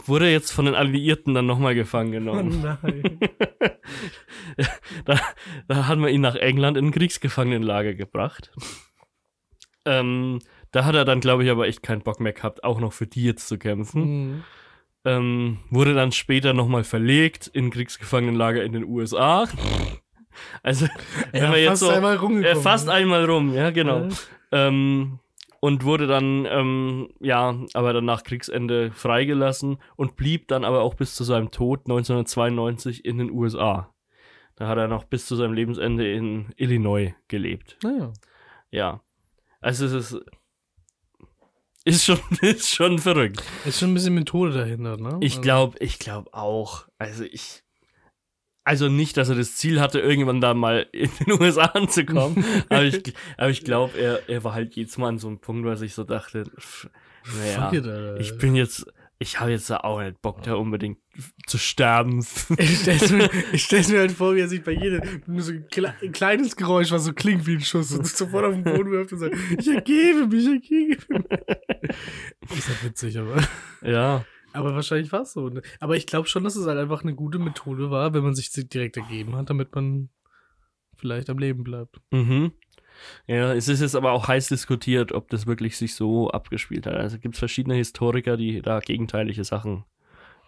Wurde 0.06 0.30
jetzt 0.30 0.52
von 0.52 0.66
den 0.66 0.76
Alliierten 0.76 1.34
dann 1.34 1.46
nochmal 1.46 1.74
gefangen 1.74 2.10
Oh 2.10 2.12
genommen. 2.12 2.62
nein. 2.62 3.18
da, 5.04 5.18
da 5.66 5.86
hat 5.88 5.98
man 5.98 6.10
ihn 6.10 6.20
nach 6.20 6.36
England 6.36 6.76
in 6.76 6.86
ein 6.86 6.92
Kriegsgefangenenlager 6.92 7.94
gebracht. 7.94 8.52
Ähm, 9.84 10.38
da 10.70 10.84
hat 10.84 10.94
er 10.94 11.04
dann, 11.04 11.20
glaube 11.20 11.42
ich, 11.44 11.50
aber 11.50 11.66
echt 11.66 11.82
keinen 11.82 12.02
Bock 12.02 12.20
mehr 12.20 12.32
gehabt, 12.32 12.62
auch 12.62 12.78
noch 12.78 12.92
für 12.92 13.06
die 13.08 13.24
jetzt 13.24 13.48
zu 13.48 13.58
kämpfen. 13.58 14.02
Mhm. 14.02 14.44
Ähm, 15.04 15.58
wurde 15.70 15.94
dann 15.94 16.12
später 16.12 16.52
nochmal 16.52 16.84
verlegt 16.84 17.48
in 17.48 17.66
ein 17.66 17.70
Kriegsgefangenenlager 17.70 18.62
in 18.62 18.72
den 18.72 18.84
USA. 18.84 19.48
Also, 20.62 20.86
wenn 21.32 21.42
Er 21.42 21.48
man 21.48 21.58
ist 21.58 21.60
jetzt 21.60 21.68
fast 21.70 21.80
so. 21.80 21.88
einmal 21.90 22.16
rumgekommen. 22.16 22.44
Er 22.44 22.56
fast 22.62 22.88
einmal 22.88 23.24
rum, 23.24 23.54
ja, 23.54 23.70
genau. 23.70 24.04
Ja. 24.04 24.08
Ähm, 24.52 25.18
und 25.60 25.84
wurde 25.84 26.06
dann, 26.06 26.46
ähm, 26.46 27.08
ja, 27.20 27.54
aber 27.74 27.92
dann 27.92 28.04
nach 28.06 28.22
Kriegsende 28.24 28.90
freigelassen 28.92 29.76
und 29.96 30.16
blieb 30.16 30.48
dann 30.48 30.64
aber 30.64 30.80
auch 30.80 30.94
bis 30.94 31.14
zu 31.14 31.22
seinem 31.24 31.50
Tod 31.50 31.80
1992 31.80 33.04
in 33.04 33.18
den 33.18 33.30
USA. 33.30 33.92
Da 34.56 34.68
hat 34.68 34.78
er 34.78 34.88
noch 34.88 35.04
bis 35.04 35.26
zu 35.26 35.36
seinem 35.36 35.52
Lebensende 35.52 36.10
in 36.10 36.52
Illinois 36.56 37.14
gelebt. 37.28 37.76
Naja. 37.82 38.12
Ja. 38.70 39.00
Also 39.60 39.84
es 39.86 39.92
ist, 39.92 40.20
ist 41.84 42.04
schon, 42.04 42.18
ist 42.42 42.68
schon 42.74 42.98
verrückt. 42.98 43.42
Ist 43.64 43.80
schon 43.80 43.90
ein 43.90 43.94
bisschen 43.94 44.14
Methode 44.14 44.52
dahinter, 44.52 44.96
ne? 44.96 45.18
Ich 45.20 45.32
Also- 45.32 45.42
glaube, 45.42 45.78
ich 45.80 45.98
glaube 45.98 46.32
auch. 46.34 46.86
Also 46.98 47.24
ich. 47.24 47.62
Also 48.70 48.88
nicht, 48.88 49.16
dass 49.16 49.28
er 49.28 49.34
das 49.34 49.56
Ziel 49.56 49.80
hatte, 49.80 49.98
irgendwann 49.98 50.40
da 50.40 50.54
mal 50.54 50.86
in 50.92 51.10
den 51.26 51.42
USA 51.42 51.62
anzukommen. 51.62 52.44
aber 52.68 52.84
ich, 52.84 53.02
aber 53.36 53.50
ich 53.50 53.64
glaube, 53.64 53.98
er, 53.98 54.28
er 54.28 54.44
war 54.44 54.54
halt 54.54 54.76
jedes 54.76 54.96
Mal 54.96 55.08
an 55.08 55.18
so 55.18 55.26
einem 55.26 55.40
Punkt, 55.40 55.64
wo 55.64 55.70
er 55.70 55.76
sich 55.76 55.92
so 55.92 56.04
dachte, 56.04 56.44
naja, 57.36 57.72
it, 57.72 58.20
ich 58.20 58.38
bin 58.38 58.54
jetzt, 58.54 58.86
ich 59.18 59.40
habe 59.40 59.50
jetzt 59.50 59.68
da 59.70 59.78
auch 59.78 60.00
nicht 60.00 60.22
Bock, 60.22 60.44
da 60.44 60.54
unbedingt 60.54 60.98
zu 61.48 61.58
sterben. 61.58 62.24
Ich 62.58 62.78
stell's, 62.78 63.10
mir, 63.10 63.28
ich 63.52 63.64
stell's 63.64 63.88
mir 63.88 63.98
halt 63.98 64.12
vor, 64.12 64.36
wie 64.36 64.40
er 64.40 64.48
sich 64.48 64.62
bei 64.62 64.70
jedem 64.70 65.02
nur 65.26 65.42
so 65.42 65.50
ein, 65.50 65.66
kle 65.68 65.92
ein 66.00 66.12
kleines 66.12 66.54
Geräusch, 66.54 66.92
was 66.92 67.06
so 67.06 67.12
klingt 67.12 67.48
wie 67.48 67.54
ein 67.54 67.62
Schuss, 67.62 67.90
und 67.90 68.06
sofort 68.06 68.44
auf 68.44 68.54
den 68.54 68.62
Boden 68.62 68.92
wirft 68.92 69.12
und 69.12 69.18
sagt, 69.18 69.34
ich 69.58 69.66
ergebe 69.66 70.28
mich, 70.28 70.46
ich 70.46 70.70
ergebe 70.70 71.02
mich. 71.08 72.56
Ist 72.56 72.68
ja 72.68 72.74
witzig, 72.84 73.18
aber. 73.18 73.42
ja, 73.82 74.24
Aber 74.52 74.74
wahrscheinlich 74.74 75.12
war 75.12 75.22
es 75.22 75.32
so. 75.32 75.48
ne? 75.48 75.62
Aber 75.78 75.96
ich 75.96 76.06
glaube 76.06 76.28
schon, 76.28 76.44
dass 76.44 76.56
es 76.56 76.66
halt 76.66 76.78
einfach 76.78 77.02
eine 77.02 77.14
gute 77.14 77.38
Methode 77.38 77.90
war, 77.90 78.14
wenn 78.14 78.22
man 78.22 78.34
sich 78.34 78.50
direkt 78.50 78.96
ergeben 78.96 79.36
hat, 79.36 79.50
damit 79.50 79.74
man 79.74 80.10
vielleicht 80.96 81.30
am 81.30 81.38
Leben 81.38 81.64
bleibt. 81.64 82.00
mhm. 82.10 82.52
Ja, 83.26 83.54
es 83.54 83.68
ist 83.68 83.80
jetzt 83.80 83.96
aber 83.96 84.12
auch 84.12 84.28
heiß 84.28 84.48
diskutiert, 84.48 85.12
ob 85.12 85.30
das 85.30 85.46
wirklich 85.46 85.78
sich 85.78 85.94
so 85.94 86.30
abgespielt 86.30 86.86
hat. 86.86 86.96
Also 86.96 87.18
gibt 87.18 87.34
es 87.34 87.38
verschiedene 87.38 87.76
Historiker, 87.76 88.36
die 88.36 88.60
da 88.60 88.80
gegenteilige 88.80 89.42
Sachen 89.44 89.84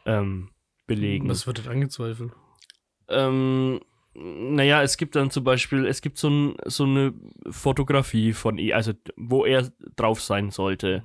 ähm, 0.04 0.50
belegen. 0.86 1.30
Was 1.30 1.46
wird 1.46 1.58
denn 1.58 1.68
angezweifelt? 1.68 2.32
ähm, 3.08 3.80
naja, 4.14 4.82
es 4.82 4.96
gibt 4.96 5.16
dann 5.16 5.30
zum 5.30 5.44
Beispiel, 5.44 5.86
es 5.86 6.02
gibt 6.02 6.18
so, 6.18 6.28
ein, 6.28 6.56
so 6.66 6.84
eine 6.84 7.14
Fotografie 7.48 8.32
von 8.32 8.58
ihm, 8.58 8.74
also 8.74 8.92
wo 9.16 9.44
er 9.44 9.72
drauf 9.96 10.20
sein 10.20 10.50
sollte. 10.50 11.02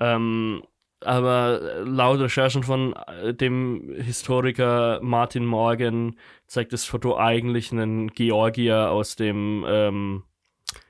Ähm, 0.00 0.62
aber 1.00 1.84
laut 1.84 2.20
Recherchen 2.20 2.62
von 2.62 2.94
äh, 2.94 3.34
dem 3.34 3.94
Historiker 3.96 5.00
Martin 5.02 5.44
Morgan 5.44 6.16
zeigt 6.46 6.72
das 6.72 6.84
Foto 6.84 7.16
eigentlich 7.16 7.72
einen 7.72 8.08
Georgier 8.08 8.90
aus 8.90 9.16
dem 9.16 9.64
ähm, 9.68 10.24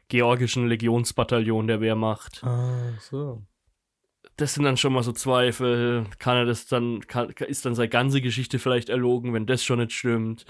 georgischen 0.08 0.66
Legionsbataillon 0.66 1.66
der 1.66 1.80
Wehrmacht. 1.80 2.42
Ah, 2.42 2.92
so. 3.00 3.42
Das 4.36 4.54
sind 4.54 4.64
dann 4.64 4.76
schon 4.76 4.92
mal 4.92 5.02
so 5.02 5.12
Zweifel. 5.12 6.06
Kann 6.18 6.36
er 6.36 6.46
das 6.46 6.66
dann, 6.66 7.00
kann, 7.06 7.30
ist 7.30 7.66
dann 7.66 7.74
seine 7.74 7.88
ganze 7.88 8.20
Geschichte 8.20 8.58
vielleicht 8.58 8.88
erlogen, 8.88 9.34
wenn 9.34 9.46
das 9.46 9.64
schon 9.64 9.80
nicht 9.80 9.92
stimmt? 9.92 10.46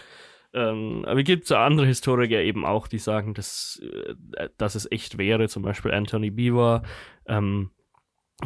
Ähm, 0.53 1.05
aber 1.07 1.21
es 1.21 1.27
gibt 1.27 1.47
so 1.47 1.57
andere 1.57 1.87
Historiker 1.87 2.41
eben 2.41 2.65
auch, 2.65 2.87
die 2.87 2.99
sagen, 2.99 3.35
dass, 3.35 3.83
äh, 4.37 4.49
dass 4.57 4.75
es 4.75 4.91
echt 4.91 5.19
wäre. 5.19 5.49
Zum 5.49 5.63
Beispiel 5.63 5.93
Anthony 5.93 6.31
Beaver. 6.31 6.83
Ähm, 7.27 7.71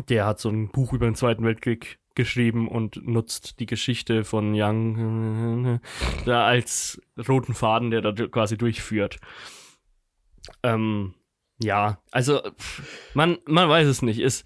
der 0.08 0.26
hat 0.26 0.40
so 0.40 0.48
ein 0.48 0.68
Buch 0.68 0.92
über 0.92 1.06
den 1.06 1.14
Zweiten 1.14 1.44
Weltkrieg 1.44 1.98
geschrieben 2.14 2.68
und 2.68 3.06
nutzt 3.06 3.58
die 3.60 3.66
Geschichte 3.66 4.24
von 4.24 4.52
Young 4.54 5.66
äh, 5.66 5.78
da 6.26 6.44
als 6.46 7.00
roten 7.28 7.54
Faden, 7.54 7.90
der 7.90 8.00
da 8.00 8.12
quasi 8.26 8.58
durchführt. 8.58 9.18
Ähm, 10.62 11.14
ja, 11.58 12.02
also 12.10 12.42
man, 13.14 13.38
man 13.46 13.68
weiß 13.68 13.86
es 13.86 14.02
nicht. 14.02 14.18
Es, 14.18 14.44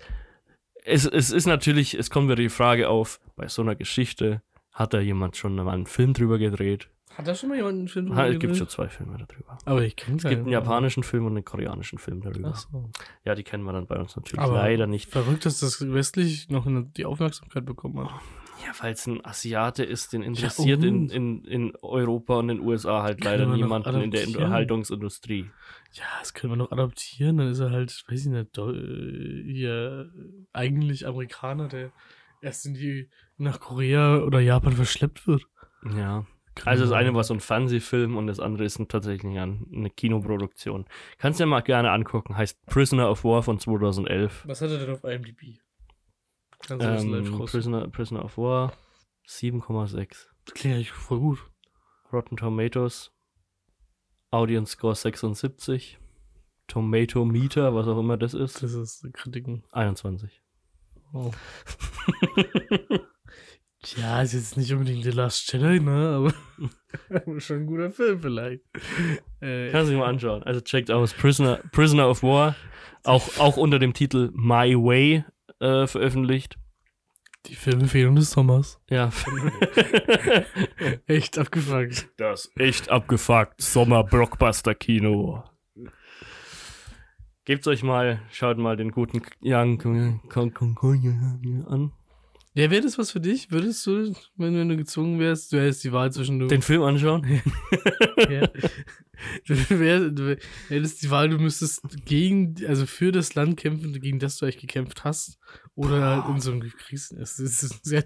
es, 0.85 1.07
es 1.07 1.31
ist 1.31 1.47
natürlich, 1.47 1.95
es 1.95 2.11
kommt 2.11 2.29
wieder 2.29 2.37
die 2.37 2.49
Frage 2.49 2.89
auf, 2.89 3.21
bei 3.35 3.49
so 3.49 3.63
einer 3.63 3.75
Geschichte, 3.75 4.43
hat 4.73 4.95
da 4.95 5.01
jemand 5.01 5.37
schon 5.37 5.57
mal 5.57 5.69
einen 5.69 5.87
Film 5.87 6.13
drüber 6.13 6.39
gedreht? 6.39 6.89
Hat 7.16 7.26
da 7.26 7.35
schon 7.35 7.48
mal 7.48 7.57
jemand 7.57 7.79
einen 7.79 7.88
Film 7.88 8.14
Ha, 8.14 8.24
es 8.24 8.33
drüber 8.33 8.38
gibt 8.40 8.57
schon 8.57 8.68
zwei 8.68 8.88
Filme 8.88 9.16
darüber. 9.16 9.57
Aber 9.64 9.83
ich 9.83 9.96
kenne 9.96 10.18
Es 10.18 10.24
gibt 10.24 10.42
einen 10.42 10.48
japanischen 10.48 11.02
Film 11.02 11.24
und 11.24 11.33
einen 11.33 11.44
koreanischen 11.46 11.98
Film 11.98 12.20
darüber. 12.20 12.55
So. 12.55 12.90
Ja, 13.24 13.35
die 13.35 13.42
kennen 13.42 13.64
wir 13.64 13.72
dann 13.72 13.87
bei 13.87 13.96
uns 13.96 14.16
natürlich 14.16 14.40
Aber 14.44 14.57
leider 14.57 14.87
nicht. 14.87 15.11
Verrückt, 15.11 15.46
dass 15.46 15.61
das 15.61 15.81
westlich 15.92 16.50
noch 16.50 16.66
die 16.68 17.07
Aufmerksamkeit 17.07 17.64
bekommen 17.64 18.05
hat. 18.05 18.20
Ja, 18.64 18.72
weil 18.81 18.92
es 18.92 19.07
ein 19.07 19.24
Asiate 19.24 19.85
ist, 19.85 20.12
den 20.12 20.22
interessiert 20.22 20.83
in, 20.83 21.05
und? 21.05 21.12
in, 21.12 21.44
in 21.44 21.72
Europa 21.81 22.38
und 22.38 22.50
in 22.50 22.59
den 22.59 22.66
USA 22.66 23.02
halt 23.02 23.22
leider 23.24 23.46
niemanden 23.46 24.00
in 24.00 24.11
der. 24.11 24.26
Unterhaltungsindustrie. 24.26 25.50
Ja, 25.92 26.05
das 26.20 26.35
können 26.35 26.52
wir 26.52 26.57
noch 26.57 26.72
adaptieren. 26.72 27.38
Dann 27.38 27.48
ist 27.48 27.61
er 27.61 27.70
halt, 27.70 28.05
weiß 28.09 28.26
ich 28.26 28.33
nicht, 28.33 28.59
äh, 28.59 29.42
hier 29.52 30.11
eigentlich 30.52 31.07
Amerikaner, 31.07 31.68
der 31.68 31.92
erst 32.42 32.66
in 32.66 32.74
die 32.74 33.09
nach 33.38 33.61
Korea 33.61 34.18
oder 34.18 34.40
Japan 34.40 34.72
verschleppt 34.72 35.26
wird. 35.26 35.46
Ja. 35.96 36.26
Können 36.57 36.69
Also 36.69 36.85
das 36.85 36.92
eine 36.92 37.14
war 37.14 37.23
so 37.23 37.35
ein 37.35 37.40
Fernsehfilm 37.40 38.16
und 38.16 38.27
das 38.27 38.40
andere 38.40 38.64
ist 38.64 38.81
tatsächlich 38.88 39.38
ein, 39.38 39.66
eine 39.73 39.90
Kinoproduktion. 39.90 40.87
Kannst 41.19 41.38
du 41.38 41.45
dir 41.45 41.51
mal 41.51 41.61
gerne 41.61 41.90
angucken. 41.90 42.37
Heißt 42.37 42.64
Prisoner 42.64 43.11
of 43.11 43.25
War 43.25 43.42
von 43.42 43.59
2011. 43.59 44.45
Was 44.47 44.62
hat 44.62 44.71
er 44.71 44.79
denn 44.79 44.90
auf 44.90 45.05
IMDb? 45.05 45.59
Kannst 46.66 46.85
du 46.85 46.88
das 46.88 47.05
live 47.05 47.27
Ähm? 47.27 47.45
Prisoner, 47.45 47.88
Prisoner 47.88 48.25
of 48.25 48.38
War 48.38 48.73
7,6. 49.29 50.29
Das 50.47 50.55
klingt 50.55 50.77
eigentlich 50.77 50.92
voll 50.92 51.21
gut. 51.21 51.38
Rotten 52.11 52.38
Tomatoes. 52.38 53.12
Audience 54.31 54.73
Score 54.73 54.95
76. 54.95 55.99
Tomato 56.69 57.25
Meter, 57.27 57.75
was 57.75 57.87
auch 57.87 57.99
immer 57.99 58.16
das 58.16 58.33
ist. 58.33 58.62
Das 58.62 58.73
ist 58.73 59.07
Kritiken. 59.12 59.62
21. 59.73 60.42
Oh. 61.12 61.31
ja, 63.96 64.20
ist 64.22 64.33
jetzt 64.33 64.57
nicht 64.57 64.72
unbedingt 64.72 65.05
The 65.05 65.11
Last 65.11 65.53
Jedi, 65.53 65.81
ne? 65.81 66.33
Aber 67.11 67.40
schon 67.40 67.59
ein 67.59 67.66
guter 67.66 67.90
Film 67.90 68.20
vielleicht. 68.20 68.62
Äh, 69.40 69.70
Kannst 69.70 69.88
du 69.88 69.94
dir 69.94 70.01
mal 70.01 70.09
anschauen. 70.09 70.42
Also 70.42 70.61
checkt 70.61 70.90
aus 70.90 71.12
Prisoner, 71.14 71.61
Prisoner 71.72 72.09
of 72.09 72.22
War. 72.22 72.57
Auch, 73.05 73.38
auch 73.38 73.57
unter 73.57 73.79
dem 73.79 73.92
Titel 73.94 74.31
My 74.35 74.75
Way 74.75 75.25
äh, 75.61 75.87
veröffentlicht. 75.87 76.59
die 77.46 77.55
Filmempfehlung 77.55 78.16
des 78.16 78.31
Sommers. 78.33 78.81
Ja. 78.90 79.11
Echt 81.07 81.38
abgefuckt. 81.38 82.09
Das 82.16 82.51
echt 82.57 82.90
abgefuckt 82.90 83.61
Sommer-Blockbuster-Kino. 83.61 85.44
Gebt's 87.44 87.68
euch 87.68 87.85
mal, 87.85 88.20
schaut 88.33 88.59
mal 88.59 88.77
den 88.77 88.90
guten 88.90 89.22
Young 89.40 89.81
an. 91.68 91.92
Ja, 92.57 92.71
wäre 92.71 92.81
das 92.81 92.97
was 92.97 93.11
für 93.11 93.21
dich? 93.21 93.51
Würdest 93.51 93.87
du, 93.87 94.14
wenn, 94.37 94.57
wenn 94.57 94.71
du 94.71 94.79
gezwungen 94.79 95.21
wärst, 95.21 95.53
du 95.53 95.61
hättest 95.61 95.85
die 95.85 95.92
Wahl 95.92 96.11
zwischen 96.11 96.38
du. 96.38 96.47
Den 96.47 96.62
Film 96.62 96.83
anschauen? 96.85 97.23
ja. 98.31 98.49
du, 99.47 99.79
wär, 99.79 100.09
du 100.09 100.38
hättest 100.69 101.03
die 101.03 101.11
Wahl, 101.11 101.29
du 101.29 101.37
müsstest 101.37 101.83
gegen, 102.07 102.55
also 102.66 102.87
für 102.87 103.12
das 103.12 103.35
Land 103.35 103.59
kämpfen, 103.59 103.92
gegen 104.01 104.19
das 104.21 104.38
du 104.38 104.47
eigentlich 104.47 104.57
gekämpft 104.57 105.05
hast. 105.05 105.38
Oder 105.75 106.01
halt 106.03 106.35
in 106.35 106.40
so 106.40 106.53
einem 106.53 106.62
Kriegs. 106.62 107.12
Es 107.12 107.38
ist 107.38 107.62
ein 107.62 107.79
sehr 107.83 108.05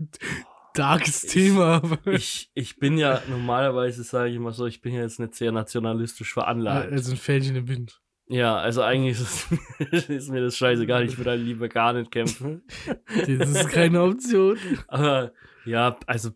darkes 0.74 1.20
Thema, 1.22 1.74
aber. 1.74 2.04
Ich, 2.08 2.50
ich 2.54 2.76
bin 2.80 2.98
ja 2.98 3.22
normalerweise, 3.30 4.02
sage 4.02 4.30
ich 4.30 4.36
immer 4.36 4.52
so, 4.52 4.66
ich 4.66 4.80
bin 4.80 4.94
ja 4.94 5.02
jetzt 5.02 5.20
nicht 5.20 5.36
sehr 5.36 5.52
nationalistisch 5.52 6.32
veranlagt. 6.32 6.90
Also 6.90 7.12
ein 7.12 7.18
Fähnchen 7.18 7.54
im 7.54 7.68
Wind. 7.68 8.00
Ja, 8.30 8.58
also 8.58 8.82
eigentlich 8.82 9.20
ist, 9.20 9.48
es, 9.90 10.08
ist 10.08 10.30
mir 10.30 10.40
das 10.40 10.56
scheißegal, 10.56 11.04
ich 11.04 11.18
würde 11.18 11.30
halt 11.30 11.42
lieber 11.42 11.68
gar 11.68 11.92
nicht 11.92 12.12
kämpfen. 12.12 12.62
Das 13.26 13.50
ist 13.50 13.68
keine 13.70 14.02
Option. 14.02 14.56
Aber 14.86 15.32
ja, 15.64 15.98
also 16.06 16.30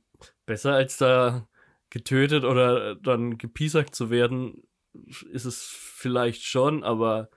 besser 0.45 0.75
als 0.75 0.97
da 0.97 1.47
getötet 1.91 2.43
oder 2.45 2.97
dann 2.97 3.39
gepiesackt 3.39 3.95
zu 3.95 4.11
werden, 4.11 4.65
ist 5.31 5.45
es 5.45 5.63
vielleicht 5.63 6.43
schon, 6.43 6.83
aber 6.83 7.29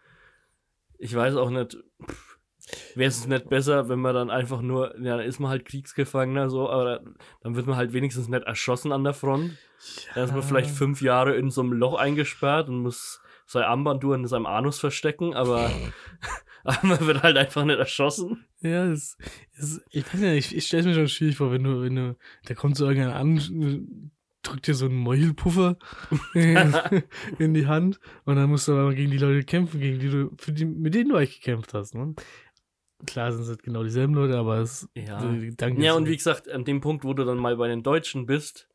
ich 0.98 1.14
weiß 1.16 1.36
auch 1.36 1.52
nicht, 1.52 1.78
wäre 2.96 3.10
es 3.10 3.28
nicht 3.28 3.50
besser, 3.50 3.90
wenn 3.90 4.00
man 4.00 4.16
dann 4.16 4.32
einfach 4.32 4.62
nur, 4.62 5.00
ja, 5.00 5.18
dann 5.18 5.26
ist 5.28 5.40
man 5.40 5.52
halt 5.52 5.66
Kriegsgefangener 5.66 6.50
so, 6.50 6.68
aber 6.68 7.02
dann 7.42 7.56
wird 7.56 7.68
man 7.68 7.76
halt 7.78 7.94
wenigstens 7.94 8.28
nicht 8.28 8.44
erschossen 8.44 8.92
an 8.92 9.04
der 9.04 9.14
Front. 9.14 9.56
Dann 10.16 10.24
ist 10.24 10.34
man 10.34 10.42
vielleicht 10.42 10.72
fünf 10.72 11.04
Jahre 11.04 11.36
in 11.36 11.52
so 11.52 11.62
einem 11.62 11.74
Loch 11.74 11.94
eingesperrt 11.94 12.70
und 12.70 12.80
muss 12.80 13.22
sein 13.48 13.64
Armbanduhr 13.64 14.16
in 14.16 14.28
seinem 14.28 14.46
Anus 14.46 14.80
verstecken, 14.80 15.34
aber, 15.34 15.72
aber 16.64 17.00
wird 17.08 17.24
halt 17.24 17.38
einfach 17.38 17.66
nicht 17.66 17.80
erschossen. 17.80 18.46
Ja, 18.60 18.88
das, 18.88 19.18
das, 19.58 19.82
ich 19.90 20.06
weiß 20.06 20.20
nicht, 20.20 20.52
ich, 20.52 20.58
ich 20.58 20.68
stelle 20.68 20.82
es 20.82 20.88
mir 20.88 20.94
schon 20.94 21.08
schwierig 21.08 21.38
vor, 21.38 21.52
wenn 21.52 21.64
du, 21.64 21.82
wenn 21.82 21.96
du, 21.96 22.18
da 22.46 22.54
kommt 22.54 22.76
so 22.76 22.86
irgendeiner 22.86 23.16
an, 23.16 24.12
drückt 24.44 24.68
dir 24.68 24.76
so 24.76 24.86
einen 24.86 24.96
Meuchelpuffer 24.96 25.78
in 26.34 27.54
die 27.54 27.68
Hand 27.68 28.00
und 28.26 28.36
dann 28.36 28.50
musst 28.50 28.68
du 28.68 28.74
aber 28.74 28.94
gegen 28.94 29.12
die 29.12 29.18
Leute 29.18 29.44
kämpfen, 29.44 29.80
gegen 29.80 30.00
die 30.00 30.10
du, 30.10 30.30
die, 30.48 30.66
mit 30.66 30.94
denen 30.94 31.10
du 31.10 31.16
eigentlich 31.16 31.42
gekämpft 31.42 31.74
hast, 31.74 31.96
ne? 31.96 32.14
Klar 33.06 33.32
sind 33.32 33.48
es 33.48 33.58
genau 33.60 33.84
dieselben 33.84 34.16
Leute, 34.16 34.38
aber 34.38 34.58
es 34.58 34.90
Ja. 34.96 35.32
Ja, 35.78 35.94
und 35.94 36.08
wie 36.08 36.18
gesagt, 36.18 36.50
an 36.50 36.66
dem 36.66 36.82
Punkt, 36.82 37.04
wo 37.04 37.14
du 37.14 37.26
dann 37.26 37.38
mal 37.38 37.56
bei 37.56 37.68
den 37.68 37.84
Deutschen 37.84 38.26
bist 38.26 38.68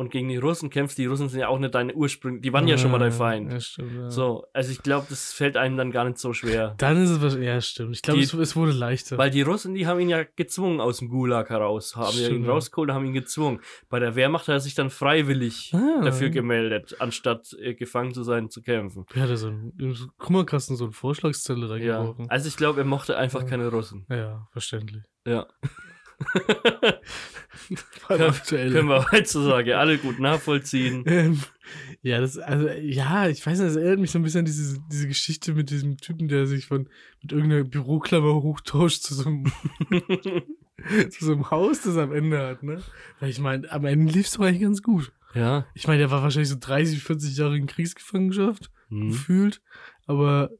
und 0.00 0.10
gegen 0.10 0.28
die 0.28 0.38
Russen 0.38 0.70
kämpfst, 0.70 0.96
die 0.98 1.04
Russen 1.06 1.28
sind 1.28 1.40
ja 1.40 1.48
auch 1.48 1.58
nicht 1.58 1.74
deine 1.74 1.94
Ursprung, 1.94 2.40
die 2.40 2.52
waren 2.52 2.66
ja 2.66 2.78
schon 2.78 2.90
mal 2.90 2.98
dein 2.98 3.12
Ah, 3.12 3.16
Feind. 3.16 3.52
Ja, 3.52 3.60
stimmt, 3.60 3.92
ja. 3.94 4.10
So, 4.10 4.46
also 4.54 4.72
ich 4.72 4.82
glaube, 4.82 5.06
das 5.10 5.32
fällt 5.32 5.56
einem 5.58 5.76
dann 5.76 5.90
gar 5.90 6.04
nicht 6.06 6.16
so 6.18 6.32
schwer. 6.32 6.74
Dann 6.78 7.02
ist 7.02 7.10
es 7.10 7.20
wahrscheinlich, 7.20 7.48
ja, 7.48 7.60
stimmt. 7.60 7.94
Ich 7.96 8.02
glaube, 8.02 8.20
es, 8.20 8.32
es 8.32 8.56
wurde 8.56 8.72
leichter. 8.72 9.18
Weil 9.18 9.30
die 9.30 9.42
Russen, 9.42 9.74
die 9.74 9.86
haben 9.86 10.00
ihn 10.00 10.08
ja 10.08 10.24
gezwungen 10.36 10.80
aus 10.80 10.98
dem 11.00 11.08
Gulag 11.10 11.50
heraus, 11.50 11.96
haben 11.96 12.14
ja 12.16 12.20
ihn 12.22 12.26
Stimmt, 12.26 12.46
ja. 12.46 12.52
rausgeholt, 12.52 12.90
haben 12.92 13.04
ihn 13.04 13.12
gezwungen. 13.12 13.60
Bei 13.90 13.98
der 14.00 14.16
Wehrmacht 14.16 14.48
hat 14.48 14.54
er 14.54 14.60
sich 14.60 14.74
dann 14.74 14.88
freiwillig 14.90 15.72
Ah. 15.74 16.00
dafür 16.02 16.30
gemeldet, 16.30 16.96
anstatt 16.98 17.54
äh, 17.60 17.74
gefangen 17.74 18.14
zu 18.14 18.22
sein, 18.22 18.48
zu 18.48 18.62
kämpfen. 18.62 19.04
Er 19.14 19.22
hatte 19.22 19.36
so 19.36 19.48
im 19.48 19.96
Kummerkasten 20.18 20.76
so 20.76 20.84
einen 20.84 20.92
Vorschlagszettel 20.94 21.64
Ja, 21.82 21.98
reingeworfen. 21.98 22.30
also 22.30 22.48
ich 22.48 22.56
glaube, 22.56 22.80
er 22.80 22.86
mochte 22.86 23.16
einfach 23.18 23.42
Ja. 23.42 23.48
keine 23.48 23.68
Russen. 23.68 24.06
Ja, 24.08 24.48
verständlich. 24.52 25.02
Ja, 25.26 25.46
Beim 28.08 28.20
aktuellen. 28.22 28.72
können 28.72 28.88
wir 28.88 29.10
heutzutage 29.12 29.78
alle 29.78 29.98
gut 29.98 30.18
nachvollziehen. 30.18 31.04
Ähm, 31.10 31.40
ja, 32.02 32.20
das, 32.20 32.36
also, 32.36 32.68
ja, 32.68 33.28
ich 33.28 33.46
weiß 33.46 33.58
nicht, 33.60 33.68
das 33.68 33.76
erinnert 33.76 34.00
mich 34.00 34.10
so 34.10 34.18
ein 34.18 34.22
bisschen 34.22 34.40
an 34.40 34.44
diese, 34.44 34.80
diese 34.90 35.06
Geschichte 35.06 35.52
mit 35.54 35.70
diesem 35.70 35.98
Typen, 35.98 36.26
der 36.26 36.46
sich 36.46 36.66
von, 36.66 36.88
mit 37.22 37.30
irgendeiner 37.30 37.62
Büroklammer 37.62 38.34
hochtauscht 38.42 39.02
zu 39.02 39.14
so 39.14 39.28
einem, 39.28 39.44
zu 41.10 41.24
so 41.24 41.32
einem 41.32 41.50
Haus, 41.52 41.82
das 41.82 41.96
am 41.96 42.12
Ende 42.12 42.38
hat, 42.44 42.64
ne? 42.64 42.82
Weil 43.20 43.30
ich 43.30 43.38
meine, 43.38 43.70
am 43.70 43.84
Ende 43.84 44.12
lief 44.12 44.26
es 44.26 44.32
doch 44.32 44.44
eigentlich 44.44 44.62
ganz 44.62 44.82
gut. 44.82 45.12
Ja. 45.34 45.64
Ich 45.74 45.86
meine, 45.86 46.00
der 46.00 46.10
war 46.10 46.22
wahrscheinlich 46.22 46.48
so 46.48 46.56
30, 46.58 47.02
40 47.04 47.36
Jahre 47.36 47.56
in 47.56 47.66
Kriegsgefangenschaft, 47.66 48.70
Hm. 48.88 49.10
gefühlt, 49.10 49.62
aber 50.08 50.50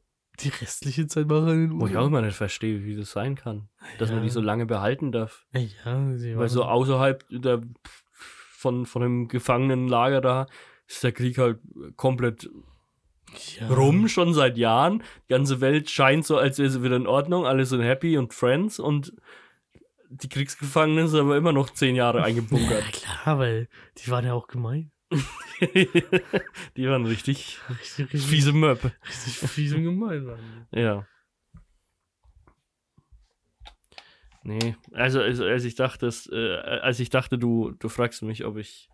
die 0.43 0.49
restliche 0.49 1.07
Zeit 1.07 1.29
war 1.29 1.47
er 1.47 1.53
in 1.53 1.69
den 1.69 1.79
Wo 1.81 1.87
ich 1.87 1.97
auch 1.97 2.07
immer 2.07 2.21
nicht 2.21 2.35
verstehe, 2.35 2.83
wie 2.83 2.95
das 2.95 3.11
sein 3.11 3.35
kann, 3.35 3.69
dass 3.99 4.09
man 4.09 4.19
Ja. 4.19 4.23
die 4.23 4.29
so 4.29 4.41
lange 4.41 4.65
behalten 4.65 5.11
darf. 5.11 5.45
Ja, 5.53 6.15
sie 6.17 6.37
Weil 6.37 6.49
so 6.49 6.63
außerhalb 6.63 7.23
der, 7.29 7.61
von, 8.51 8.85
von 8.85 9.01
dem 9.01 9.27
Gefangenenlager 9.27 10.21
da 10.21 10.47
ist 10.87 11.03
der 11.03 11.11
Krieg 11.11 11.37
halt 11.37 11.59
komplett 11.95 12.49
ja. 13.57 13.67
rum, 13.67 14.07
schon 14.07 14.33
seit 14.33 14.57
Jahren. 14.57 15.03
Die 15.29 15.33
ganze 15.33 15.61
Welt 15.61 15.89
scheint 15.89 16.25
so, 16.25 16.37
als 16.37 16.59
wäre 16.59 16.69
sie 16.69 16.83
wieder 16.83 16.97
in 16.97 17.07
Ordnung, 17.07 17.45
alle 17.45 17.65
sind 17.65 17.81
happy 17.81 18.17
und 18.17 18.33
friends 18.33 18.77
und 18.79 19.13
die 20.09 20.27
Kriegsgefangenen 20.27 21.07
sind 21.07 21.21
aber 21.21 21.37
immer 21.37 21.53
noch 21.53 21.69
zehn 21.69 21.95
Jahre 21.95 22.19
Ja, 22.19 22.23
eingebunkert. 22.25 22.91
klar, 22.91 23.39
weil 23.39 23.69
die 23.97 24.11
waren 24.11 24.25
ja 24.25 24.33
auch 24.33 24.47
gemein. 24.47 24.91
die 26.77 26.87
waren 26.87 27.05
richtig 27.05 27.59
Richtig, 27.69 27.99
richtig, 28.13 28.25
fiese 28.25 28.53
Möppe. 28.53 28.91
richtig 29.07 29.33
fies 29.49 29.73
und 29.73 29.83
gemein 29.83 30.25
waren. 30.25 30.67
die. 30.73 30.79
Ja. 30.79 31.05
Nee, 34.43 34.75
also 34.93 35.21
als, 35.21 35.39
als 35.39 35.63
ich 35.65 35.75
dachte, 35.75 36.07
äh, 36.31 36.55
als 36.79 36.99
ich 36.99 37.09
dachte, 37.11 37.37
du, 37.37 37.71
du 37.77 37.89
fragst 37.89 38.23
mich, 38.23 38.43
ob 38.45 38.57
ich 38.57 38.89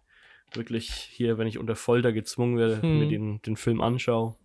wirklich 0.53 0.89
hier, 0.89 1.37
wenn 1.37 1.47
ich 1.47 1.57
unter 1.57 1.75
Folter 1.77 2.11
gezwungen 2.11 2.57
werde, 2.57 2.81
Hm. 2.81 2.99
mir 2.99 3.07
den, 3.07 3.41
den 3.43 3.55
Film 3.55 3.79
anschaue. 3.81 4.35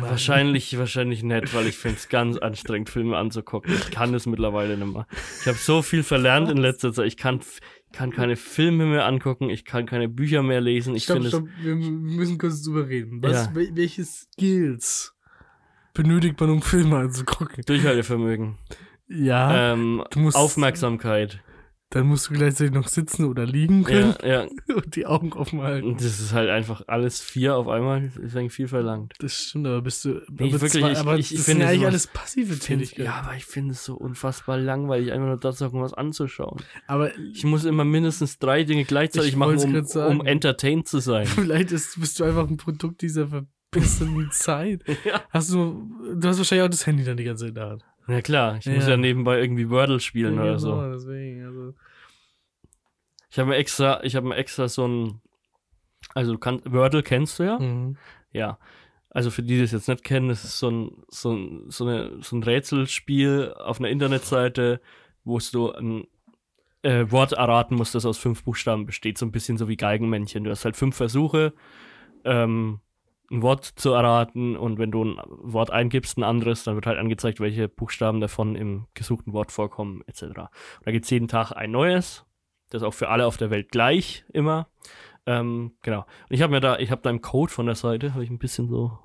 Mann. 0.00 0.10
Wahrscheinlich, 0.10 0.78
wahrscheinlich 0.78 1.22
nicht, 1.22 1.52
weil 1.52 1.66
ich 1.66 1.76
finde 1.76 1.98
es 1.98 2.08
ganz 2.08 2.38
anstrengend, 2.38 2.88
Filme 2.88 3.16
anzugucken. 3.18 3.74
Ich 3.74 3.90
kann 3.90 4.14
es 4.14 4.24
mittlerweile 4.24 4.78
nicht 4.78 4.92
mehr. 4.92 5.06
Ich 5.42 5.46
habe 5.46 5.58
so 5.58 5.82
viel 5.82 6.02
verlernt 6.02 6.48
in 6.48 6.56
letzter 6.56 6.92
Zeit. 6.92 7.06
Ich 7.06 7.16
kann, 7.18 7.40
kann 7.92 8.10
keine 8.10 8.36
Filme 8.36 8.86
mehr 8.86 9.06
angucken, 9.06 9.50
ich 9.50 9.64
kann 9.64 9.86
keine 9.86 10.08
Bücher 10.08 10.42
mehr 10.42 10.60
lesen. 10.60 10.94
Ich 10.94 11.04
stopp, 11.04 11.24
stopp, 11.24 11.48
wir 11.62 11.74
müssen 11.74 12.38
kurz 12.38 12.62
drüber 12.62 12.88
reden. 12.88 13.22
Was, 13.22 13.46
Ja. 13.46 13.52
wel- 13.54 13.74
welche 13.74 14.04
Skills 14.04 15.14
benötigt 15.94 16.38
man, 16.40 16.50
um 16.50 16.62
Filme 16.62 16.96
anzugucken? 16.98 17.64
Durchhaltevermögen. 17.66 18.56
Ja, 19.08 19.72
Ähm, 19.72 20.04
Aufmerksamkeit. 20.34 21.40
Dann 21.90 22.06
musst 22.06 22.28
du 22.28 22.34
gleichzeitig 22.34 22.74
noch 22.74 22.86
sitzen 22.88 23.24
oder 23.24 23.46
liegen 23.46 23.80
Ja, 23.82 23.86
können 23.88 24.14
ja. 24.22 24.46
und 24.76 24.94
die 24.94 25.06
Augen 25.06 25.32
offen 25.32 25.62
halten. 25.62 25.94
Das 25.94 26.20
ist 26.20 26.32
halt 26.34 26.50
einfach 26.50 26.82
alles 26.86 27.20
vier 27.20 27.56
auf 27.56 27.66
einmal. 27.68 28.04
Ist 28.04 28.36
eigentlich 28.36 28.52
viel 28.52 28.68
verlangt. 28.68 29.14
Das 29.20 29.32
stimmt, 29.34 29.66
aber 29.66 29.80
bist 29.80 30.04
du. 30.04 30.20
Nee, 30.30 30.50
aber 30.50 30.60
wirklich, 30.60 30.72
zwar- 30.82 30.92
ich- 30.92 30.98
aber 30.98 31.18
ich- 31.18 31.30
ich 31.32 31.38
das 31.38 31.46
finde 31.46 31.64
ja 31.64 31.70
eigentlich 31.70 31.86
alles 31.86 32.06
passive 32.06 32.58
Tätigkeiten. 32.58 33.04
Ja, 33.04 33.14
aber 33.22 33.34
ich 33.36 33.46
finde 33.46 33.72
es 33.72 33.84
so 33.84 33.94
unfassbar 33.96 34.58
langweilig, 34.58 35.12
einfach 35.12 35.28
nur 35.28 35.38
das 35.38 35.62
um 35.62 35.80
was 35.80 35.94
anzuschauen. 35.94 36.60
Aber 36.86 37.10
Ich 37.32 37.44
muss 37.44 37.64
immer 37.64 37.84
mindestens 37.84 38.38
drei 38.38 38.64
Dinge 38.64 38.84
gleichzeitig 38.84 39.30
Ich 39.30 39.36
machen, 39.36 39.56
um, 39.58 39.84
sagen. 39.86 40.20
um 40.20 40.26
entertained 40.26 40.86
zu 40.86 40.98
sein. 40.98 41.26
vielleicht 41.26 41.72
ist, 41.72 41.98
bist 41.98 42.20
du 42.20 42.24
einfach 42.24 42.46
ein 42.48 42.58
Produkt 42.58 43.00
dieser 43.00 43.28
verbissenen 43.28 44.28
Zeit. 44.32 44.82
ja. 45.04 45.22
Hast 45.30 45.52
du. 45.52 45.88
Du 46.14 46.28
hast 46.28 46.38
wahrscheinlich 46.38 46.64
auch 46.66 46.70
das 46.70 46.86
Handy 46.86 47.04
dann 47.04 47.16
die 47.16 47.24
ganze 47.24 47.44
Zeit 47.44 47.48
in 47.50 47.54
der 47.54 47.70
Hand. 47.70 47.84
Ja 48.08 48.20
klar, 48.22 48.56
ich 48.58 48.64
Ja. 48.66 48.74
muss 48.74 48.86
ja 48.88 48.96
nebenbei 48.96 49.38
irgendwie 49.40 49.70
Wordle 49.70 50.00
spielen 50.00 50.34
Ja, 50.36 50.42
oder 50.42 50.56
genau, 50.56 50.58
so. 50.58 50.92
Deswegen, 50.92 51.44
also. 51.44 51.74
Ich 53.30 53.38
habe 53.38 53.50
mir 53.50 53.56
extra, 53.56 54.02
ich 54.04 54.16
habe 54.16 54.28
mir 54.28 54.36
extra 54.36 54.68
so 54.68 54.86
ein, 54.88 55.20
also 56.14 56.32
du 56.32 56.38
kannst, 56.38 56.70
Wordle 56.72 57.02
kennst 57.02 57.38
du 57.38 57.42
ja? 57.44 57.58
Mhm. 57.58 57.96
Ja. 58.32 58.58
Also 59.10 59.30
für 59.30 59.42
die, 59.42 59.56
die 59.56 59.62
das 59.62 59.72
jetzt 59.72 59.88
nicht 59.88 60.04
kennen, 60.04 60.28
das 60.28 60.44
ist 60.44 60.58
so 60.58 60.70
ein, 60.70 60.90
so 61.08 61.32
ein, 61.32 61.64
so 61.70 61.86
eine, 61.86 62.22
so 62.22 62.36
ein 62.36 62.42
Rätselspiel 62.42 63.54
auf 63.58 63.78
einer 63.80 63.88
Internetseite, 63.88 64.80
wo 65.24 65.38
du 65.38 65.72
ein 65.72 66.06
äh, 66.82 67.10
Wort 67.10 67.32
erraten 67.32 67.74
musst, 67.74 67.94
das 67.94 68.06
aus 68.06 68.18
fünf 68.18 68.44
Buchstaben 68.44 68.86
besteht. 68.86 69.18
So 69.18 69.26
ein 69.26 69.32
bisschen 69.32 69.56
so 69.58 69.68
wie 69.68 69.76
Geigenmännchen. 69.76 70.44
Du 70.44 70.50
hast 70.50 70.64
halt 70.64 70.76
fünf 70.76 70.96
Versuche, 70.96 71.52
ähm, 72.24 72.80
ein 73.30 73.42
Wort 73.42 73.64
zu 73.64 73.92
erraten 73.92 74.56
und 74.56 74.78
wenn 74.78 74.90
du 74.90 75.04
ein 75.04 75.20
Wort 75.26 75.70
eingibst, 75.70 76.16
ein 76.16 76.24
anderes, 76.24 76.64
dann 76.64 76.74
wird 76.74 76.86
halt 76.86 76.98
angezeigt, 76.98 77.40
welche 77.40 77.68
Buchstaben 77.68 78.20
davon 78.20 78.56
im 78.56 78.86
gesuchten 78.94 79.32
Wort 79.32 79.52
vorkommen, 79.52 80.02
etc. 80.06 80.22
Und 80.22 80.48
da 80.84 80.92
gibt 80.92 81.04
es 81.04 81.10
jeden 81.10 81.28
Tag 81.28 81.52
ein 81.52 81.70
neues. 81.70 82.24
Das 82.70 82.82
ist 82.82 82.86
auch 82.86 82.94
für 82.94 83.08
alle 83.08 83.26
auf 83.26 83.36
der 83.36 83.50
Welt 83.50 83.70
gleich 83.70 84.24
immer. 84.32 84.68
Ähm, 85.26 85.72
genau. 85.82 86.00
Und 86.00 86.34
ich 86.34 86.42
habe 86.42 86.52
mir 86.52 86.60
da, 86.60 86.78
ich 86.78 86.90
habe 86.90 87.02
da 87.02 87.10
im 87.10 87.20
Code 87.20 87.52
von 87.52 87.66
der 87.66 87.74
Seite, 87.74 88.14
habe 88.14 88.24
ich 88.24 88.30
ein 88.30 88.38
bisschen 88.38 88.68
so 88.68 88.98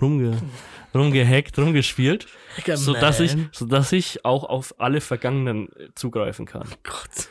rumge, 0.00 0.38
rumgehackt, 0.94 1.58
rumgespielt, 1.58 2.26
so 2.74 2.94
dass 2.94 3.20
ich, 3.20 3.36
so 3.52 3.66
dass 3.66 3.92
ich 3.92 4.24
auch 4.24 4.44
auf 4.44 4.74
alle 4.78 5.00
vergangenen 5.00 5.68
zugreifen 5.94 6.46
kann. 6.46 6.68
Gott. 6.82 7.28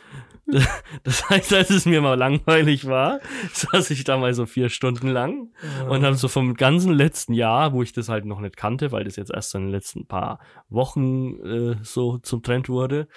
Das 1.04 1.30
heißt, 1.30 1.54
als 1.54 1.70
es 1.70 1.86
mir 1.86 2.02
mal 2.02 2.18
langweilig 2.18 2.88
war, 2.88 3.20
saß 3.54 3.92
ich 3.92 4.04
da 4.04 4.18
mal 4.18 4.34
so 4.34 4.46
vier 4.46 4.70
Stunden 4.70 5.10
lang 5.10 5.52
und 5.90 6.04
habe 6.04 6.16
so 6.16 6.28
vom 6.28 6.54
ganzen 6.56 6.94
letzten 6.94 7.34
Jahr, 7.34 7.74
wo 7.74 7.84
ich 7.84 7.92
das 7.92 8.10
halt 8.10 8.26
noch 8.26 8.40
nicht 8.40 8.58
kannte, 8.58 8.92
weil 8.92 9.04
das 9.04 9.18
jetzt 9.18 9.32
erst 9.32 9.54
in 9.56 9.64
den 9.64 9.72
letzten 9.72 10.08
paar 10.08 10.40
Wochen 10.70 11.40
äh, 11.46 11.76
so 11.82 12.18
zum 12.18 12.44
Trend 12.44 12.70
wurde, 12.70 13.08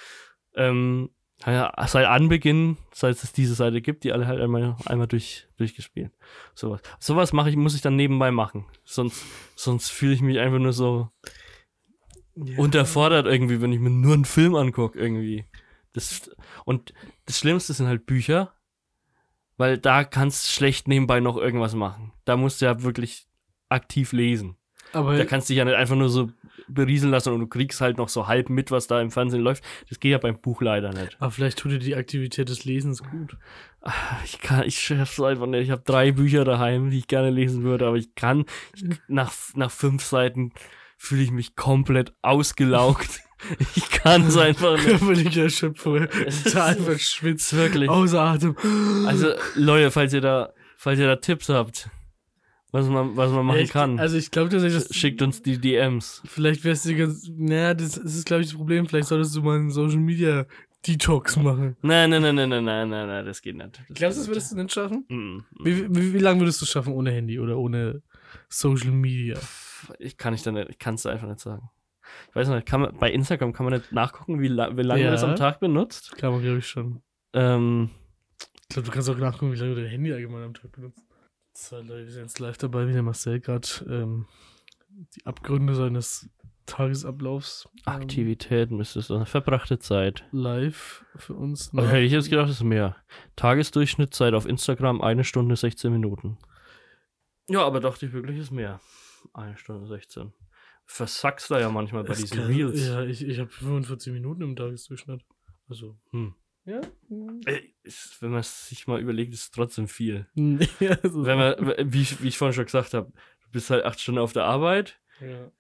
ähm, 0.54 1.10
ja, 1.46 1.72
seit 1.86 2.06
Anbeginn, 2.06 2.76
seit 2.92 3.22
es 3.22 3.32
diese 3.32 3.54
Seite 3.54 3.80
gibt, 3.80 4.04
die 4.04 4.12
alle 4.12 4.26
halt 4.26 4.40
einmal, 4.40 4.76
einmal 4.84 5.06
durch, 5.06 5.48
durchgespielt. 5.56 6.12
Sowas. 6.54 6.82
Sowas 6.98 7.32
mache 7.32 7.48
ich, 7.48 7.56
muss 7.56 7.74
ich 7.74 7.80
dann 7.80 7.96
nebenbei 7.96 8.30
machen. 8.30 8.66
Sonst, 8.84 9.24
sonst 9.56 9.88
fühle 9.88 10.12
ich 10.12 10.20
mich 10.20 10.38
einfach 10.38 10.58
nur 10.58 10.74
so 10.74 11.08
unterfordert 12.56 13.26
irgendwie, 13.26 13.60
wenn 13.62 13.72
ich 13.72 13.80
mir 13.80 13.90
nur 13.90 14.14
einen 14.14 14.26
Film 14.26 14.54
angucke, 14.54 14.98
irgendwie. 14.98 15.46
Das, 15.92 16.30
und 16.64 16.92
das 17.30 17.38
Schlimmste 17.38 17.72
sind 17.72 17.86
halt 17.86 18.06
Bücher, 18.06 18.52
weil 19.56 19.78
da 19.78 20.02
kannst 20.02 20.44
du 20.44 20.48
schlecht 20.48 20.88
nebenbei 20.88 21.20
noch 21.20 21.36
irgendwas 21.36 21.76
machen. 21.76 22.12
Da 22.24 22.36
musst 22.36 22.60
du 22.60 22.66
ja 22.66 22.82
wirklich 22.82 23.28
aktiv 23.68 24.10
lesen. 24.10 24.56
Aber 24.92 25.16
Da 25.16 25.24
kannst 25.24 25.48
du 25.48 25.52
dich 25.52 25.58
ja 25.58 25.64
nicht 25.64 25.76
einfach 25.76 25.94
nur 25.94 26.08
so 26.08 26.32
berieseln 26.66 27.12
lassen 27.12 27.32
und 27.32 27.38
du 27.38 27.46
kriegst 27.46 27.80
halt 27.80 27.98
noch 27.98 28.08
so 28.08 28.26
halb 28.26 28.50
mit, 28.50 28.72
was 28.72 28.88
da 28.88 29.00
im 29.00 29.12
Fernsehen 29.12 29.42
läuft. 29.42 29.62
Das 29.88 30.00
geht 30.00 30.10
ja 30.10 30.18
beim 30.18 30.40
Buch 30.40 30.60
leider 30.60 30.92
nicht. 30.92 31.16
Aber 31.20 31.30
vielleicht 31.30 31.60
tut 31.60 31.70
dir 31.70 31.78
die 31.78 31.94
Aktivität 31.94 32.48
des 32.48 32.64
Lesens 32.64 33.00
gut. 33.04 33.36
Ich 34.24 34.40
kann, 34.40 34.66
ich 34.66 34.80
schaff's 34.80 35.20
einfach 35.20 35.46
nicht. 35.46 35.62
Ich 35.62 35.70
habe 35.70 35.82
drei 35.84 36.10
Bücher 36.10 36.44
daheim, 36.44 36.90
die 36.90 36.98
ich 36.98 37.06
gerne 37.06 37.30
lesen 37.30 37.62
würde, 37.62 37.86
aber 37.86 37.96
ich 37.96 38.16
kann, 38.16 38.44
ich, 38.74 38.84
nach, 39.06 39.32
nach 39.54 39.70
fünf 39.70 40.02
Seiten 40.02 40.52
fühle 40.96 41.22
ich 41.22 41.30
mich 41.30 41.54
komplett 41.54 42.12
ausgelaugt. 42.22 43.20
Ich 43.76 43.90
kann 43.90 44.26
es 44.26 44.36
einfach 44.36 44.76
nicht. 44.76 44.86
Körperliche 44.86 45.42
Erschöpfung. 45.42 46.06
Es 46.26 46.44
Total 46.44 46.76
verschwitzt. 46.76 47.54
Wirklich. 47.54 47.88
Außer 47.88 48.20
Atem. 48.20 48.56
Also, 49.06 49.32
Leute, 49.54 49.90
falls 49.90 50.12
ihr 50.12 50.20
da, 50.20 50.52
falls 50.76 50.98
ihr 50.98 51.06
da 51.06 51.16
Tipps 51.16 51.48
habt, 51.48 51.90
was 52.72 52.86
man, 52.86 53.16
was 53.16 53.32
man 53.32 53.46
machen 53.46 53.60
ich, 53.60 53.70
kann, 53.70 53.98
Also 53.98 54.16
ich 54.16 54.30
glaube 54.30 54.48
tatsächlich, 54.48 54.84
das, 54.84 54.94
schickt 54.94 55.22
uns 55.22 55.42
die 55.42 55.58
DMs. 55.58 56.22
vielleicht 56.24 56.64
wär's 56.64 56.82
dir 56.82 56.94
ganz, 56.94 57.28
naja, 57.36 57.74
das, 57.74 57.92
das 58.00 58.14
ist 58.14 58.26
glaube 58.26 58.42
ich 58.42 58.48
das 58.48 58.56
Problem, 58.56 58.86
vielleicht 58.86 59.08
solltest 59.08 59.34
du 59.34 59.42
mal 59.42 59.56
einen 59.58 59.70
Social 59.70 59.98
Media 59.98 60.46
Detox 60.86 61.36
machen. 61.36 61.76
Nein, 61.82 62.10
nein, 62.10 62.22
nein, 62.22 62.34
nein, 62.36 62.48
nein, 62.48 62.64
nein, 62.64 62.88
nein, 62.88 63.06
nein, 63.06 63.26
das 63.26 63.42
geht 63.42 63.56
nicht. 63.56 63.80
Das 63.88 63.96
Glaubst 63.96 64.16
du, 64.16 64.22
das 64.22 64.28
würdest 64.28 64.52
du 64.52 64.56
nicht 64.56 64.72
schaffen? 64.72 65.04
Mm, 65.08 65.14
mm. 65.14 65.44
Wie, 65.64 65.94
wie, 65.94 66.14
wie 66.14 66.18
lange 66.18 66.40
würdest 66.40 66.60
du 66.60 66.64
es 66.64 66.70
schaffen 66.70 66.94
ohne 66.94 67.10
Handy 67.10 67.38
oder 67.38 67.58
ohne 67.58 68.02
Social 68.48 68.92
Media? 68.92 69.38
Ich 69.98 70.16
kann 70.16 70.32
ich 70.32 70.42
da 70.42 70.52
nicht, 70.52 70.70
ich 70.70 70.78
kann 70.78 70.94
es 70.94 71.04
einfach 71.04 71.28
nicht 71.28 71.40
sagen. 71.40 71.68
Ich 72.30 72.36
weiß 72.36 72.48
nicht, 72.48 72.66
kann 72.66 72.80
man, 72.82 72.96
bei 72.98 73.10
Instagram 73.10 73.52
kann 73.52 73.64
man 73.66 73.74
nicht 73.78 73.92
nachgucken, 73.92 74.40
wie, 74.40 74.48
la 74.48 74.76
wie 74.76 74.82
lange 74.82 75.00
Ja. 75.00 75.06
man 75.06 75.14
das 75.14 75.24
am 75.24 75.36
Tag 75.36 75.60
benutzt. 75.60 76.16
Kann 76.16 76.32
man 76.32 76.42
glaube 76.42 76.58
ich 76.58 76.66
schon. 76.68 77.02
Ähm, 77.32 77.90
Ich 78.62 78.68
glaube, 78.74 78.86
du 78.86 78.92
kannst 78.92 79.10
auch 79.10 79.16
nachgucken, 79.18 79.52
wie 79.52 79.56
lange 79.56 79.74
du 79.74 79.80
dein 79.82 79.90
Handy 79.90 80.12
allgemein 80.12 80.44
am 80.44 80.54
Tag 80.54 80.72
benutzt. 80.72 81.02
Zwei 81.52 81.80
Leute 81.82 82.10
sind 82.10 82.22
jetzt 82.22 82.38
live 82.38 82.56
dabei, 82.58 82.86
wie 82.88 82.92
der 82.92 83.02
Marcel 83.02 83.40
gerade 83.40 83.66
ähm, 83.88 84.26
die 85.16 85.26
Abgründe 85.26 85.74
seines 85.74 86.28
Tagesablaufs 86.66 87.68
ähm, 87.74 87.82
Aktivitäten 87.94 88.76
müsste 88.76 89.00
es 89.00 89.08
sein. 89.08 89.26
Verbrachte 89.26 89.80
Zeit. 89.80 90.24
live 90.30 91.04
für 91.16 91.34
uns. 91.34 91.72
Hätte 91.72 91.98
ich 91.98 92.12
jetzt 92.12 92.30
gedacht, 92.30 92.48
das 92.48 92.56
ist 92.58 92.62
mehr. 92.64 92.96
Tagesdurchschnittszeit 93.34 94.34
auf 94.34 94.46
Instagram 94.46 95.00
eine 95.00 95.24
Stunde 95.24 95.56
16 95.56 95.90
Minuten. 95.92 96.38
Ja, 97.48 97.64
aber 97.66 97.80
dachte 97.80 98.06
ich 98.06 98.12
wirklich, 98.12 98.38
ist 98.38 98.52
mehr. 98.52 98.80
Eine 99.34 99.56
Stunde 99.56 99.86
16. 99.88 100.32
Versackst 100.92 101.50
da 101.52 101.60
ja 101.60 101.70
manchmal 101.70 102.02
bei 102.02 102.14
Es 102.14 102.18
diesen 102.20 102.38
kann- 102.38 102.46
Reels. 102.48 102.84
Ja, 102.84 103.04
ich, 103.04 103.22
ich 103.24 103.38
habe 103.38 103.48
45 103.48 104.12
Minuten 104.12 104.42
im 104.42 104.56
Tagesdurchschnitt. 104.56 105.24
Also. 105.68 105.96
Hm. 106.10 106.34
Ja. 106.64 106.80
Ey, 107.46 107.74
ist, 107.84 108.20
wenn 108.20 108.30
man 108.32 108.40
es 108.40 108.68
sich 108.68 108.86
mal 108.88 109.00
überlegt, 109.00 109.32
ist 109.32 109.42
es 109.44 109.50
trotzdem 109.52 109.86
viel. 109.86 110.26
ja, 110.34 110.98
Wenn 111.02 111.38
man, 111.38 111.92
wie, 111.92 112.02
ich- 112.02 112.20
wie 112.22 112.28
ich 112.28 112.36
vorhin 112.38 112.54
schon 112.54 112.64
gesagt 112.64 112.92
habe, 112.94 113.12
du 113.12 113.50
bist 113.52 113.70
halt 113.70 113.84
acht 113.84 114.00
Stunden 114.00 114.18
auf 114.20 114.32
der 114.32 114.44
Arbeit. 114.44 114.98
ja. 115.20 115.50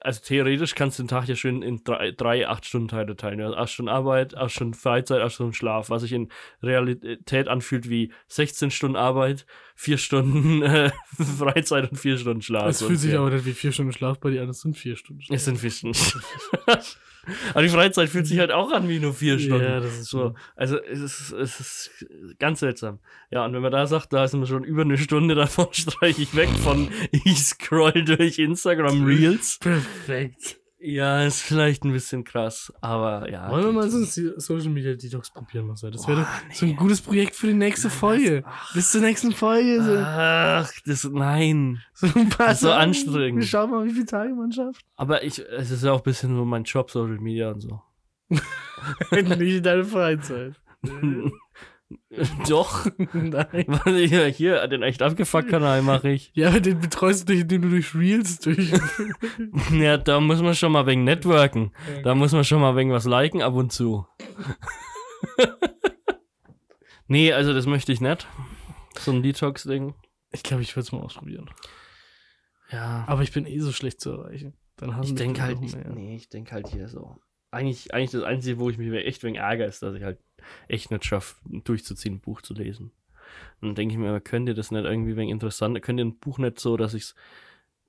Also 0.00 0.20
theoretisch 0.22 0.74
kannst 0.74 0.98
du 0.98 1.02
den 1.02 1.08
Tag 1.08 1.26
ja 1.26 1.34
schön 1.34 1.62
in 1.62 1.82
drei, 1.82 2.12
drei 2.12 2.48
acht 2.48 2.64
Stunden 2.64 2.88
Teile 2.88 3.16
teilen. 3.16 3.40
Also 3.40 3.56
acht 3.56 3.70
Stunden 3.70 3.88
Arbeit, 3.88 4.36
acht 4.36 4.52
Stunden 4.52 4.74
Freizeit, 4.74 5.20
acht 5.20 5.34
Stunden 5.34 5.52
Schlaf, 5.52 5.90
was 5.90 6.02
sich 6.02 6.12
in 6.12 6.30
Realität 6.62 7.48
anfühlt 7.48 7.88
wie 7.88 8.12
16 8.28 8.70
Stunden 8.70 8.96
Arbeit, 8.96 9.46
vier 9.74 9.98
Stunden 9.98 10.62
äh, 10.62 10.92
Freizeit 11.38 11.90
und 11.90 11.96
vier 11.96 12.18
Stunden 12.18 12.42
Schlaf. 12.42 12.68
Es 12.68 12.82
fühlt 12.82 13.00
sich 13.00 13.16
aber 13.16 13.30
nicht 13.30 13.46
wie 13.46 13.52
vier 13.52 13.72
Stunden 13.72 13.92
Schlaf 13.92 14.20
bei 14.20 14.30
dir 14.30 14.42
an, 14.42 14.48
es 14.48 14.60
sind 14.60 14.76
vier 14.76 14.96
Stunden 14.96 15.22
Schlaf. 15.22 15.36
Es 15.36 15.44
sind 15.44 15.58
vier 15.58 15.70
Stunden. 15.70 15.98
aber 17.50 17.62
die 17.62 17.68
Freizeit 17.68 18.08
fühlt 18.08 18.26
sich 18.26 18.38
halt 18.38 18.50
auch 18.50 18.72
an 18.72 18.88
wie 18.88 18.98
nur 19.00 19.14
vier 19.14 19.38
Stunden. 19.38 19.64
Ja, 19.64 19.80
das 19.80 19.98
ist 19.98 20.10
So, 20.10 20.18
so. 20.28 20.34
also 20.56 20.78
es 20.82 21.00
ist, 21.00 21.32
es 21.32 21.60
ist 21.60 22.06
ganz 22.38 22.60
seltsam. 22.60 22.98
Ja, 23.30 23.44
und 23.44 23.52
wenn 23.52 23.62
man 23.62 23.72
da 23.72 23.86
sagt, 23.86 24.12
da 24.12 24.26
sind 24.28 24.40
wir 24.40 24.46
schon 24.46 24.64
über 24.64 24.82
eine 24.82 24.98
Stunde 24.98 25.34
davon, 25.34 25.68
streiche 25.72 26.22
ich 26.22 26.34
weg 26.36 26.50
von 26.62 26.88
ich 27.10 27.44
scroll 27.44 28.04
durch 28.04 28.38
Instagram 28.38 29.04
Reels. 29.04 29.58
Perfekt. 29.58 30.58
Ja, 30.86 31.22
ist 31.22 31.40
vielleicht 31.40 31.82
ein 31.84 31.92
bisschen 31.92 32.24
krass, 32.24 32.70
aber 32.82 33.30
ja. 33.30 33.48
Wollen 33.50 33.64
wir 33.64 33.72
mal 33.72 33.88
so 33.88 33.96
ein 33.96 34.04
Social 34.38 34.68
Media 34.68 34.94
Detox 34.94 35.30
probieren, 35.30 35.66
Marcel? 35.66 35.90
Das 35.90 36.06
wäre 36.06 36.20
doch 36.20 36.54
so 36.54 36.66
ein 36.66 36.76
gutes 36.76 37.00
Projekt 37.00 37.34
für 37.34 37.46
die 37.46 37.54
nächste 37.54 37.88
Folge. 37.88 38.44
Bis 38.74 38.90
zur 38.90 39.00
nächsten 39.00 39.32
Folge. 39.32 39.82
So, 39.82 39.96
Ach, 39.96 40.70
das, 40.84 41.04
nein. 41.04 41.82
so 41.94 42.06
ein 42.14 42.28
paar 42.28 42.48
das 42.48 42.56
ist 42.56 42.60
so 42.60 42.70
anstrengend. 42.72 43.40
Wir 43.40 43.48
schauen 43.48 43.70
mal, 43.70 43.86
wie 43.86 43.92
viele 43.92 44.04
Tage 44.04 44.34
man 44.34 44.52
schafft. 44.52 44.84
Aber 44.96 45.24
ich, 45.24 45.38
es 45.38 45.70
ist 45.70 45.84
ja 45.84 45.92
auch 45.92 46.00
ein 46.00 46.04
bisschen 46.04 46.36
so 46.36 46.44
mein 46.44 46.64
Job, 46.64 46.90
Social 46.90 47.18
Media 47.18 47.50
und 47.50 47.62
so. 47.62 47.80
Nicht 48.28 49.40
in 49.40 49.62
deiner 49.62 49.84
Freizeit. 49.84 50.60
Doch. 52.48 52.86
Nein. 53.12 53.64
Warte, 53.66 53.98
hier, 53.98 54.26
hier, 54.26 54.66
den 54.68 54.82
echt 54.82 55.02
abgefuckt 55.02 55.48
Kanal 55.48 55.82
mache 55.82 56.10
ich. 56.10 56.30
Ja, 56.34 56.48
aber 56.48 56.60
den 56.60 56.80
betreust 56.80 57.28
du 57.28 57.32
nicht, 57.32 57.42
indem 57.42 57.62
du 57.62 57.68
durch 57.70 57.94
Reels 57.94 58.38
durch. 58.38 58.72
Ja, 59.72 59.96
da 59.96 60.20
muss 60.20 60.40
man 60.40 60.54
schon 60.54 60.72
mal 60.72 60.86
wegen 60.86 61.04
networken. 61.04 61.72
Da 62.02 62.14
muss 62.14 62.32
man 62.32 62.44
schon 62.44 62.60
mal 62.60 62.76
wegen 62.76 62.92
was 62.92 63.04
liken 63.04 63.42
ab 63.42 63.54
und 63.54 63.72
zu. 63.72 64.06
nee, 67.06 67.32
also 67.32 67.52
das 67.52 67.66
möchte 67.66 67.92
ich 67.92 68.00
nicht. 68.00 68.26
So 68.98 69.12
ein 69.12 69.22
Detox-Ding. 69.22 69.94
ich 70.32 70.42
glaube, 70.42 70.62
ich 70.62 70.74
würde 70.76 70.84
es 70.86 70.92
mal 70.92 71.00
ausprobieren. 71.00 71.50
Ja. 72.70 73.04
Aber 73.06 73.22
ich 73.22 73.32
bin 73.32 73.46
eh 73.46 73.58
so 73.58 73.72
schlecht 73.72 74.00
zu 74.00 74.12
erreichen. 74.12 74.54
Dann 74.76 74.96
hassen 74.96 75.10
Ich 75.10 75.14
denke 75.14 75.42
halt, 75.42 75.58
ich, 75.62 75.76
nee, 75.76 76.16
ich 76.16 76.28
denke 76.28 76.52
halt 76.52 76.68
hier 76.68 76.88
so. 76.88 77.16
Eigentlich, 77.50 77.94
eigentlich 77.94 78.10
das 78.10 78.24
Einzige, 78.24 78.58
wo 78.58 78.68
ich 78.70 78.78
mich 78.78 78.92
echt 78.92 79.22
wegen 79.22 79.36
ärgere, 79.36 79.68
ist, 79.68 79.82
dass 79.82 79.94
ich 79.94 80.02
halt 80.02 80.18
echt 80.68 80.90
nicht 80.90 81.04
schaffe, 81.04 81.36
durchzuziehen, 81.44 82.14
ein 82.16 82.20
Buch 82.20 82.42
zu 82.42 82.54
lesen. 82.54 82.90
Und 83.60 83.68
dann 83.68 83.74
denke 83.74 83.94
ich 83.94 83.98
mir, 83.98 84.08
aber 84.10 84.20
könnt 84.20 84.48
ihr 84.48 84.54
das 84.54 84.70
nicht 84.70 84.84
irgendwie 84.84 85.16
wegen 85.16 85.30
interessant, 85.30 85.80
könnt 85.82 85.98
ihr 85.98 86.04
ein 86.04 86.18
Buch 86.18 86.38
nicht 86.38 86.60
so, 86.60 86.76
dass 86.76 86.94
ich's, 86.94 87.14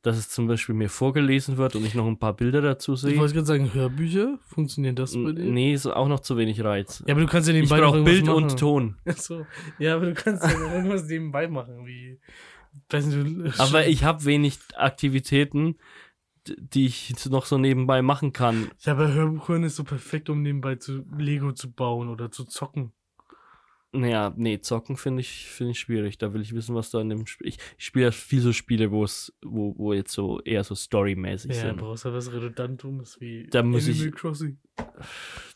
dass 0.02 0.18
es 0.18 0.30
zum 0.30 0.48
Beispiel 0.48 0.76
mir 0.76 0.90
vorgelesen 0.90 1.58
wird 1.58 1.76
und 1.76 1.84
ich 1.86 1.96
noch 1.96 2.06
ein 2.06 2.20
paar 2.20 2.34
Bilder 2.36 2.62
dazu 2.62 2.94
Ich 2.94 3.02
sehe? 3.02 3.18
wollte 3.18 3.34
gerade 3.34 3.48
sagen, 3.48 3.74
Hörbücher, 3.74 4.38
funktionieren 4.48 4.96
das 4.96 5.14
bei 5.14 5.32
dir? 5.32 5.46
Nee, 5.46 5.74
ist 5.74 5.88
auch 5.88 6.08
noch 6.08 6.20
zu 6.20 6.38
wenig 6.38 6.64
Reiz. 6.64 7.04
Ja, 7.08 7.14
aber 7.16 7.22
du 7.22 7.28
kannst 7.28 7.48
ja 7.50 7.56
ich 7.56 7.62
nebenbei 7.62 7.80
brauche 7.82 7.98
irgendwas 7.98 8.14
Bild 8.14 8.26
machen. 8.28 8.44
und 8.44 8.60
Ton. 8.60 8.96
Ach 9.06 9.18
so. 9.18 9.46
Ja, 9.80 9.96
aber 9.96 10.06
du 10.06 10.14
kannst 10.14 10.44
ja 10.44 10.52
irgendwas 10.74 11.06
nebenbei 11.06 11.48
machen, 11.48 11.86
wie. 11.86 12.20
Aber 13.58 13.88
ich 13.88 14.04
habe 14.04 14.26
wenig 14.26 14.60
Aktivitäten, 14.76 15.78
die 16.58 16.86
ich 16.86 17.26
noch 17.30 17.46
so 17.46 17.58
nebenbei 17.58 18.02
machen 18.02 18.34
kann. 18.34 18.70
Ja, 18.82 18.94
aber 18.94 19.12
Hörbuch 19.14 19.48
hören 19.50 19.64
ist 19.64 19.76
so 19.76 19.84
perfekt, 19.84 20.30
um 20.30 20.42
nebenbei 20.42 20.76
zu 20.76 21.04
Lego 21.18 21.52
zu 21.54 21.72
bauen 21.72 22.10
oder 22.10 22.32
zu 22.32 22.44
zocken. 22.46 22.92
Naja, 23.92 24.34
nee, 24.36 24.60
zocken 24.60 24.98
finde 24.98 25.22
ich, 25.22 25.46
finde 25.46 25.72
ich 25.72 25.80
schwierig. 25.80 26.18
Da 26.18 26.34
will 26.34 26.42
ich 26.42 26.54
wissen, 26.54 26.76
was 26.76 26.90
da 26.92 27.00
in 27.00 27.08
dem 27.08 27.26
Spiel. 27.28 27.48
Ich, 27.48 27.58
ich 27.78 27.86
spiele 27.86 28.06
ja 28.08 28.12
viel 28.12 28.42
so 28.42 28.52
Spiele, 28.52 28.92
wo 28.92 29.06
es, 29.06 29.34
wo, 29.42 29.74
wo 29.78 29.94
jetzt 29.94 30.12
so 30.12 30.42
eher 30.42 30.66
so 30.66 30.76
storymäßig 30.76 31.52
Ja, 31.56 31.62
sind. 31.62 31.78
du 31.80 31.86
brauchst 31.86 32.04
ja 32.04 32.12
was 32.12 32.30
Redundantes 32.34 33.22
wie 33.22 33.48
Da 33.50 33.64
muss 33.64 33.88
Animal 33.88 34.08
ich- 34.08 34.14
Crossing. 34.16 34.58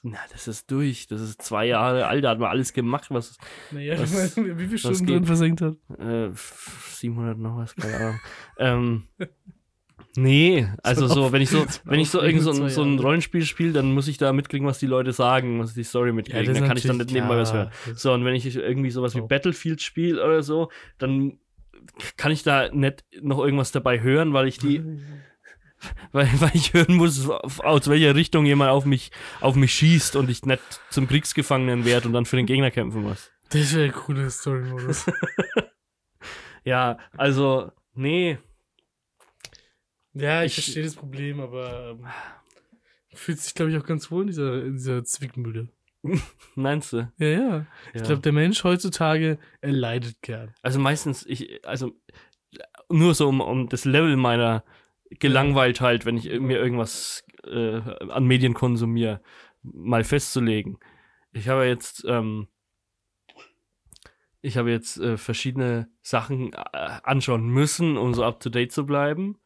Na, 0.04 0.20
das 0.32 0.48
ist 0.48 0.72
durch. 0.72 1.08
Das 1.08 1.20
ist 1.20 1.42
zwei 1.42 1.66
Jahre 1.66 2.08
alt, 2.08 2.24
da 2.24 2.30
hat 2.30 2.40
man 2.40 2.50
alles 2.50 2.72
gemacht, 2.72 3.08
was 3.10 3.38
Naja, 3.72 4.00
Was- 4.00 4.36
du 4.36 4.46
wie 4.58 4.66
viele 4.68 4.78
Stunden 4.78 5.06
drin 5.06 5.26
versenkt 5.26 5.60
hat. 5.60 5.76
äh, 6.00 6.30
700 6.34 7.38
noch 7.38 7.58
was, 7.58 7.76
keine 7.76 7.98
Ahnung. 7.98 8.20
ähm, 8.58 9.04
nee, 10.16 10.68
also 10.84 11.08
So 11.08 11.16
so, 11.16 11.32
wenn 11.32 11.42
ich 11.42 11.50
so, 11.50 11.66
wenn 11.86 12.00
ich 12.00 12.10
so 12.10 12.22
irgend 12.22 12.42
so 12.42 12.68
so 12.68 12.84
ein. 12.84 13.00
Rollenspiel 13.00 13.46
spiele, 13.46 13.74
dann 13.74 13.92
muss 13.94 14.08
ich 14.08 14.18
da 14.18 14.34
mitkriegen, 14.34 14.68
was 14.68 14.80
die 14.80 14.86
Leute 14.86 15.14
sagen, 15.14 15.58
muss 15.58 15.70
ich 15.70 15.76
die 15.76 15.84
Story 15.84 16.12
mitkriegen. 16.12 16.46
das 16.46 16.58
dann 16.58 16.68
kann 16.68 16.78
ich 16.78 16.84
dann 16.84 16.98
nicht 16.98 17.12
nebenbei 17.12 17.38
was 17.38 17.50
ja, 17.52 17.56
hören. 17.56 17.72
So, 17.96 18.14
und 18.14 18.26
wenn 18.26 18.36
ich 18.36 18.56
irgendwie 18.56 18.92
sowas 18.92 19.16
wie. 19.16 19.22
Battlefield 19.22 19.82
spiele 19.82 20.24
oder 20.24 20.44
so, 20.44 20.70
dann 20.98 21.38
kann 22.18 22.32
ich 22.32 22.44
da 22.44 22.70
nicht 22.70 23.04
noch 23.22 23.40
irgendwas 23.40 23.72
dabei 23.72 24.02
hören, 24.02 24.34
weil 24.34 24.48
ich 24.48 24.58
die, 24.58 24.84
weil, 26.12 26.30
weil 26.40 26.52
ich 26.54 26.74
hören 26.74 26.96
muss, 26.96 27.30
aus 27.30 27.88
welcher 27.88 28.16
Richtung 28.16 28.46
jemand 28.46 28.72
auf 28.72 28.86
mich, 28.86 29.12
auf 29.42 29.56
mich 29.56 29.74
schießt 29.74 30.16
und 30.16 30.30
ich 30.30 30.46
nicht 30.46 30.62
zum 30.90 31.08
Kriegsgefangenen 31.08 31.86
werde 31.86 32.08
und 32.08 32.14
dann 32.14 32.26
für 32.26 32.38
den 32.38 32.46
Gegner 32.46 32.72
kämpfen 32.72 33.04
muss. 33.04 33.32
Das 33.50 33.74
wäre 33.76 33.86
ein 33.86 33.94
cooler 33.94 34.30
Story-Modus. 34.30 35.06
Ja, 36.66 36.98
also, 37.18 37.72
nee, 37.96 38.38
ja, 40.22 40.44
ich, 40.44 40.58
Ich- 40.58 40.64
verstehe 40.66 40.84
das 40.84 40.96
Problem, 40.96 41.40
aber 41.40 41.92
ähm, 42.00 42.06
fühlt 43.14 43.40
sich, 43.40 43.54
glaube 43.54 43.72
ich, 43.72 43.78
auch 43.78 43.86
ganz 43.86 44.10
wohl 44.12 44.22
in 44.22 44.28
dieser, 44.28 44.64
in 44.66 44.74
dieser 44.74 45.04
Zwickmühle. 45.04 45.70
meinst 46.56 46.94
du? 46.94 47.12
Ja, 47.18 47.28
ja. 47.28 47.40
Ja. 47.40 47.66
Ich 47.94 48.04
glaube, 48.04 48.22
der 48.22 48.32
Mensch 48.32 48.64
heutzutage, 48.64 49.38
er 49.62 49.72
leidet 49.72 50.22
gern. 50.22 50.54
Also 50.62 50.80
meistens, 50.80 51.26
ich, 51.26 51.66
also 51.68 51.92
nur 52.90 53.14
so 53.16 53.28
um, 53.28 53.42
um 53.42 53.68
das 53.70 53.86
Level 53.86 54.16
meiner 54.16 54.64
Gelangweiltheit, 55.12 56.06
wenn 56.06 56.18
ich 56.18 56.26
mir 56.40 56.58
irgendwas 56.60 57.24
äh, 57.44 57.78
an 58.10 58.26
Medien 58.26 58.54
konsumiere, 58.54 59.22
mal 59.62 60.04
festzulegen. 60.04 60.78
Ich 61.34 61.50
habe 61.50 61.66
jetzt, 61.66 62.06
ähm, 62.08 62.48
ich 64.42 64.58
habe 64.58 64.72
jetzt 64.72 64.98
äh, 65.00 65.18
verschiedene 65.18 65.90
Sachen 66.02 66.54
äh, 66.54 66.58
anschauen 67.04 67.48
müssen, 67.50 67.98
um 67.98 68.14
so 68.14 68.24
up 68.24 68.40
to 68.40 68.50
date 68.50 68.72
zu 68.72 68.86
bleiben. 68.86 69.38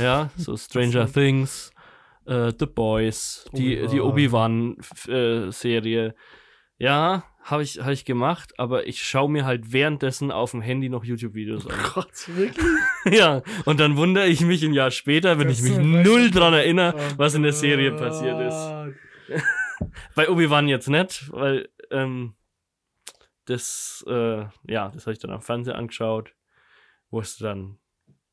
Ja, 0.00 0.30
so 0.36 0.56
Stranger 0.56 1.06
Things, 1.10 1.72
äh, 2.26 2.52
The 2.58 2.66
Boys, 2.66 3.44
die, 3.52 3.86
die 3.88 4.00
Obi-Wan-Serie. 4.00 6.14
ja, 6.78 7.24
habe 7.44 7.64
ich, 7.64 7.80
hab 7.80 7.90
ich 7.90 8.04
gemacht, 8.04 8.56
aber 8.58 8.86
ich 8.86 9.02
schaue 9.02 9.28
mir 9.30 9.44
halt 9.44 9.72
währenddessen 9.72 10.30
auf 10.30 10.52
dem 10.52 10.62
Handy 10.62 10.88
noch 10.88 11.02
YouTube-Videos 11.04 11.66
an. 11.66 11.74
Gott, 11.94 12.28
wirklich? 12.36 12.64
ja, 13.10 13.42
und 13.64 13.80
dann 13.80 13.96
wundere 13.96 14.26
ich 14.26 14.42
mich 14.42 14.62
ein 14.62 14.72
Jahr 14.72 14.92
später, 14.92 15.36
wenn 15.38 15.48
Das 15.48 15.58
ich 15.58 15.64
mich 15.64 15.76
null 15.78 16.30
dran 16.30 16.54
erinnere, 16.54 16.94
Oh 16.96 17.00
was 17.16 17.34
in 17.34 17.42
der 17.42 17.52
Serie 17.52 17.90
passiert 17.92 18.40
ist. 18.40 18.70
Bei 20.14 20.28
Obi-Wan 20.28 20.68
jetzt 20.68 20.88
nicht, 20.88 21.32
weil 21.32 21.68
ähm, 21.90 22.34
das, 23.46 24.04
äh, 24.06 24.44
ja, 24.68 24.90
das 24.90 25.06
habe 25.06 25.12
ich 25.12 25.18
dann 25.18 25.32
am 25.32 25.42
Fernseher 25.42 25.74
angeschaut, 25.76 26.32
wo 27.10 27.18
es 27.20 27.36
dann 27.36 27.78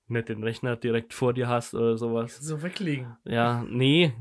nicht 0.09 0.29
den 0.29 0.43
Rechner 0.43 0.75
direkt 0.75 1.13
vor 1.13 1.33
dir 1.33 1.47
hast 1.47 1.73
oder 1.73 1.97
sowas. 1.97 2.37
So 2.37 2.61
weglegen. 2.61 3.17
Ja, 3.25 3.65
nee, 3.69 4.13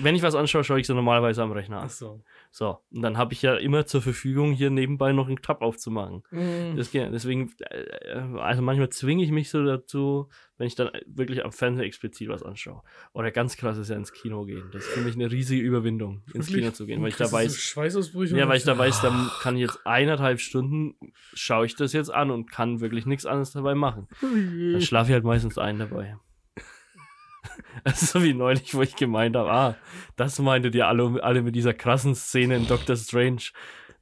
wenn 0.00 0.14
ich 0.14 0.22
was 0.22 0.34
anschaue, 0.34 0.64
schaue 0.64 0.80
ich 0.80 0.86
so 0.86 0.94
normalerweise 0.94 1.42
am 1.42 1.52
Rechner 1.52 1.78
an. 1.78 1.84
Achso. 1.84 2.20
So, 2.50 2.78
und 2.90 3.02
dann 3.02 3.18
habe 3.18 3.32
ich 3.34 3.42
ja 3.42 3.56
immer 3.56 3.86
zur 3.86 4.02
Verfügung, 4.02 4.52
hier 4.52 4.70
nebenbei 4.70 5.12
noch 5.12 5.28
einen 5.28 5.42
Tab 5.42 5.62
aufzumachen. 5.62 6.22
Mhm. 6.30 6.76
Das. 6.76 6.90
Deswegen, 6.90 7.52
äh, 7.60 8.14
also 8.38 8.62
manchmal 8.62 8.88
zwinge 8.88 9.22
ich 9.22 9.30
mich 9.30 9.50
so 9.50 9.64
dazu, 9.64 10.28
wenn 10.58 10.66
ich 10.66 10.74
dann 10.74 10.90
wirklich 11.06 11.44
am 11.44 11.52
Fernseher 11.52 11.86
explizit 11.86 12.28
was 12.28 12.42
anschaue. 12.42 12.82
Oder 13.12 13.30
ganz 13.30 13.56
krass 13.56 13.78
ist 13.78 13.88
ja 13.88 13.96
ins 13.96 14.12
Kino 14.12 14.44
gehen. 14.44 14.64
Das 14.72 14.84
ist 14.84 14.90
für 14.90 15.00
mich 15.00 15.14
eine 15.14 15.30
riesige 15.30 15.62
Überwindung, 15.62 16.22
ins 16.34 16.48
Kino 16.48 16.70
zu 16.72 16.84
gehen, 16.84 17.00
weil 17.00 17.08
ich 17.08 17.16
da 17.16 17.30
weiß, 17.30 17.74
ja, 17.74 18.48
weil 18.48 18.56
ich 18.58 18.64
da 18.64 18.76
weiß, 18.76 19.00
dann 19.00 19.30
kann 19.40 19.54
ich 19.56 19.62
jetzt 19.62 19.86
eineinhalb 19.86 20.40
Stunden, 20.40 20.94
schaue 21.32 21.66
ich 21.66 21.76
das 21.76 21.92
jetzt 21.92 22.12
an 22.12 22.30
und 22.30 22.50
kann 22.50 22.80
wirklich 22.80 23.06
nichts 23.06 23.24
anderes 23.24 23.52
dabei 23.52 23.74
machen. 23.74 24.08
Dann 24.20 24.82
schlafe 24.82 25.10
ich 25.10 25.14
halt 25.14 25.24
meistens 25.24 25.56
ein 25.58 25.78
dabei. 25.78 26.16
So 27.94 28.22
wie 28.22 28.34
neulich, 28.34 28.74
wo 28.74 28.82
ich 28.82 28.96
gemeint 28.96 29.36
habe, 29.36 29.50
ah, 29.50 29.76
das 30.16 30.38
meintet 30.38 30.74
ihr 30.74 30.88
alle, 30.88 31.22
alle 31.22 31.42
mit 31.42 31.54
dieser 31.54 31.74
krassen 31.74 32.14
Szene 32.14 32.56
in 32.56 32.66
Doctor 32.66 32.96
Strange. 32.96 33.42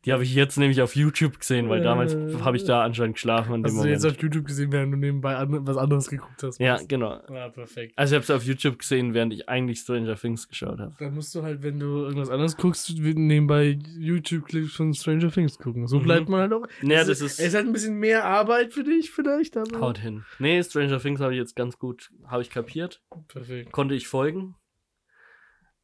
Die 0.06 0.12
habe 0.12 0.22
ich 0.22 0.34
jetzt 0.34 0.56
nämlich 0.56 0.80
auf 0.82 0.94
YouTube 0.94 1.40
gesehen, 1.40 1.68
weil 1.68 1.82
damals 1.82 2.14
Äh. 2.14 2.38
habe 2.40 2.56
ich 2.56 2.64
da 2.64 2.84
anscheinend 2.84 3.16
geschlafen 3.16 3.52
an 3.54 3.62
dem 3.62 3.64
Hast 3.64 3.72
du 3.72 3.76
Moment. 3.78 3.92
jetzt 4.02 4.04
auf 4.06 4.22
YouTube 4.22 4.46
gesehen, 4.46 4.70
während 4.70 4.92
du 4.94 4.96
nebenbei 4.98 5.34
an, 5.36 5.66
was 5.66 5.76
anderes 5.76 6.08
geguckt 6.08 6.42
hast? 6.44 6.60
ja, 6.60 6.78
genau. 6.86 7.20
Ah, 7.28 7.48
perfekt. 7.48 7.92
Also 7.96 8.14
ich 8.14 8.22
habe 8.22 8.22
es 8.22 8.30
auf 8.30 8.44
YouTube 8.48 8.78
gesehen, 8.78 9.14
während 9.14 9.32
ich 9.32 9.48
eigentlich 9.48 9.80
Stranger 9.80 10.14
Things 10.14 10.48
geschaut 10.48 10.78
habe. 10.78 10.94
Dann 11.00 11.12
musst 11.14 11.34
du 11.34 11.42
halt, 11.42 11.62
wenn 11.64 11.80
du 11.80 12.04
irgendwas 12.04 12.30
anderes 12.30 12.56
guckst, 12.56 12.96
nebenbei 12.98 13.78
YouTube-Clips 13.98 14.74
von 14.76 14.94
Stranger 14.94 15.30
Things 15.32 15.58
gucken. 15.58 15.88
So 15.88 15.98
Mhm. 15.98 16.04
bleibt 16.04 16.28
man 16.28 16.40
halt 16.40 16.52
auch. 16.52 16.66
Naja, 16.82 17.00
Es 17.00 17.08
das 17.08 17.20
ist, 17.20 17.32
ist- 17.32 17.40
Es 17.40 17.46
ist 17.48 17.54
halt 17.54 17.66
ein 17.66 17.72
bisschen 17.72 17.98
mehr 17.98 18.24
Arbeit 18.24 18.72
für 18.72 18.84
dich, 18.84 19.10
vielleicht, 19.10 19.56
aber. 19.56 19.80
Haut 19.80 19.98
hin. 19.98 20.24
Nee, 20.38 20.62
Stranger 20.62 21.00
Things 21.00 21.20
habe 21.20 21.32
ich 21.34 21.38
jetzt 21.38 21.56
ganz 21.56 21.78
gut, 21.78 22.10
habe 22.28 22.42
ich 22.42 22.50
kapiert. 22.50 23.02
Perfekt. 23.26 23.72
Konnte 23.72 23.96
ich 23.96 24.06
folgen. 24.06 24.54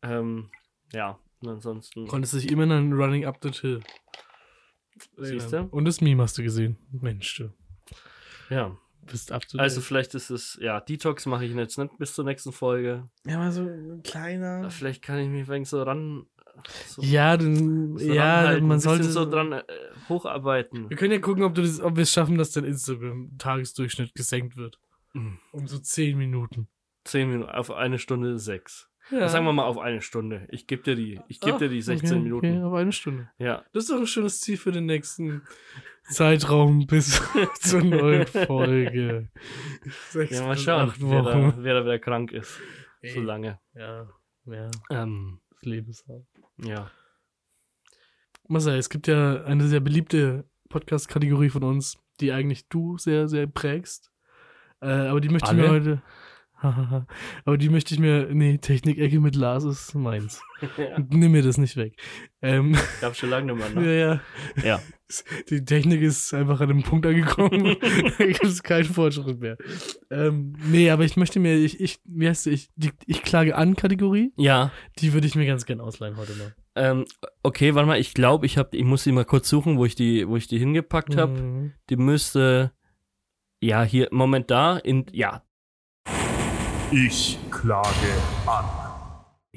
Ähm, 0.03 0.51
ja, 0.93 1.19
und 1.43 1.49
ansonsten. 1.49 2.07
Konntest 2.09 2.35
dich 2.35 2.51
immer 2.51 2.65
an 2.75 2.93
Running 2.93 3.25
Up 3.27 3.39
the 3.43 3.51
Hill. 3.53 3.81
Siehst 5.19 5.53
du? 5.53 5.63
Und 5.71 5.85
das 5.85 6.01
Meme 6.01 6.23
hast 6.23 6.39
du 6.39 6.43
gesehen. 6.43 6.77
Mensch, 6.91 7.37
du 7.39 7.51
Ja. 8.55 8.77
bist 9.11 9.33
up 9.33 9.43
Also 9.59 9.81
vielleicht 9.81 10.15
ist 10.15 10.31
es, 10.31 10.59
ja, 10.61 10.81
Detox 10.81 11.27
mache 11.27 11.45
ich 11.45 11.55
jetzt 11.55 11.79
nicht 11.79 11.99
bis 11.99 12.15
zur 12.15 12.25
nächsten 12.25 12.53
Folge. 12.53 13.09
Ja, 13.27 13.39
mal 13.39 13.53
so 13.53 13.63
ein 13.63 14.03
kleiner. 14.05 14.71
Vielleicht 14.71 15.03
kann 15.03 15.19
ich 15.19 15.29
mich 15.29 15.49
wegen 15.49 15.65
so 15.65 15.83
ran. 15.83 16.27
So, 16.87 17.01
Ja, 17.03 17.37
dann, 17.37 17.97
so 17.99 18.13
ja, 18.13 18.41
ranhalten, 18.41 18.69
man 18.69 18.77
ein 18.77 18.81
sollte 18.81 19.05
so 19.05 19.29
dran 19.29 19.53
äh, 19.53 19.63
hocharbeiten. 20.09 20.91
Wir 20.91 20.97
können 20.99 21.13
ja 21.13 21.19
gucken, 21.19 21.43
ob, 21.45 21.55
das, 21.55 21.81
ob 21.81 21.97
wir 21.97 22.03
es 22.03 22.13
schaffen, 22.13 22.37
dass 22.37 22.51
dein 22.53 22.65
Instagram-Tagesdurchschnitt 22.65 24.15
gesenkt 24.15 24.57
wird. 24.57 24.79
Mhm. 25.15 25.39
Um 25.53 25.67
so 25.67 25.79
10 25.79 26.17
Minuten. 26.19 26.69
Zehn 27.05 27.31
Minuten, 27.31 27.51
auf 27.51 27.71
eine 27.71 27.99
Stunde 27.99 28.39
sechs. 28.39 28.89
Ja. 29.11 29.29
Sagen 29.29 29.45
wir 29.45 29.53
mal 29.53 29.65
auf 29.65 29.79
eine 29.79 30.01
Stunde. 30.01 30.47
Ich 30.51 30.67
gebe 30.67 30.83
dir 30.83 30.95
die, 30.95 31.21
ich 31.29 31.41
gebe 31.41 31.59
dir 31.59 31.69
die 31.69 31.83
16 31.83 32.11
okay, 32.11 32.21
Minuten. 32.21 32.47
Okay, 32.47 32.63
auf 32.63 32.75
eine 32.75 32.93
Stunde. 32.93 33.31
Ja. 33.39 33.65
Das 33.73 33.85
ist 33.85 33.91
doch 33.91 33.99
ein 33.99 34.07
schönes 34.07 34.41
Ziel 34.41 34.57
für 34.57 34.73
den 34.73 34.87
nächsten 34.87 35.43
Zeitraum 36.05 36.87
bis 36.87 37.21
zur 37.61 37.83
neuen 37.83 38.27
Folge. 38.27 39.29
Sechs 40.11 40.39
Ja, 40.39 40.47
mal 40.47 40.57
schauen, 40.57 40.93
wer 40.99 41.23
da, 41.23 41.55
wer 41.59 41.75
da 41.75 41.85
wieder 41.85 41.99
krank 41.99 42.33
ist. 42.33 42.61
So 43.03 43.21
lange. 43.21 43.59
Ja, 43.75 44.09
ja, 44.47 44.71
Ähm, 44.91 45.41
das 45.51 45.63
Leben 45.63 45.91
ist 45.91 46.07
hart. 46.09 46.25
ja. 46.59 46.91
Marcel, 48.49 48.77
es 48.77 48.91
gibt 48.91 49.07
ja 49.07 49.45
eine 49.45 49.67
sehr 49.67 49.81
beliebte 49.81 50.45
Podcast-Kategorie 50.69 51.49
von 51.49 51.63
uns, 51.65 51.99
die 52.21 52.33
eigentlich 52.33 52.69
du 52.69 52.99
sehr, 52.99 53.29
sehr 53.29 53.47
prägst. 53.47 54.13
Äh, 54.81 54.89
aber 54.89 55.21
die 55.21 55.29
möchte 55.29 55.53
ich 55.53 55.57
mir 55.57 55.71
heute. 55.71 56.03
Aber 57.45 57.59
die 57.59 57.69
möchte 57.69 57.95
ich 57.95 58.01
mir. 58.01 58.29
Nee, 58.33 58.59
Technik-Ecke 58.59 59.21
mit 59.21 59.35
Lars 59.35 59.65
ist 59.65 59.95
meins. 59.95 60.41
Nimm 61.11 61.33
mir 61.33 61.43
das 61.43 61.59
nicht 61.59 61.77
weg. 61.77 61.97
Ähm, 62.41 62.77
Gab 63.01 63.17
schon 63.17 63.31
lange 63.31 63.53
nicht 63.53 63.75
ja, 63.75 63.81
mehr, 63.81 63.85
ne? 63.85 64.21
ja. 64.65 64.65
Ja. 64.65 64.81
Die 65.51 65.65
Technik 65.65 66.01
ist 66.01 66.33
einfach 66.33 66.61
an 66.61 66.71
einem 66.71 66.83
Punkt 66.83 67.05
angekommen. 67.05 67.77
da 68.19 68.25
gibt 68.25 68.45
es 68.45 68.63
keinen 68.63 68.85
Fortschritt 68.85 69.41
mehr. 69.41 69.59
Ähm, 70.11 70.55
nee, 70.71 70.89
aber 70.91 71.05
ich 71.05 71.17
möchte 71.17 71.41
mir, 71.41 71.57
ich, 71.57 71.81
ich, 71.81 71.99
wie 72.05 72.29
heißt 72.29 72.47
ich, 72.47 72.71
die, 72.77 72.93
ich 73.07 73.23
klage 73.23 73.57
an 73.57 73.77
Kategorie, 73.77 74.33
Ja. 74.37 74.71
die 74.99 75.13
würde 75.13 75.27
ich 75.27 75.35
mir 75.35 75.47
ganz 75.47 75.67
gern 75.67 75.81
ausleihen 75.81 76.17
heute 76.17 76.33
mal. 76.35 76.55
Ähm, 76.75 77.05
okay, 77.43 77.75
warte 77.75 77.87
mal, 77.87 78.01
ich 78.01 78.15
glaube, 78.15 78.47
ich 78.47 78.57
habe, 78.57 78.75
ich 78.77 78.85
muss 78.85 79.05
die 79.05 79.13
mal 79.13 79.27
kurz 79.27 79.49
suchen, 79.49 79.77
wo 79.77 79.85
ich 79.85 79.95
die, 79.95 80.27
wo 80.27 80.37
ich 80.37 80.47
die 80.47 80.59
hingepackt 80.59 81.17
habe. 81.17 81.43
Mhm. 81.43 81.73
Die 81.91 81.97
müsste, 81.97 82.73
ja, 83.61 83.83
hier, 83.83 84.09
Moment 84.13 84.51
da, 84.51 84.79
in, 84.79 85.05
ja, 85.13 85.43
Ich 86.93 87.39
klage 87.51 87.89
an. 88.47 88.65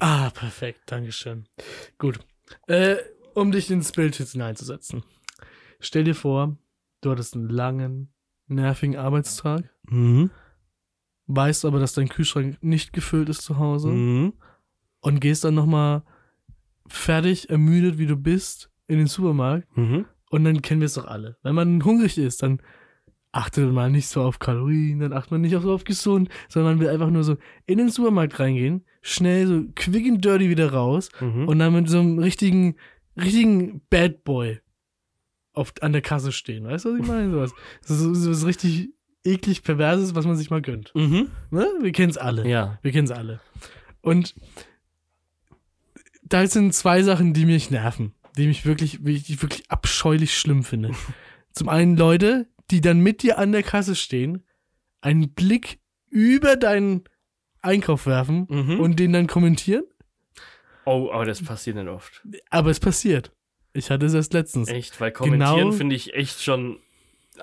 Ah, 0.00 0.30
perfekt, 0.30 0.80
Dankeschön. 0.86 1.46
Gut. 1.98 2.20
Äh, 2.66 2.96
um 3.34 3.52
dich 3.52 3.70
ins 3.70 3.92
Bild 3.92 4.18
jetzt 4.18 4.32
hineinzusetzen. 4.32 5.02
Stell 5.80 6.04
dir 6.04 6.14
vor, 6.14 6.56
du 7.02 7.10
hattest 7.10 7.34
einen 7.34 7.48
langen, 7.48 8.12
nervigen 8.46 8.96
Arbeitstag, 8.96 9.64
mhm. 9.88 10.30
weißt 11.26 11.64
aber, 11.64 11.78
dass 11.80 11.92
dein 11.92 12.08
Kühlschrank 12.08 12.58
nicht 12.62 12.92
gefüllt 12.92 13.28
ist 13.28 13.42
zu 13.42 13.58
Hause 13.58 13.88
Mhm. 13.88 14.32
und 15.00 15.20
gehst 15.20 15.44
dann 15.44 15.54
nochmal 15.54 16.02
fertig, 16.88 17.50
ermüdet, 17.50 17.98
wie 17.98 18.06
du 18.06 18.16
bist, 18.16 18.70
in 18.86 18.98
den 18.98 19.08
Supermarkt 19.08 19.66
Mhm. 19.76 20.06
und 20.30 20.44
dann 20.44 20.62
kennen 20.62 20.80
wir 20.80 20.86
es 20.86 20.94
doch 20.94 21.06
alle. 21.06 21.36
Wenn 21.42 21.54
man 21.54 21.84
hungrig 21.84 22.16
ist, 22.16 22.42
dann 22.42 22.62
achtet 23.36 23.72
man 23.72 23.92
nicht 23.92 24.08
so 24.08 24.22
auf 24.22 24.38
Kalorien, 24.38 25.00
dann 25.00 25.12
achtet 25.12 25.30
man 25.32 25.40
nicht 25.42 25.52
so 25.60 25.72
auf 25.72 25.84
gesund, 25.84 26.28
sondern 26.48 26.74
man 26.76 26.80
will 26.80 26.92
einfach 26.92 27.10
nur 27.10 27.22
so 27.24 27.36
in 27.66 27.78
den 27.78 27.88
Supermarkt 27.90 28.38
reingehen, 28.40 28.84
schnell 29.02 29.46
so 29.46 29.62
quick 29.74 30.06
and 30.08 30.24
dirty 30.24 30.48
wieder 30.48 30.72
raus 30.72 31.10
Mhm. 31.20 31.46
und 31.48 31.58
dann 31.58 31.72
mit 31.74 31.88
so 31.88 32.00
einem 32.00 32.18
richtigen, 32.18 32.76
richtigen 33.16 33.80
Bad 33.90 34.24
Boy 34.24 34.60
auf, 35.52 35.72
an 35.80 35.92
der 35.92 36.02
Kasse 36.02 36.32
stehen. 36.32 36.64
Weißt 36.64 36.84
du, 36.84 36.92
was 36.94 37.00
ich 37.00 37.06
meine? 37.06 37.30
Sowas. 37.30 37.52
So, 37.82 38.14
so 38.14 38.30
was 38.30 38.46
richtig 38.46 38.90
eklig 39.24 39.62
Perverses, 39.62 40.14
was 40.14 40.26
man 40.26 40.36
sich 40.36 40.50
mal 40.50 40.62
gönnt. 40.62 40.92
Mhm. 40.94 41.28
Ne? 41.50 41.66
Wir 41.80 41.92
kennen 41.92 42.10
es 42.10 42.18
alle. 42.18 42.48
Ja. 42.48 42.78
Wir 42.82 42.92
kennen 42.92 43.06
es 43.06 43.10
alle. 43.10 43.40
Und 44.02 44.34
da 46.22 46.46
sind 46.46 46.74
zwei 46.74 47.02
Sachen, 47.02 47.32
die 47.34 47.44
mich 47.44 47.70
nerven, 47.70 48.12
die 48.36 48.46
mich 48.46 48.66
wirklich, 48.66 48.98
die 49.02 49.12
ich 49.12 49.42
wirklich 49.42 49.70
abscheulich 49.70 50.36
schlimm 50.38 50.62
finde. 50.64 50.90
Zum 51.52 51.68
einen 51.68 51.96
Leute, 51.96 52.46
die 52.70 52.80
dann 52.80 53.00
mit 53.00 53.22
dir 53.22 53.38
an 53.38 53.52
der 53.52 53.62
Kasse 53.62 53.94
stehen, 53.94 54.44
einen 55.00 55.32
Blick 55.34 55.78
über 56.10 56.56
deinen 56.56 57.04
Einkauf 57.62 58.06
werfen 58.06 58.46
Mhm. 58.48 58.80
und 58.80 58.98
den 58.98 59.12
dann 59.12 59.26
kommentieren. 59.26 59.84
Oh, 60.84 61.10
aber 61.12 61.24
das 61.24 61.42
passiert 61.42 61.76
nicht 61.76 61.88
oft. 61.88 62.22
Aber 62.50 62.70
es 62.70 62.78
passiert. 62.80 63.32
Ich 63.72 63.90
hatte 63.90 64.06
es 64.06 64.14
erst 64.14 64.32
letztens. 64.32 64.68
Echt, 64.68 65.00
weil 65.00 65.10
kommentieren 65.12 65.56
Genau- 65.56 65.72
finde 65.72 65.96
ich 65.96 66.14
echt 66.14 66.42
schon 66.42 66.78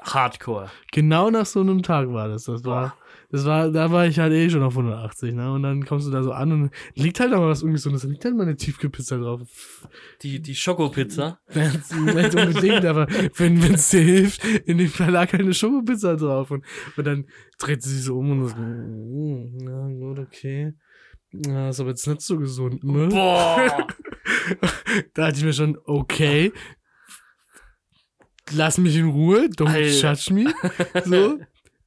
hardcore. 0.02 0.72
Genau 0.92 1.30
nach 1.30 1.46
so 1.46 1.60
einem 1.60 1.84
Tag 1.84 2.12
war 2.12 2.28
das. 2.30 2.46
Das 2.46 2.64
war, 2.64 2.98
das 3.34 3.46
war, 3.46 3.72
da 3.72 3.90
war 3.90 4.06
ich 4.06 4.20
halt 4.20 4.32
eh 4.32 4.48
schon 4.48 4.62
auf 4.62 4.78
180, 4.78 5.34
ne? 5.34 5.52
Und 5.52 5.64
dann 5.64 5.84
kommst 5.88 6.06
du 6.06 6.12
da 6.12 6.22
so 6.22 6.34
an 6.34 6.52
und 6.52 6.70
liegt 6.94 7.20
halt 7.20 7.34
aber 7.34 7.50
was 7.50 7.64
Ungesundes. 7.64 8.04
Da 8.04 8.08
liegt 8.08 8.24
halt 8.24 8.36
mal 8.36 8.44
eine 8.44 8.56
Tiefkühlpizza 8.56 9.18
drauf. 9.18 9.88
Die, 10.22 10.40
die 10.40 10.54
Schokopizza. 10.54 11.40
Nicht 11.52 12.36
unbedingt, 12.36 12.86
aber 12.86 13.08
wenn 13.38 13.58
es 13.74 13.90
dir 13.90 14.02
hilft, 14.02 14.46
in 14.46 14.78
dem 14.78 14.88
Fall 14.88 15.10
lag 15.10 15.32
halt 15.32 15.42
eine 15.42 15.56
Schokopizza 15.56 16.16
drauf. 16.16 16.52
Und, 16.52 16.64
und 16.96 17.08
dann 17.08 17.26
dreht 17.58 17.82
sie 17.82 17.96
sich 17.96 18.04
so 18.04 18.20
um 18.20 18.40
und 18.40 18.50
so, 18.50 18.56
mm, 18.56 19.58
na 19.64 19.88
gut, 19.88 20.20
okay. 20.20 20.74
Na, 21.32 21.70
ist 21.70 21.80
aber 21.80 21.90
jetzt 21.90 22.06
nicht 22.06 22.22
so 22.22 22.38
gesund, 22.38 22.84
ne? 22.84 23.08
Boah. 23.08 23.88
Da 25.16 25.26
hatte 25.26 25.38
ich 25.40 25.44
mir 25.44 25.54
schon, 25.54 25.76
okay. 25.86 26.52
Lass 28.52 28.78
mich 28.78 28.96
in 28.96 29.10
Ruhe, 29.10 29.50
don't 29.58 29.70
Alter. 29.70 30.14
judge 30.14 30.32
me. 30.32 30.54
So. 31.04 31.40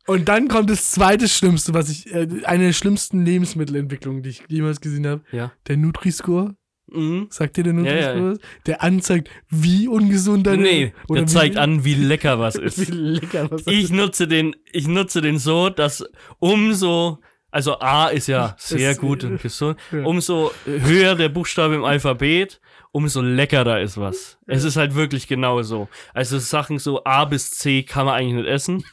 Und 0.06 0.28
dann 0.28 0.48
kommt 0.48 0.70
das 0.70 0.90
zweite 0.92 1.28
Schlimmste, 1.28 1.74
was 1.74 1.88
ich, 1.90 2.12
äh, 2.14 2.28
eine 2.44 2.66
der 2.66 2.72
schlimmsten 2.72 3.24
Lebensmittelentwicklungen, 3.24 4.22
die 4.22 4.30
ich 4.30 4.42
jemals 4.48 4.80
gesehen 4.80 5.06
habe. 5.06 5.22
Ja. 5.32 5.52
Der 5.66 5.76
Nutri-Score. 5.76 6.54
Mhm. 6.88 7.26
Sagt 7.30 7.56
dir 7.56 7.64
der 7.64 7.72
Ja, 7.74 7.80
Nutri-Score? 7.80 8.16
ja. 8.28 8.30
was? 8.32 8.38
Der 8.66 8.82
anzeigt, 8.84 9.28
wie 9.50 9.88
ungesund 9.88 10.46
deine 10.46 10.62
Nee, 10.62 10.92
oder 11.08 11.22
der 11.22 11.28
wie- 11.28 11.32
zeigt 11.32 11.56
an, 11.56 11.84
wie 11.84 11.94
lecker 11.94 12.38
was 12.38 12.54
Wie 12.60 12.62
ist. 12.64 12.88
lecker 12.90 13.50
was 13.50 13.66
Ich 13.66 13.84
ist. 13.84 13.92
nutze 13.92 14.28
den, 14.28 14.54
ich 14.72 14.86
nutze 14.86 15.20
den 15.20 15.38
so, 15.38 15.68
dass 15.70 16.04
umso, 16.38 17.18
also 17.50 17.78
A 17.80 18.06
ist 18.08 18.28
ja 18.28 18.54
sehr 18.58 18.92
Ist- 18.92 19.00
gut 19.00 19.24
und 19.24 19.42
gesund, 19.42 19.78
Ja. 19.90 20.04
umso 20.04 20.52
höher 20.64 21.16
der 21.16 21.28
Buchstabe 21.28 21.74
im 21.74 21.82
Alphabet, 21.84 22.60
umso 22.92 23.20
leckerer 23.20 23.80
ist 23.82 23.98
was. 23.98 24.38
Es 24.46 24.62
ist 24.64 24.76
halt 24.76 24.94
wirklich 24.94 25.26
genau 25.26 25.60
so. 25.62 25.88
Also 26.14 26.38
Sachen 26.38 26.78
so 26.78 27.02
A 27.04 27.24
bis 27.24 27.50
C 27.50 27.82
kann 27.82 28.06
man 28.06 28.14
eigentlich 28.14 28.44
nicht 28.44 28.48
essen. 28.48 28.84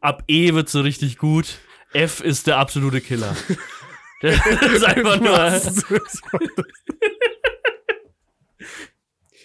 Ab 0.00 0.24
E 0.28 0.54
wird 0.54 0.68
so 0.68 0.80
richtig 0.80 1.18
gut. 1.18 1.58
F 1.92 2.20
ist 2.20 2.46
der 2.46 2.58
absolute 2.58 3.00
Killer. 3.00 3.36
Das 4.20 4.46
ist 4.72 4.84
einfach 4.84 5.20
nur. 5.20 5.36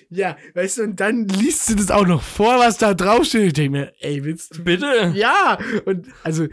Ja, 0.10 0.38
weißt 0.54 0.78
du, 0.78 0.84
und 0.84 1.00
dann 1.00 1.28
liest 1.28 1.70
du 1.70 1.76
das 1.76 1.92
auch 1.92 2.08
noch 2.08 2.22
vor, 2.22 2.60
was 2.60 2.78
da 2.78 2.94
draufsteht. 2.94 3.48
Ich 3.48 3.54
denke 3.54 3.72
mir, 3.72 3.94
ey, 4.00 4.24
willst 4.24 4.58
du 4.58 4.64
Bitte? 4.64 5.12
Ja, 5.16 5.58
und 5.86 6.08
also 6.24 6.48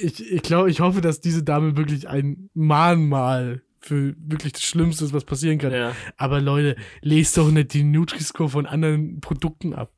ich, 0.00 0.30
ich 0.32 0.42
glaube, 0.42 0.70
ich 0.70 0.80
hoffe, 0.80 1.00
dass 1.00 1.20
diese 1.20 1.42
Dame 1.42 1.76
wirklich 1.76 2.08
ein 2.08 2.50
Mahnmal 2.54 3.62
für 3.80 4.14
wirklich 4.18 4.52
das 4.52 4.62
Schlimmste 4.62 5.06
ist, 5.06 5.12
was 5.12 5.24
passieren 5.24 5.58
kann. 5.58 5.72
Ja. 5.72 5.96
Aber 6.16 6.40
Leute, 6.40 6.76
lest 7.00 7.36
doch 7.36 7.50
nicht 7.50 7.72
die 7.74 7.82
Nutri-Score 7.82 8.50
von 8.50 8.66
anderen 8.66 9.20
Produkten 9.20 9.74
ab. 9.74 9.92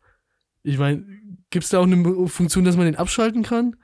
Ich 0.63 0.79
meine, 0.79 1.05
gibt 1.53 1.65
es 1.65 1.71
da 1.71 1.79
auch 1.79 1.85
eine 1.85 2.27
Funktion, 2.27 2.65
dass 2.65 2.77
man 2.77 2.87
den 2.87 2.97
abschalten 2.97 3.45
kann? 3.45 3.77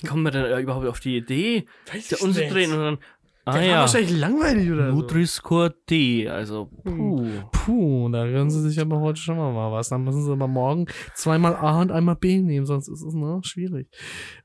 Wie 0.00 0.06
kommt 0.06 0.22
man 0.22 0.32
denn 0.32 0.44
äh, 0.44 0.60
überhaupt 0.60 0.86
auf 0.86 1.00
die 1.00 1.16
Idee? 1.16 1.64
Weiß 1.90 2.08
Der 2.08 2.20
umzudrehen 2.20 2.72
und 2.72 2.78
dann. 2.78 2.98
Ah 3.44 3.52
Der 3.54 3.62
war 3.62 3.68
ja. 3.68 3.80
wahrscheinlich 3.80 4.12
langweilig 4.12 4.70
oder 4.70 4.90
so. 4.90 4.96
Nutri-Score 4.96 5.74
D, 5.90 6.28
also 6.28 6.66
puh. 6.84 7.26
Puh, 7.50 8.08
da 8.10 8.24
können 8.24 8.50
sie 8.50 8.60
sich 8.60 8.78
aber 8.80 9.00
heute 9.00 9.20
schon 9.20 9.36
mal 9.36 9.72
was. 9.72 9.88
Dann 9.88 10.04
müssen 10.04 10.24
sie 10.24 10.30
aber 10.30 10.46
morgen 10.46 10.86
zweimal 11.14 11.56
A 11.56 11.80
und 11.80 11.90
einmal 11.90 12.14
B 12.14 12.38
nehmen, 12.38 12.66
sonst 12.66 12.86
ist 12.86 13.02
es 13.02 13.14
ne, 13.14 13.40
schwierig. 13.42 13.88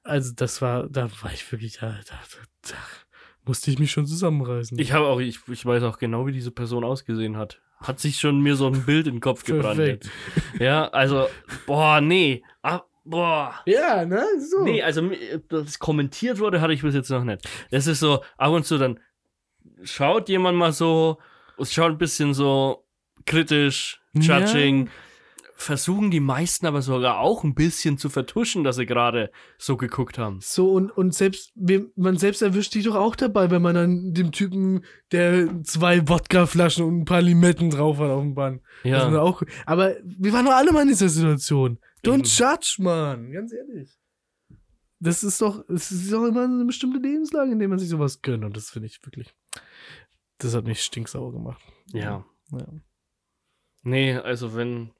Also 0.04 0.34
das 0.36 0.64
war, 0.64 0.90
da 0.90 1.10
war 1.22 1.32
ich 1.32 1.52
wirklich, 1.52 1.78
da, 1.80 1.90
da, 1.90 2.16
da, 2.16 2.72
da 2.72 2.76
musste 3.48 3.72
ich 3.72 3.80
mich 3.80 3.92
schon 3.92 4.06
zusammenreißen. 4.06 4.78
Ich 4.80 4.92
habe 4.94 5.08
auch, 5.08 5.20
ich, 5.20 5.40
ich 5.48 5.66
weiß 5.66 5.84
auch 5.84 5.98
genau, 5.98 6.28
wie 6.28 6.32
diese 6.32 6.52
Person 6.52 6.84
ausgesehen 6.84 7.38
hat. 7.38 7.62
Hat 7.80 8.00
sich 8.00 8.20
schon 8.20 8.42
mir 8.42 8.56
so 8.56 8.68
ein 8.68 8.86
Bild 8.86 9.08
in 9.08 9.16
den 9.16 9.22
Kopf 9.22 9.44
gebrannt. 9.44 9.78
Perfekt. 9.78 10.10
Ja, 10.60 10.88
also, 10.90 11.28
boah, 11.68 12.02
nee. 12.02 12.44
Ah, 12.64 12.82
boah. 13.04 13.54
ja, 13.66 14.04
ne? 14.06 14.24
So. 14.40 14.64
Nee, 14.64 14.82
also, 14.82 15.12
das 15.50 15.78
kommentiert 15.78 16.40
wurde, 16.40 16.60
hatte 16.60 16.74
ich 16.74 16.82
bis 16.82 16.96
jetzt 16.96 17.10
noch 17.10 17.24
nicht. 17.24 17.48
Das 17.70 17.86
ist 17.88 18.00
so, 18.00 18.24
ab 18.38 18.52
und 18.52 18.66
zu 18.66 18.78
dann 18.78 19.00
schaut 19.84 20.30
jemand 20.30 20.58
mal 20.58 20.72
so, 20.72 21.20
schaut 21.62 21.92
ein 21.92 21.98
bisschen 21.98 22.34
so 22.34 22.84
kritisch, 23.26 24.02
Ja. 24.14 24.22
Versuchen 25.60 26.12
die 26.12 26.20
meisten 26.20 26.68
aber 26.68 26.84
sogar 26.84 27.20
auch 27.20 27.44
ein 27.44 27.56
bisschen 27.56 27.98
zu 27.98 28.10
vertuschen, 28.10 28.64
dass 28.64 28.76
sie 28.76 28.86
gerade 28.86 29.32
so 29.58 29.76
geguckt 29.76 30.20
haben. 30.20 30.38
So, 30.40 30.72
und, 30.72 30.92
und 30.92 31.16
selbst, 31.16 31.52
man 31.96 32.18
selbst 32.18 32.44
erwischt 32.44 32.74
sich 32.74 32.86
doch 32.86 32.94
auch 32.94 33.16
dabei, 33.16 33.50
wenn 33.50 33.64
man 33.64 33.74
dann 33.74 34.14
dem 34.14 34.32
Typen, 34.32 34.86
der 35.12 35.64
zwei 35.64 36.08
Wodkaflaschen 36.08 36.86
und 36.86 37.00
ein 37.00 37.06
paar 37.06 37.24
Limetten 37.24 37.72
drauf 37.72 37.98
hat 37.98 38.12
auf 38.12 38.22
dem 38.22 38.36
Bann. 38.36 38.62
Ja. 38.84 39.20
auch, 39.20 39.42
aber 39.66 39.96
wir 40.04 40.32
waren 40.32 40.46
doch 40.46 40.54
alle 40.54 40.72
mal 40.72 40.84
in 40.84 40.90
dieser 40.90 41.10
Situation. 41.10 41.80
Don't 42.06 42.20
Eben. 42.20 42.24
judge, 42.24 42.76
man. 42.78 43.32
Ganz 43.32 43.52
ehrlich. 43.52 43.98
Das 45.00 45.24
ist 45.24 45.42
doch, 45.42 45.68
es 45.70 45.92
ist 45.92 46.14
doch 46.14 46.24
immer 46.26 46.44
eine 46.44 46.66
bestimmte 46.66 47.00
Lebenslage, 47.00 47.52
in 47.52 47.58
der 47.58 47.68
man 47.68 47.80
sich 47.80 47.90
sowas 47.90 48.22
gönnt. 48.22 48.46
Und 48.46 48.56
das 48.56 48.70
finde 48.70 48.88
ich 48.88 49.04
wirklich, 49.04 49.34
das 50.38 50.54
hat 50.54 50.66
mich 50.66 50.84
stinksauer 50.84 51.32
gemacht. 51.32 51.62
Ja. 51.94 52.24
Ja. 52.52 52.68
Nee, 53.84 54.16
also 54.16 54.56
wenn, 54.56 54.92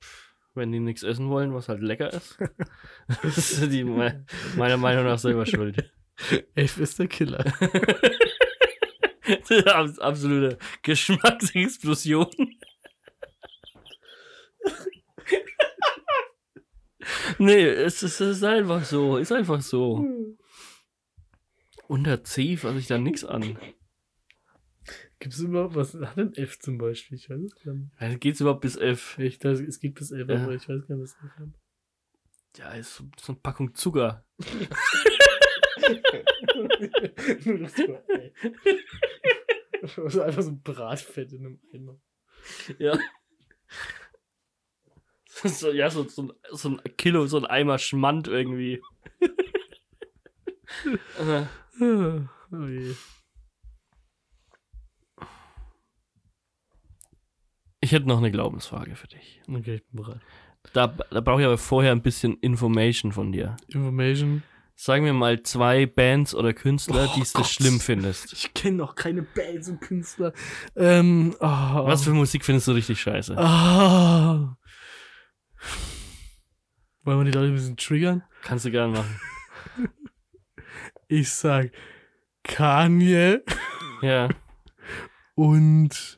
wenn 0.58 0.72
die 0.72 0.80
nichts 0.80 1.04
essen 1.04 1.30
wollen, 1.30 1.54
was 1.54 1.70
halt 1.70 1.82
lecker 1.82 2.12
ist, 2.14 2.38
ist 3.24 3.72
die 3.72 3.84
me 3.86 4.26
meiner 4.58 4.78
Meinung 4.78 5.06
nach 5.06 5.20
selber 5.20 5.46
schuld. 5.46 5.90
F 6.56 6.78
ist 6.80 7.00
der 7.00 7.08
Killer. 7.08 7.46
Abs- 9.68 10.00
Absolute 10.00 10.58
Geschmacksexplosion. 10.84 12.28
nee, 17.38 17.66
es 17.66 18.04
ist, 18.04 18.20
es 18.20 18.38
ist 18.38 18.44
einfach 18.44 18.84
so. 18.84 19.18
Ist 19.18 19.32
einfach 19.32 19.62
so. 19.62 20.06
Unter 21.88 22.24
C 22.24 22.58
fasse 22.58 22.80
ich 22.80 22.88
da 22.88 22.98
nichts 22.98 23.24
an. 23.24 23.58
Gibt 25.20 25.34
es 25.34 25.40
überhaupt, 25.40 25.76
was 25.76 25.94
hat 25.96 26.18
denn 26.18 26.34
F 26.36 26.60
zum 26.60 26.78
Beispiel? 26.78 27.18
Ich 27.18 27.30
weiß 27.30 27.40
es 27.42 27.56
gar 27.56 27.74
nicht. 27.74 27.92
Ja, 28.00 28.14
Geht's 28.16 28.40
überhaupt 28.40 28.62
bis 28.62 28.76
F? 28.76 29.18
Ich, 29.18 29.40
das, 29.40 29.60
es 29.60 29.80
gibt 29.80 30.00
es 30.02 30.12
F, 30.12 30.28
Ja. 30.30 30.44
aber 30.44 30.54
ich 30.54 30.70
weiß 30.70 30.88
gar 30.88 30.96
nicht, 30.96 31.04
was 31.04 31.16
F 31.16 31.32
hat. 31.40 31.50
Ja, 32.58 32.72
ist 32.74 32.96
so, 32.96 33.04
so 33.20 33.34
eine 33.34 33.40
Packung 33.42 33.74
Zucker. 33.76 34.24
Nur 37.46 37.58
das 37.60 37.78
war, 37.80 38.04
ey. 38.10 38.34
So 40.10 40.22
einfach 40.22 40.42
so 40.42 40.50
ein 40.52 40.62
Bratfett 40.62 41.32
in 41.34 41.46
einem 41.46 41.60
Eimer. 41.74 42.00
Ja. 42.80 42.98
So, 45.44 45.72
ja, 45.72 45.88
so, 45.92 46.04
so, 46.10 46.24
ein, 46.24 46.34
so 46.52 46.70
ein 46.70 46.82
Kilo, 46.98 47.28
so 47.28 47.38
ein 47.38 47.46
Eimer 47.46 47.78
Schmand 47.78 48.28
irgendwie. 48.28 48.82
Äh, 51.20 51.46
Oh 51.80 52.66
je. 52.68 52.96
Ich 57.88 57.94
hätte 57.94 58.06
noch 58.08 58.18
eine 58.18 58.32
Glaubensfrage 58.32 58.98
für 58.98 59.08
dich. 59.08 59.42
Okay, 59.48 59.76
ich 59.76 59.86
bin 59.88 60.04
bereit. 60.04 60.20
Da, 60.74 60.88
da 60.88 61.22
brauche 61.22 61.40
ich 61.40 61.46
aber 61.48 61.58
vorher 61.58 61.94
ein 61.94 62.02
bisschen 62.02 62.36
Information 62.42 63.14
von 63.14 63.32
dir. 63.32 63.56
Information. 63.70 64.44
Sag 64.76 65.02
mir 65.02 65.14
mal 65.14 65.42
zwei 65.44 65.86
Bands 65.86 66.36
oder 66.36 66.54
Künstler, 66.54 67.08
Oh 67.10 67.16
die 67.16 67.24
du 67.34 67.44
schlimm 67.46 67.80
findest. 67.80 68.34
Ich 68.34 68.54
kenne 68.54 68.76
noch 68.78 68.96
keine 68.96 69.22
Bands 69.24 69.70
und 69.70 69.80
Künstler. 69.80 70.34
Ähm, 70.76 71.34
oh, 71.40 71.46
Was 71.46 72.04
für 72.04 72.12
Musik 72.14 72.44
findest 72.44 72.68
du 72.68 72.74
richtig 72.74 73.00
scheiße? 73.00 73.38
Ah. 73.38 74.58
Wollen 77.04 77.20
wir 77.20 77.32
die 77.32 77.38
Leute 77.38 77.48
ein 77.48 77.56
bisschen 77.56 77.78
triggern? 77.78 78.24
Kannst 78.44 78.66
du 78.66 78.72
gerne 78.72 78.92
machen. 78.98 79.20
Ich 81.08 81.30
sag 81.32 81.72
Kanye 82.44 83.40
Ja. 84.02 84.28
und 85.36 86.17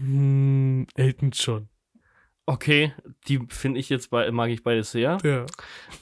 hm, 0.00 0.86
Elton 0.94 1.30
John. 1.32 1.68
Okay, 2.46 2.94
die 3.26 3.40
finde 3.48 3.78
ich 3.78 3.88
jetzt 3.90 4.08
bei, 4.10 4.30
mag 4.30 4.48
ich 4.50 4.62
beide 4.62 4.82
sehr. 4.82 5.18
Ja. 5.22 5.44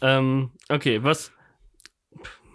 Ähm, 0.01 0.51
okay, 0.69 1.03
was. 1.03 1.33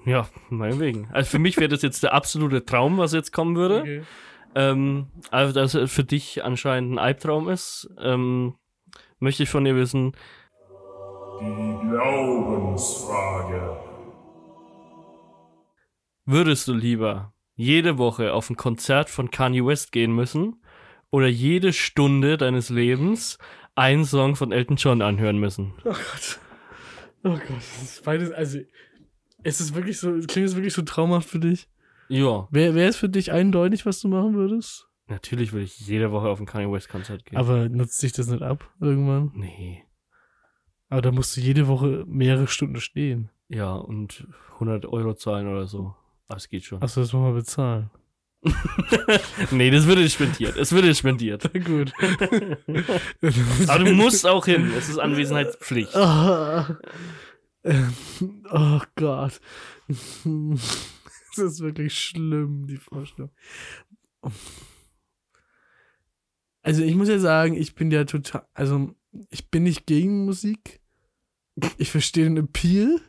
Ja, 0.05 0.29
meinetwegen. 0.49 1.09
Also 1.11 1.29
für 1.29 1.39
mich 1.39 1.57
wäre 1.57 1.67
das 1.69 1.81
jetzt 1.81 2.01
der 2.01 2.13
absolute 2.13 2.63
Traum, 2.65 2.97
was 2.97 3.11
jetzt 3.13 3.31
kommen 3.33 3.55
würde. 3.55 3.81
Okay. 3.81 4.01
Ähm, 4.55 5.07
also, 5.29 5.53
dass 5.53 5.73
es 5.75 5.91
für 5.91 6.03
dich 6.03 6.43
anscheinend 6.43 6.93
ein 6.93 6.99
Albtraum 6.99 7.49
ist, 7.49 7.89
ähm, 7.99 8.55
möchte 9.19 9.43
ich 9.43 9.49
von 9.49 9.63
dir 9.65 9.75
wissen, 9.75 10.13
Die 11.39 11.87
Glaubensfrage. 11.89 13.77
würdest 16.25 16.67
du 16.67 16.73
lieber 16.73 17.33
jede 17.55 17.97
Woche 17.97 18.33
auf 18.33 18.49
ein 18.49 18.57
Konzert 18.57 19.09
von 19.09 19.31
Kanye 19.31 19.65
West 19.65 19.91
gehen 19.91 20.13
müssen 20.15 20.60
oder 21.11 21.27
jede 21.27 21.71
Stunde 21.73 22.37
deines 22.37 22.69
Lebens 22.69 23.37
einen 23.75 24.05
Song 24.05 24.35
von 24.35 24.51
Elton 24.51 24.77
John 24.77 25.01
anhören 25.01 25.37
müssen? 25.39 25.73
Oh 25.85 25.89
Gott. 25.91 26.39
Oh 27.23 27.29
Gott, 27.33 27.57
das 27.57 27.83
ist 27.83 28.03
beides, 28.03 28.31
also, 28.31 28.59
ist 29.43 29.61
es 29.61 29.75
wirklich 29.75 29.99
so, 29.99 30.11
klingt 30.11 30.47
es 30.47 30.55
wirklich 30.55 30.73
so 30.73 30.81
traumhaft 30.81 31.29
für 31.29 31.39
dich? 31.39 31.67
Ja, 32.09 32.47
Wäre 32.51 32.73
wär 32.75 32.89
es 32.89 32.97
für 32.97 33.09
dich 33.09 33.31
eindeutig, 33.31 33.85
was 33.85 33.99
du 34.01 34.07
machen 34.07 34.33
würdest? 34.33 34.87
natürlich 35.07 35.51
würde 35.51 35.65
ich 35.65 35.77
jede 35.81 36.11
Woche 36.13 36.29
auf 36.29 36.39
ein 36.39 36.45
Kanye 36.45 36.71
West 36.71 36.87
Konzert 36.89 37.25
gehen. 37.25 37.37
Aber 37.37 37.67
nutzt 37.67 37.99
sich 37.99 38.13
das 38.13 38.27
nicht 38.27 38.41
ab 38.41 38.69
irgendwann? 38.79 39.31
nee. 39.35 39.83
Aber 40.89 41.01
da 41.01 41.11
musst 41.11 41.37
du 41.37 41.41
jede 41.41 41.67
Woche 41.67 42.03
mehrere 42.07 42.47
Stunden 42.47 42.81
stehen. 42.81 43.29
Ja, 43.47 43.73
und 43.75 44.27
100 44.55 44.85
Euro 44.87 45.13
zahlen 45.13 45.47
oder 45.47 45.65
so. 45.65 45.95
Aber 46.27 46.37
es 46.37 46.49
geht 46.49 46.63
schon. 46.65 46.81
Achso, 46.81 46.99
das 47.01 47.13
wollen 47.13 47.25
wir 47.25 47.33
bezahlen. 47.39 47.89
nee, 49.51 49.69
das 49.69 49.85
würde 49.85 50.09
spendiert. 50.09 50.57
Es 50.57 50.71
würde 50.71 50.95
spendiert. 50.95 51.53
Gut. 51.65 51.93
Aber 53.67 53.83
du 53.83 53.93
musst 53.93 54.25
auch 54.25 54.45
hin. 54.45 54.71
Es 54.77 54.89
ist 54.89 54.97
Anwesenheitspflicht. 54.97 55.95
Oh 55.95 56.65
Gott. 58.95 59.39
Das 61.35 61.37
ist 61.37 61.59
wirklich 61.61 61.93
schlimm, 61.97 62.65
die 62.65 62.77
Vorstellung. 62.77 63.31
Also 66.63 66.83
ich 66.83 66.95
muss 66.95 67.09
ja 67.09 67.19
sagen, 67.19 67.55
ich 67.55 67.75
bin 67.75 67.91
ja 67.91 68.05
total, 68.05 68.45
also 68.53 68.95
ich 69.29 69.49
bin 69.49 69.63
nicht 69.63 69.85
gegen 69.85 70.25
Musik. 70.25 70.79
Ich 71.77 71.91
verstehe 71.91 72.23
den 72.23 72.37
Appeal, 72.37 72.99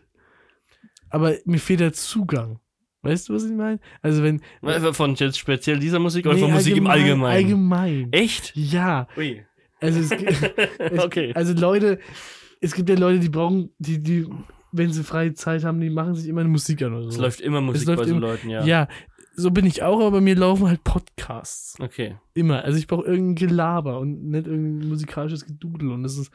aber 1.10 1.36
mir 1.44 1.60
fehlt 1.60 1.80
der 1.80 1.92
Zugang. 1.92 2.60
Weißt 3.02 3.28
du, 3.28 3.34
was 3.34 3.44
ich 3.44 3.52
meine? 3.52 3.80
Also 4.00 4.22
wenn 4.22 4.40
Von 4.92 5.14
jetzt 5.16 5.38
speziell 5.38 5.78
dieser 5.78 5.98
Musik 5.98 6.24
oder 6.26 6.36
Nee, 6.36 6.40
von 6.42 6.52
Musik 6.52 6.76
im 6.76 6.86
Allgemeinen? 6.86 7.44
Allgemein. 7.44 8.12
Echt? 8.12 8.52
Ja. 8.54 9.08
Ui. 9.16 9.44
Also 9.80 9.98
es, 10.00 10.10
es, 10.78 10.98
Okay. 11.04 11.32
Also 11.34 11.52
Leute, 11.54 11.98
es 12.60 12.74
gibt 12.74 12.88
ja 12.88 12.94
Leute, 12.96 13.18
die 13.18 13.28
brauchen, 13.28 13.70
die, 13.78 14.00
die, 14.00 14.26
wenn 14.70 14.92
sie 14.92 15.02
freie 15.02 15.34
Zeit 15.34 15.64
haben, 15.64 15.80
die 15.80 15.90
machen 15.90 16.14
sich 16.14 16.28
immer 16.28 16.40
eine 16.42 16.50
Musik 16.50 16.80
an 16.82 16.94
oder 16.94 17.08
Es 17.08 17.16
so. 17.16 17.22
läuft 17.22 17.40
immer 17.40 17.60
Musik 17.60 17.88
läuft 17.88 18.02
bei 18.02 18.08
so 18.08 18.18
Leuten, 18.18 18.48
ja. 18.48 18.64
ja. 18.64 18.88
so 19.34 19.50
bin 19.50 19.66
ich 19.66 19.82
auch, 19.82 19.98
aber 20.00 20.12
bei 20.12 20.20
mir 20.20 20.36
laufen 20.36 20.68
halt 20.68 20.84
Podcasts. 20.84 21.74
Okay. 21.80 22.16
Immer. 22.34 22.64
Also 22.64 22.78
ich 22.78 22.86
brauche 22.86 23.04
irgendein 23.04 23.34
Gelaber 23.48 23.98
und 23.98 24.30
nicht 24.30 24.46
irgendein 24.46 24.88
musikalisches 24.88 25.44
Gedudel. 25.44 25.90
Und 25.90 26.04
das 26.04 26.16
ist. 26.16 26.32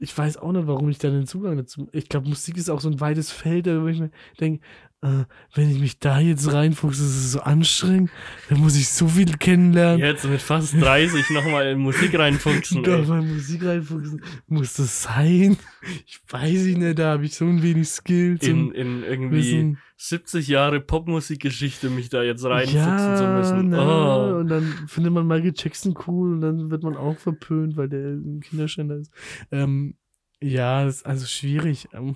Ich 0.00 0.16
weiß 0.16 0.36
auch 0.36 0.52
nicht, 0.52 0.68
warum 0.68 0.88
ich 0.90 0.98
da 0.98 1.10
den 1.10 1.26
Zugang 1.26 1.56
dazu. 1.56 1.88
Ich 1.92 2.08
glaube, 2.08 2.28
Musik 2.28 2.56
ist 2.56 2.70
auch 2.70 2.80
so 2.80 2.88
ein 2.88 3.00
weites 3.00 3.32
Feld, 3.32 3.66
da 3.66 3.82
wo 3.82 3.88
ich 3.88 3.98
mir 3.98 4.12
denke, 4.40 4.60
äh, 4.62 4.87
wenn 5.00 5.70
ich 5.70 5.78
mich 5.78 6.00
da 6.00 6.18
jetzt 6.18 6.52
reinfuchse, 6.52 7.04
ist 7.04 7.16
es 7.16 7.32
so 7.32 7.40
anstrengend. 7.40 8.10
Da 8.48 8.56
muss 8.56 8.76
ich 8.76 8.88
so 8.88 9.06
viel 9.06 9.36
kennenlernen. 9.36 10.00
Jetzt 10.00 10.24
mit 10.24 10.42
fast 10.42 10.74
30 10.74 11.30
nochmal 11.30 11.68
in 11.68 11.78
Musik 11.78 12.18
reinfuchsen. 12.18 12.82
Da 12.82 12.96
ey. 12.96 13.06
mal 13.06 13.22
Musik 13.22 13.64
reinfuchsen. 13.64 14.20
Muss 14.48 14.74
das 14.74 15.04
sein? 15.04 15.56
Ich 16.04 16.20
weiß 16.28 16.66
ich 16.66 16.76
nicht, 16.76 16.98
da 16.98 17.12
habe 17.12 17.26
ich 17.26 17.34
so 17.34 17.44
ein 17.44 17.62
wenig 17.62 17.88
Skills. 17.88 18.44
In, 18.44 18.72
in 18.72 19.04
irgendwie 19.04 19.36
Wissen. 19.36 19.78
70 19.98 20.48
Jahre 20.48 20.80
Popmusikgeschichte 20.80 21.90
mich 21.90 22.08
da 22.08 22.22
jetzt 22.22 22.44
reinfuchsen 22.44 22.80
ja, 22.80 23.16
zu 23.16 23.26
müssen. 23.26 23.68
na, 23.70 24.34
Oh. 24.34 24.38
Und 24.38 24.48
dann 24.48 24.62
findet 24.88 25.12
man 25.12 25.26
Michael 25.28 25.54
Jackson 25.56 25.94
cool 26.06 26.34
und 26.34 26.40
dann 26.40 26.70
wird 26.70 26.82
man 26.82 26.96
auch 26.96 27.18
verpönt, 27.18 27.76
weil 27.76 27.88
der 27.88 28.14
ein 28.14 28.40
Kinderschänder 28.40 28.96
ist. 28.96 29.12
Ähm, 29.52 29.96
ja, 30.40 30.84
das 30.84 30.96
ist 30.96 31.06
also 31.06 31.26
schwierig. 31.26 31.88
Ähm, 31.92 32.14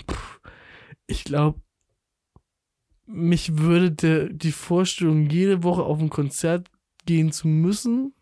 ich 1.06 1.24
glaube, 1.24 1.60
mich 3.12 3.58
würde 3.58 3.90
der, 3.92 4.28
die 4.28 4.52
Vorstellung, 4.52 5.28
jede 5.30 5.62
Woche 5.62 5.82
auf 5.82 6.00
ein 6.00 6.10
Konzert 6.10 6.70
gehen 7.06 7.32
zu 7.32 7.48
müssen, 7.48 8.14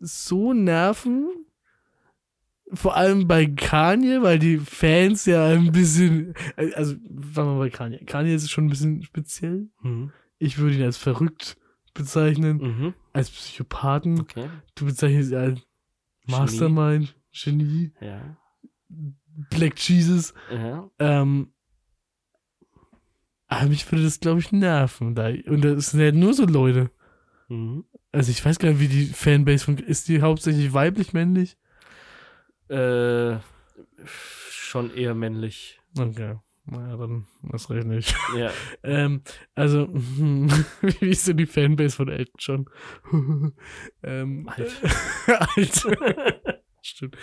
so 0.00 0.52
nerven. 0.52 1.28
Vor 2.72 2.96
allem 2.96 3.26
bei 3.26 3.46
Kanye, 3.46 4.22
weil 4.22 4.38
die 4.38 4.58
Fans 4.58 5.26
ja 5.26 5.48
ein 5.48 5.72
bisschen. 5.72 6.34
Also, 6.76 6.94
fangen 6.94 7.34
wir 7.34 7.44
mal 7.54 7.58
bei 7.58 7.70
Kanye. 7.70 7.98
Kanye 8.04 8.34
ist 8.34 8.48
schon 8.50 8.66
ein 8.66 8.70
bisschen 8.70 9.02
speziell. 9.02 9.68
Mhm. 9.82 10.12
Ich 10.38 10.58
würde 10.58 10.76
ihn 10.76 10.82
als 10.82 10.96
verrückt 10.96 11.56
bezeichnen, 11.94 12.58
Mhm. 12.58 12.94
als 13.12 13.28
Psychopathen. 13.30 14.20
Okay. 14.20 14.48
Du 14.76 14.86
bezeichnest 14.86 15.32
ihn 15.32 15.36
als 15.36 15.60
Mastermind, 16.28 17.16
Genie, 17.32 17.92
Ja. 18.00 18.36
Black 19.50 19.76
Jesus. 19.88 20.32
Ja. 20.52 20.88
Ähm, 21.00 21.52
aber 23.50 23.68
mich 23.68 23.90
würde 23.90 24.04
das, 24.04 24.20
glaube 24.20 24.40
ich, 24.40 24.52
nerven. 24.52 25.14
Da. 25.14 25.28
Und 25.46 25.62
das 25.64 25.90
sind 25.90 26.00
ja 26.00 26.12
nur 26.12 26.34
so 26.34 26.46
Leute. 26.46 26.90
Mhm. 27.48 27.84
Also 28.12 28.30
ich 28.30 28.44
weiß 28.44 28.58
gar 28.58 28.70
nicht, 28.70 28.80
wie 28.80 28.88
die 28.88 29.06
Fanbase 29.06 29.64
von. 29.64 29.76
Ist 29.78 30.08
die 30.08 30.22
hauptsächlich 30.22 30.72
weiblich, 30.72 31.12
männlich? 31.12 31.58
Äh, 32.68 33.38
schon 34.50 34.94
eher 34.94 35.14
männlich. 35.14 35.80
Okay. 35.98 36.36
Naja, 36.66 36.96
dann 36.96 37.26
das 37.42 37.68
recht 37.70 37.86
nicht. 37.86 38.14
Ja. 38.36 38.52
ähm, 38.84 39.22
also, 39.56 39.88
wie 39.92 41.08
ist 41.08 41.26
denn 41.26 41.36
die 41.36 41.46
Fanbase 41.46 41.96
von 41.96 42.08
Elton 42.08 42.34
John? 42.38 42.70
ähm, 44.04 44.48
Alt. 44.48 44.80
Alt. 45.26 45.86
Stimmt. 46.82 47.16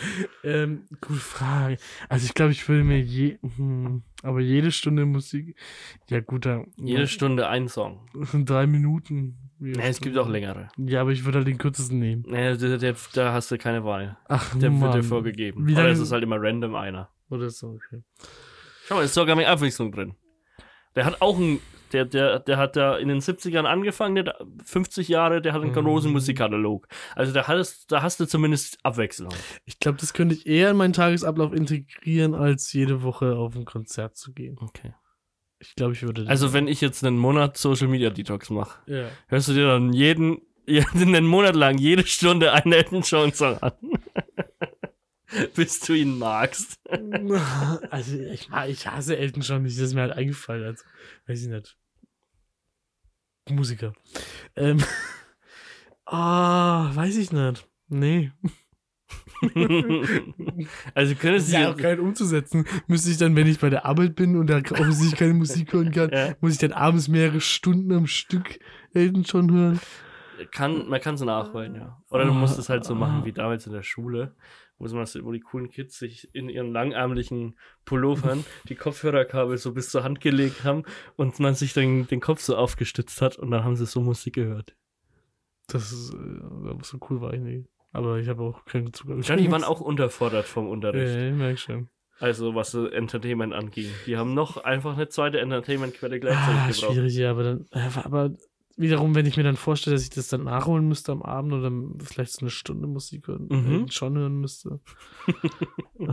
Ähm, 0.44 0.86
gute 1.02 1.20
Frage. 1.20 1.78
Also 2.10 2.26
ich 2.26 2.34
glaube, 2.34 2.52
ich 2.52 2.68
würde 2.70 2.84
mir 2.84 3.00
je, 3.00 3.40
hm, 3.42 4.04
aber 4.22 4.40
jede 4.40 4.72
Stunde 4.72 5.06
Musik, 5.06 5.56
ja 6.10 6.20
gut, 6.20 6.46
da 6.46 6.64
Jede 6.78 7.08
Stunde 7.08 7.48
ein 7.48 7.68
Song. 7.68 8.08
drei 8.46 8.68
Minuten. 8.68 9.38
Ja, 9.60 9.82
es 9.82 10.00
gibt 10.00 10.16
auch 10.18 10.30
längere. 10.30 10.70
Ja, 10.78 11.02
aber 11.02 11.12
ich 11.12 11.26
würde 11.26 11.40
halt 11.40 11.48
den 11.48 11.58
kürzesten 11.58 11.98
nehmen. 11.98 12.24
Ja, 12.30 12.56
der, 12.56 12.78
der, 12.78 12.96
da 13.14 13.34
hast 13.34 13.50
du 13.50 13.58
keine 13.58 13.84
Wahl. 13.84 14.18
Ach, 14.28 14.52
Der 14.54 14.72
wird 14.72 14.94
dir 14.94 14.98
Mann. 15.00 15.04
vorgegeben. 15.04 15.66
Wie 15.68 15.74
Oder 15.74 15.88
es 15.88 16.00
ist 16.00 16.12
halt 16.12 16.24
immer 16.24 16.38
random 16.40 16.76
einer. 16.76 17.10
Oder 17.30 17.50
so, 17.50 17.70
okay. 17.70 18.04
Schau 18.86 18.96
mal, 18.96 19.04
ist 19.06 19.16
sogar 19.16 19.36
mehr 19.36 19.50
Abwechslung 19.50 19.92
drin. 19.92 20.14
Der 20.96 21.06
hat 21.06 21.22
auch 21.22 21.40
ein, 21.40 21.60
der, 21.94 22.06
der, 22.06 22.40
der 22.40 22.58
hat 22.58 22.76
da 22.76 22.98
in 22.98 23.08
den 23.08 23.20
70ern 23.20 23.66
angefangen, 23.66 24.16
der 24.16 24.26
hat 24.26 24.36
50 24.66 25.08
Jahre, 25.08 25.42
der 25.42 25.54
hat 25.54 25.62
einen 25.62 25.72
Mhm. 25.72 25.76
großen 25.84 26.12
Musikkatalog. 26.12 26.88
Also 27.16 27.34
da 27.34 27.48
hast, 27.48 27.92
da 27.92 28.02
hast 28.02 28.20
du 28.20 28.26
zumindest 28.26 28.78
Abwechslung. 28.84 29.30
Ich 29.66 29.80
glaube, 29.80 29.98
das 30.00 30.14
könnte 30.14 30.36
ich 30.36 30.46
eher 30.48 30.72
in 30.72 30.78
meinen 30.78 30.94
Tagesablauf 30.94 31.54
integrieren, 31.54 32.34
als 32.36 32.72
jede 32.74 33.04
Woche 33.04 33.36
auf 33.36 33.56
ein 33.56 33.66
Konzert 33.66 34.18
zu 34.18 34.34
gehen. 34.34 34.58
Okay. 34.60 34.94
Ich 35.60 35.74
glaube, 35.76 35.94
ich 35.94 36.04
würde. 36.04 36.26
Also 36.28 36.54
wenn 36.54 36.68
ich 36.68 36.82
jetzt 36.82 37.04
einen 37.04 37.18
Monat 37.18 37.58
Social 37.58 37.88
Media 37.88 38.10
Detox 38.12 38.50
mache, 38.52 38.80
ja. 38.86 39.06
hörst 39.28 39.48
du 39.48 39.54
dir 39.54 39.68
dann 39.68 39.92
jeden, 39.94 40.42
jeden 40.68 41.16
einen 41.16 41.26
Monat 41.26 41.56
lang 41.56 41.78
jede 41.78 42.06
Stunde 42.06 42.54
einen 42.54 42.74
Elton 42.74 43.02
John 43.02 43.34
Song 43.34 43.58
an. 43.62 43.72
bis 45.56 45.80
du 45.82 45.94
ihn 45.94 46.18
magst. 46.18 46.80
Also 47.90 48.18
ich, 48.18 48.50
ich 48.68 48.88
hasse 48.88 49.18
Elton 49.18 49.42
John 49.42 49.64
nicht, 49.64 49.78
das 49.78 49.88
ist 49.88 49.94
mir 49.94 50.02
halt 50.02 50.14
eingefallen. 50.14 50.66
Also, 50.66 50.84
weiß 51.28 51.42
ich 51.44 51.50
nicht. 51.50 51.78
Musiker. 53.50 53.94
Ähm, 54.56 54.84
ah, 56.06 56.94
weiß 56.96 57.18
ich 57.18 57.32
nicht. 57.32 57.68
Nee. 57.88 58.32
also 60.94 61.14
ist 61.14 61.54
du 61.54 61.58
ja 61.58 61.72
auch 61.72 61.78
geil 61.78 62.00
umzusetzen. 62.00 62.66
Müsste 62.88 63.12
ich 63.12 63.18
dann, 63.18 63.36
wenn 63.36 63.48
ich 63.48 63.60
bei 63.60 63.70
der 63.70 63.86
Arbeit 63.86 64.16
bin 64.16 64.36
und 64.36 64.48
da 64.48 64.58
offensichtlich 64.58 65.16
keine 65.18 65.34
Musik 65.34 65.72
hören 65.74 65.92
kann, 65.92 66.10
Ja. 66.12 66.36
muss 66.42 66.54
ich 66.54 66.58
dann 66.58 66.74
abends 66.74 67.08
mehrere 67.08 67.40
Stunden 67.40 67.94
am 67.94 68.08
Stück 68.08 68.60
Elton 68.94 69.24
John 69.24 69.52
hören. 69.52 69.80
kann, 70.52 70.88
man 70.90 71.00
kann 71.00 71.16
es 71.16 71.22
nachholen, 71.22 71.76
ja. 71.76 72.02
Oder 72.10 72.26
du 72.26 72.34
musst 72.34 72.60
es 72.60 72.70
halt 72.70 72.84
so 72.84 72.96
machen 72.96 73.24
wie 73.26 73.32
damals 73.32 73.66
in 73.66 73.74
der 73.74 73.84
Schule, 73.84 74.36
wo, 74.80 74.88
man, 74.96 75.08
wo 75.24 75.32
die 75.32 75.40
coolen 75.40 75.70
Kids 75.70 75.98
sich 75.98 76.30
in 76.34 76.50
ihren 76.50 76.72
langärmlichen 76.72 77.58
Pullovern 77.86 78.46
die 78.70 78.76
Kopfhörerkabel 78.76 79.58
so 79.58 79.74
bis 79.74 79.90
zur 79.90 80.04
Hand 80.04 80.22
gelegt 80.22 80.64
haben 80.64 80.84
und 81.16 81.40
man 81.40 81.56
sich 81.56 81.74
dann 81.74 82.08
den 82.08 82.20
Kopf 82.22 82.42
so 82.42 82.56
aufgestützt 82.56 83.22
hat 83.22 83.38
und 83.38 83.52
dann 83.52 83.64
haben 83.64 83.76
sie 83.76 83.86
so 83.86 84.02
Musik 84.02 84.36
gehört. 84.36 84.76
Das 85.68 85.92
ist, 85.92 86.14
äh, 86.14 86.84
so 86.84 86.98
cool 87.10 87.22
war 87.22 87.34
ich 87.34 87.42
nicht. 87.42 87.68
Aber 87.92 88.18
ich 88.20 88.28
habe 88.30 88.44
auch 88.44 88.66
keinen 88.66 88.94
Zugang. 88.94 89.22
Die 89.22 89.52
waren 89.52 89.64
auch 89.64 89.82
unterfordert 89.82 90.46
vom 90.46 90.68
Unterricht. 90.70 91.16
Ja, 91.16 91.30
ich 91.30 91.34
merke 91.36 91.58
schon. 91.58 91.90
Also 92.20 92.56
was 92.56 92.72
so 92.72 92.88
Entertainment 92.88 93.54
anging. 93.54 93.90
Die 94.06 94.18
haben 94.18 94.34
noch 94.34 94.58
einfach 94.58 94.96
eine 94.96 95.08
zweite 95.10 95.40
Entertainment-Quelle 95.40 96.20
gleichzeitig 96.20 96.50
Ah, 96.56 96.68
gebraucht. 96.68 96.94
schwierig, 96.94 97.16
ja, 97.16 97.32
aber 97.32 97.44
dann, 97.44 97.66
ja, 97.74 97.92
aber 98.04 98.32
wiederum, 98.78 99.16
wenn 99.16 99.26
ich 99.26 99.38
mir 99.38 99.44
dann 99.44 99.58
vorstelle, 99.58 99.96
dass 99.96 100.04
ich 100.04 100.10
das 100.12 100.28
dann 100.28 100.44
nachholen 100.46 100.88
müsste 100.88 101.12
am 101.12 101.22
Abend 101.24 101.52
oder 101.54 101.72
vielleicht 102.04 102.32
so 102.34 102.42
eine 102.42 102.50
Stunde 102.52 102.88
Musik 102.88 103.28
hören, 103.28 103.48
Mhm. 103.50 103.86
äh, 103.88 103.92
schon 103.92 104.18
hören 104.18 104.40
müsste. 104.40 104.80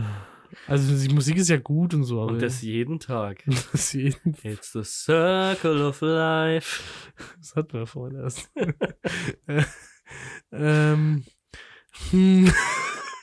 also 0.67 1.07
die 1.07 1.13
Musik 1.13 1.37
ist 1.37 1.49
ja 1.49 1.57
gut 1.57 1.93
und 1.93 2.03
so, 2.03 2.21
aber 2.21 2.33
Und 2.33 2.41
das 2.41 2.61
jeden 2.61 2.99
Tag. 2.99 3.43
das, 3.71 3.93
jeden, 3.93 4.35
It's 4.43 4.71
the 4.73 4.83
circle 4.83 5.81
of 5.83 6.01
life. 6.01 6.81
das 7.37 7.55
hatten 7.55 7.73
wir 7.73 7.85
vorhin 7.87 8.17
erst. 8.19 8.49
Äh, 9.47 9.63
ähm, 10.51 11.23
hm, 12.11 12.51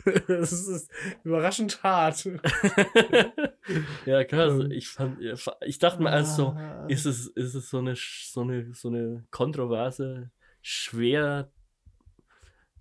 das 0.29 0.53
ist 0.53 0.91
überraschend 1.25 1.83
hart. 1.83 2.25
ja, 4.07 4.25
krass. 4.25 4.53
Ähm. 4.61 4.71
Ich 4.71 4.89
fand, 4.89 5.19
ich 5.65 5.79
dachte 5.79 6.03
mir 6.03 6.11
erst 6.11 6.37
so, 6.37 6.49
Ah. 6.49 6.87
ist 6.89 7.07
es, 7.07 7.27
ist 7.29 7.55
es 7.55 7.71
so 7.71 7.79
eine, 7.79 7.95
so 7.97 8.41
eine, 8.43 8.73
so 8.75 8.89
eine 8.89 9.25
kontroverse, 9.31 10.31
schwer 10.61 11.51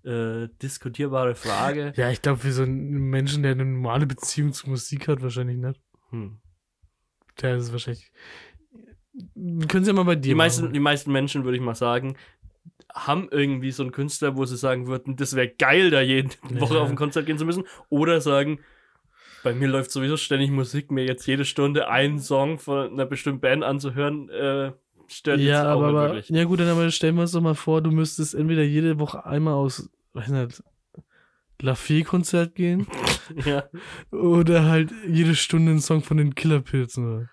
äh, 0.04 0.48
diskutierbare 0.60 1.34
Frage? 1.34 1.92
Ja, 1.96 2.10
ich 2.10 2.22
glaube, 2.22 2.38
für 2.40 2.52
so 2.52 2.62
einen 2.62 3.10
Menschen, 3.10 3.42
der 3.42 3.52
eine 3.52 3.64
normale 3.64 4.06
Beziehung 4.06 4.52
zu 4.52 4.68
Musik 4.68 5.08
hat, 5.08 5.22
wahrscheinlich 5.22 5.56
nicht. 5.58 5.80
Hm. 6.10 6.40
Der 7.40 7.56
ist 7.56 7.72
wahrscheinlich. 7.72 8.10
Können 9.34 9.84
Sie 9.84 9.90
ja 9.90 9.92
mal 9.92 10.04
bei 10.04 10.14
dir 10.16 10.30
Die 10.30 10.34
meisten, 10.34 10.62
machen. 10.64 10.72
die 10.74 10.80
meisten 10.80 11.12
Menschen, 11.12 11.44
würde 11.44 11.56
ich 11.56 11.62
mal 11.62 11.74
sagen, 11.74 12.16
haben 12.94 13.28
irgendwie 13.30 13.70
so 13.70 13.82
einen 13.82 13.92
Künstler, 13.92 14.36
wo 14.36 14.44
sie 14.44 14.56
sagen 14.56 14.86
würden, 14.86 15.16
das 15.16 15.34
wäre 15.36 15.48
geil, 15.48 15.90
da 15.90 16.00
jede 16.00 16.30
Woche 16.42 16.74
Ja. 16.74 16.80
auf 16.80 16.88
ein 16.90 16.96
Konzert 16.96 17.26
gehen 17.26 17.38
zu 17.38 17.44
müssen. 17.44 17.64
Oder 17.88 18.20
sagen, 18.20 18.60
bei 19.42 19.54
mir 19.54 19.68
läuft 19.68 19.90
sowieso 19.90 20.16
ständig 20.16 20.50
Musik, 20.50 20.90
mir 20.90 21.04
jetzt 21.04 21.26
jede 21.26 21.44
Stunde 21.44 21.88
einen 21.88 22.18
Song 22.20 22.58
von 22.58 22.92
einer 22.92 23.06
bestimmten 23.06 23.40
Band 23.40 23.64
anzuhören, 23.64 24.28
äh, 24.28 24.72
stört 25.08 25.40
Ja, 25.40 25.46
jetzt 25.62 25.66
auch 25.66 25.82
aber, 25.82 26.02
wirklich. 26.04 26.28
ja 26.28 26.44
gut, 26.44 26.60
dann 26.60 26.68
aber 26.68 26.90
stellen 26.90 27.16
wir 27.16 27.22
uns 27.22 27.32
doch 27.32 27.40
mal 27.40 27.54
vor, 27.54 27.80
du 27.82 27.90
müsstest 27.90 28.34
entweder 28.34 28.62
jede 28.62 28.98
Woche 28.98 29.26
einmal 29.26 29.54
aus, 29.54 29.90
weiß 30.12 30.28
nicht, 30.28 30.62
La 31.60 31.74
Fee-Konzert 31.74 32.54
gehen 32.54 32.86
Ja. 33.44 33.64
oder 34.10 34.64
halt 34.66 34.92
jede 35.08 35.34
Stunde 35.34 35.70
einen 35.72 35.80
Song 35.80 36.02
von 36.02 36.16
den 36.18 36.34
Killerpilzen 36.34 37.04
hören. 37.04 37.28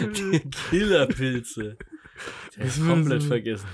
Die 0.00 0.40
Killerpilze. 0.70 1.76
Das 2.56 2.80
komplett 2.84 3.22
so- 3.22 3.28
vergessen. 3.28 3.66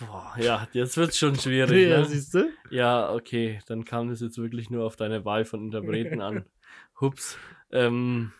Boah, 0.00 0.34
ja, 0.38 0.66
jetzt 0.72 0.96
wird's 0.96 1.18
schon 1.18 1.36
schwierig. 1.36 1.88
Ja, 1.88 1.98
ne? 1.98 2.04
siehst 2.06 2.34
du? 2.34 2.50
Ja, 2.70 3.12
okay, 3.12 3.60
dann 3.66 3.84
kam 3.84 4.08
das 4.08 4.20
jetzt 4.20 4.38
wirklich 4.38 4.70
nur 4.70 4.84
auf 4.86 4.96
deine 4.96 5.24
Wahl 5.24 5.44
von 5.44 5.64
Interpreten 5.64 6.20
an. 6.20 6.46
Hups. 7.00 7.36
Ähm, 7.70 8.32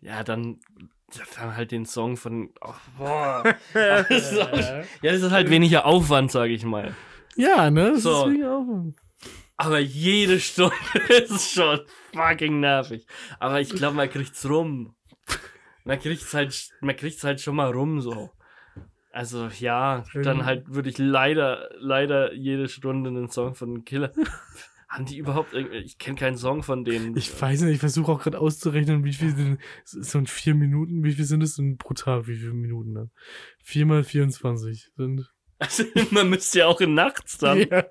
ja, 0.00 0.22
dann, 0.22 0.60
ja, 1.12 1.22
dann 1.36 1.56
halt 1.56 1.72
den 1.72 1.84
Song 1.84 2.16
von. 2.16 2.50
Oh, 2.60 2.74
boah. 2.96 3.42
ja, 3.74 4.02
das 4.04 5.22
ist 5.22 5.30
halt 5.30 5.50
weniger 5.50 5.84
Aufwand, 5.84 6.30
sage 6.30 6.52
ich 6.52 6.64
mal. 6.64 6.94
Ja, 7.36 7.70
ne? 7.70 7.92
Das 7.92 8.02
So. 8.02 8.26
ist 8.26 8.32
wegen 8.34 8.44
Aufwand. 8.44 8.96
Aber 9.56 9.78
jede 9.78 10.40
Stunde 10.40 10.74
ist 11.08 11.52
schon 11.52 11.80
fucking 12.14 12.60
nervig. 12.60 13.06
Aber 13.38 13.60
ich 13.60 13.68
glaube, 13.68 13.96
man 13.96 14.08
kriegt's 14.08 14.48
rum. 14.48 14.94
Man 15.84 15.98
kriegt's 16.00 16.32
halt, 16.32 16.70
man 16.80 16.96
kriegt's 16.96 17.24
halt 17.24 17.40
schon 17.40 17.56
mal 17.56 17.70
rum 17.70 18.00
so. 18.00 18.30
Also 19.12 19.48
ja, 19.58 20.04
dann 20.14 20.40
Ähm. 20.40 20.44
halt 20.44 20.72
würde 20.72 20.88
ich 20.88 20.98
leider, 20.98 21.68
leider 21.78 22.32
jede 22.32 22.68
Stunde 22.68 23.10
einen 23.10 23.28
Song 23.28 23.54
von 23.54 23.84
Killer. 23.84 24.12
Haben 24.88 25.04
die 25.04 25.18
überhaupt 25.18 25.52
irgendwie, 25.52 25.78
ich 25.78 25.98
kenne 25.98 26.16
keinen 26.16 26.36
Song 26.36 26.64
von 26.64 26.84
denen. 26.84 27.16
Ich 27.16 27.40
weiß 27.40 27.60
nicht, 27.60 27.74
ich 27.74 27.78
versuche 27.78 28.10
auch 28.10 28.20
gerade 28.20 28.40
auszurechnen, 28.40 29.04
wie 29.04 29.12
viel 29.12 29.36
sind, 29.36 29.58
so 29.84 30.18
in 30.18 30.26
vier 30.26 30.56
Minuten, 30.56 31.04
wie 31.04 31.12
viel 31.12 31.24
sind 31.24 31.42
es 31.44 31.54
denn 31.54 31.78
pro 31.78 31.94
Tag, 31.94 32.26
wie 32.26 32.36
viele 32.36 32.54
Minuten 32.54 32.94
dann? 32.94 33.10
Vier 33.62 33.86
mal 33.86 34.02
24 34.02 34.90
sind. 34.96 35.32
Also, 35.60 35.84
man 36.10 36.28
müsste 36.28 36.60
ja 36.60 36.66
auch 36.66 36.80
in 36.80 36.94
nachts 36.94 37.38
dann. 37.38 37.58
Ja. 37.58 37.84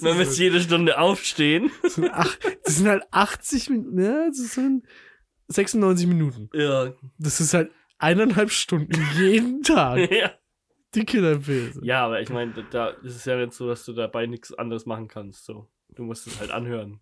Man 0.00 0.16
müsste 0.16 0.42
jede 0.42 0.60
Stunde 0.60 0.98
aufstehen. 0.98 1.70
Das 1.82 1.94
sind, 1.94 2.10
ach, 2.12 2.36
das 2.64 2.76
sind 2.76 2.88
halt 2.88 3.04
80 3.12 3.70
Minuten, 3.70 4.02
ja, 4.02 4.26
das 4.28 4.54
sind 4.54 4.84
96 5.48 6.06
Minuten. 6.08 6.48
Ja. 6.54 6.92
Das 7.18 7.40
ist 7.40 7.54
halt 7.54 7.70
eineinhalb 8.04 8.50
Stunden 8.50 8.92
jeden 9.16 9.62
Tag. 9.64 10.10
ja. 10.10 10.30
Die 10.94 11.04
Killerpilze. 11.04 11.80
Ja, 11.84 12.04
aber 12.06 12.20
ich 12.20 12.30
meine, 12.30 12.52
da 12.70 12.88
ist 12.90 13.16
es 13.16 13.24
ja 13.24 13.36
nicht 13.36 13.52
so, 13.52 13.66
dass 13.66 13.84
du 13.84 13.92
dabei 13.92 14.26
nichts 14.26 14.54
anderes 14.54 14.86
machen 14.86 15.08
kannst. 15.08 15.44
So. 15.44 15.68
Du 15.88 16.04
musst 16.04 16.26
es 16.28 16.38
halt 16.38 16.52
anhören. 16.52 17.00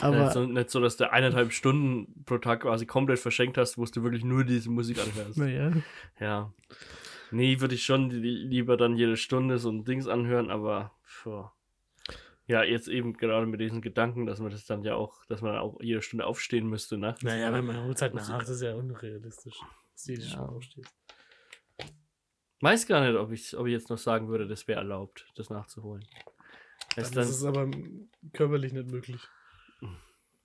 Aber 0.00 0.16
Aber, 0.16 0.30
so, 0.30 0.46
nicht 0.46 0.70
so, 0.70 0.80
dass 0.80 0.96
du 0.96 1.10
eineinhalb 1.10 1.52
Stunden 1.52 2.24
pro 2.24 2.38
Tag 2.38 2.60
quasi 2.62 2.86
komplett 2.86 3.18
verschenkt 3.18 3.58
hast, 3.58 3.78
wo 3.78 3.84
du 3.84 4.02
wirklich 4.02 4.24
nur 4.24 4.44
diese 4.44 4.70
Musik 4.70 4.98
anhörst. 4.98 5.38
naja. 5.38 5.72
Ja. 6.20 6.52
Nee, 7.30 7.60
würde 7.60 7.74
ich 7.74 7.84
schon 7.84 8.10
li- 8.10 8.46
lieber 8.46 8.76
dann 8.76 8.96
jede 8.96 9.16
Stunde 9.16 9.58
so 9.58 9.70
ein 9.70 9.84
Dings 9.84 10.06
anhören, 10.06 10.50
aber 10.50 10.92
pfuh. 11.04 11.46
Ja, 12.48 12.62
jetzt 12.62 12.88
eben 12.88 13.12
gerade 13.12 13.46
mit 13.46 13.60
diesen 13.60 13.82
Gedanken, 13.82 14.24
dass 14.24 14.40
man 14.40 14.50
das 14.50 14.64
dann 14.64 14.82
ja 14.82 14.94
auch, 14.94 15.24
dass 15.26 15.42
man 15.42 15.58
auch 15.58 15.78
jede 15.82 16.00
Stunde 16.00 16.24
aufstehen 16.24 16.66
müsste, 16.66 16.96
ne? 16.96 17.14
Naja, 17.20 17.52
wenn 17.52 17.66
man 17.66 17.84
holt 17.84 18.00
halt 18.00 18.14
nach, 18.14 18.38
das 18.38 18.48
ist 18.48 18.62
ja 18.62 18.74
unrealistisch. 18.74 19.60
Dass 19.92 20.04
du 20.04 20.12
jede 20.12 20.24
Ja. 20.24 20.28
Stunde 20.30 20.52
aufstehst. 20.52 20.94
Weiß 22.60 22.86
gar 22.86 23.06
nicht, 23.06 23.16
ob 23.16 23.30
ich, 23.30 23.56
ob 23.56 23.66
ich 23.66 23.72
jetzt 23.72 23.90
noch 23.90 23.98
sagen 23.98 24.28
würde, 24.28 24.48
das 24.48 24.66
wäre 24.66 24.80
erlaubt, 24.80 25.26
das 25.36 25.50
nachzuholen. 25.50 26.04
Dann 26.96 27.12
dann, 27.12 27.22
ist 27.22 27.30
es 27.30 27.44
aber 27.44 27.70
körperlich 28.32 28.72
nicht 28.72 28.90
möglich. 28.90 29.20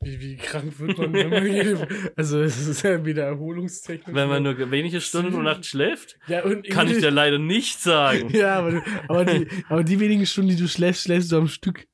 Wie, 0.03 0.19
wie 0.19 0.35
krank 0.37 0.79
wird 0.79 0.97
man, 0.97 1.13
wenn 1.13 1.29
man 1.29 1.45
jede, 1.45 1.87
Also, 2.15 2.41
es 2.41 2.67
ist 2.67 2.81
ja 2.83 3.05
wieder 3.05 3.23
Erholungstechnik. 3.23 4.15
wenn 4.15 4.27
man 4.29 4.43
nur 4.43 4.71
wenige 4.71 4.99
Stunden 5.01 5.31
pro 5.33 5.41
Nacht 5.41 5.65
schläft, 5.65 6.17
ja, 6.27 6.43
und 6.43 6.67
kann 6.69 6.87
ich 6.89 6.97
dir 6.99 7.11
leider 7.11 7.39
nicht 7.39 7.79
sagen. 7.79 8.29
Ja, 8.33 8.59
aber, 8.59 8.71
du- 8.71 8.81
aber, 9.07 9.25
die, 9.25 9.47
aber 9.69 9.83
die 9.83 9.99
wenigen 9.99 10.25
Stunden, 10.25 10.49
die 10.51 10.55
du 10.57 10.67
schläfst, 10.67 11.03
schläfst 11.03 11.31
du 11.31 11.37
am 11.37 11.47
Stück 11.47 11.87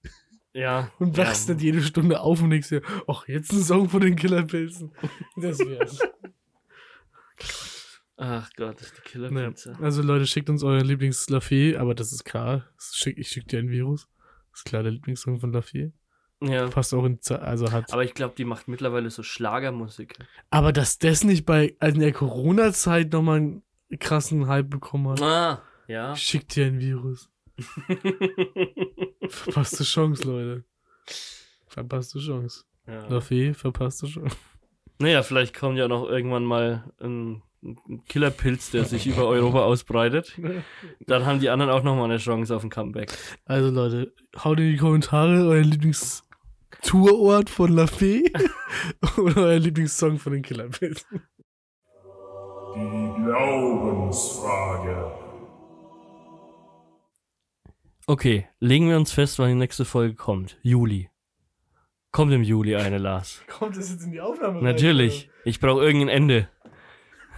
Ja. 0.53 0.91
und 0.99 1.18
wachst 1.18 1.47
ja, 1.49 1.55
nicht 1.55 1.64
jede 1.64 1.82
Stunde 1.82 2.20
auf 2.20 2.41
und 2.41 2.49
denkst 2.49 2.70
dir, 2.70 2.82
ach, 3.07 3.28
jetzt 3.28 3.51
ein 3.53 3.62
Song 3.64 3.89
von 3.89 4.01
den 4.01 4.16
Killerpilzen. 4.16 4.91
Das 5.38 5.60
wär's. 5.60 5.99
Ach 8.18 8.49
Gott, 8.57 8.78
die. 8.82 9.01
Killerpilze. 9.12 9.78
Also 9.82 10.01
Leute, 10.01 10.28
schickt 10.28 10.49
uns 10.49 10.62
euer 10.64 10.84
Lieblings-Lafayette, 10.84 11.80
aber 11.80 11.95
das 11.95 12.12
ist 12.12 12.26
klar. 12.26 12.66
Schick, 12.78 13.18
ich 13.18 13.30
schicke 13.30 13.47
dir 13.47 13.60
ein 13.60 13.70
Virus. 13.70 14.07
Das 14.51 14.62
ist 14.62 14.66
klar 14.66 14.84
der 14.84 14.91
Lieblingssong 14.91 15.39
von 15.39 15.53
Lafayette. 15.53 15.93
Ja. 16.42 16.68
Passt 16.68 16.94
auch 16.94 17.04
in 17.04 17.20
also 17.30 17.72
hat. 17.72 17.92
Aber 17.92 18.04
ich 18.04 18.14
glaube, 18.14 18.34
die 18.38 18.46
macht 18.46 18.68
mittlerweile 18.68 19.10
so 19.10 19.24
Schlagermusik. 19.24 20.16
Aber 20.50 20.72
dass 20.72 20.98
das 20.98 21.24
nicht 21.24 21.46
bei 21.46 21.76
also 21.80 21.96
in 21.96 22.02
der 22.02 22.14
Corona-Zeit 22.14 23.12
nochmal 23.12 23.38
einen 23.38 23.64
krassen 24.00 24.48
Hype 24.48 24.70
bekommen 24.70 25.10
hat. 25.10 25.22
Ah, 25.22 25.62
ja. 25.88 26.14
Ich 26.14 26.22
schick 26.22 26.48
dir 26.48 26.68
ein 26.68 26.80
Virus. 26.80 27.30
Verpasste 29.28 29.84
Chance, 29.84 30.24
Leute. 30.24 30.64
Verpasste 31.68 32.20
Chance. 32.20 32.64
ja. 32.88 33.06
Lafayette, 33.08 33.54
verpasste 33.54 34.08
Chance. 34.08 34.36
Naja, 35.00 35.24
vielleicht 35.24 35.54
kommt 35.56 35.78
ja 35.78 35.88
noch 35.88 36.08
irgendwann 36.10 36.44
mal 36.46 36.92
ein, 37.02 37.42
Killerpilz, 38.08 38.72
der 38.72 38.86
sich 38.86 39.06
über 39.08 39.28
Europa 39.28 39.64
ausbreitet. 39.64 40.40
Dann 41.06 41.26
haben 41.26 41.40
die 41.40 41.50
anderen 41.50 41.72
auch 41.72 41.84
nochmal 41.84 42.06
eine 42.06 42.18
Chance 42.18 42.56
auf 42.56 42.64
ein 42.64 42.70
Comeback. 42.70 43.12
Also 43.46 43.70
Leute, 43.70 44.14
haut 44.38 44.60
in 44.60 44.72
die 44.72 44.78
Kommentare 44.78 45.46
euer 45.46 45.64
Lieblings-Tourort 46.80 47.50
von 47.50 47.72
Lafayette 47.72 48.50
oder 49.18 49.44
euer 49.44 49.60
Lieblingssong 49.60 50.20
von 50.20 50.34
den 50.34 50.42
Killerpilzen. 50.42 51.22
Die 52.76 53.24
Glaubensfrage. 53.24 55.12
Okay, 58.08 58.48
legen 58.60 58.90
wir 58.90 58.98
uns 58.98 59.12
fest, 59.12 59.40
wann 59.40 59.50
die 59.50 59.56
nächste 59.56 59.86
Folge 59.86 60.16
kommt. 60.16 60.58
Juli. 60.64 61.10
Kommt 62.12 62.34
im 62.34 62.42
Juli 62.42 62.76
eine, 62.76 62.98
Lars. 62.98 63.44
Kommt 63.48 63.78
das 63.78 63.92
jetzt 63.92 64.04
in 64.04 64.12
die 64.12 64.22
Aufnahme? 64.22 64.64
Natürlich. 64.64 65.30
Ich 65.46 65.60
brauche 65.60 65.84
irgendein 65.84 66.10
Ende. 66.10 66.50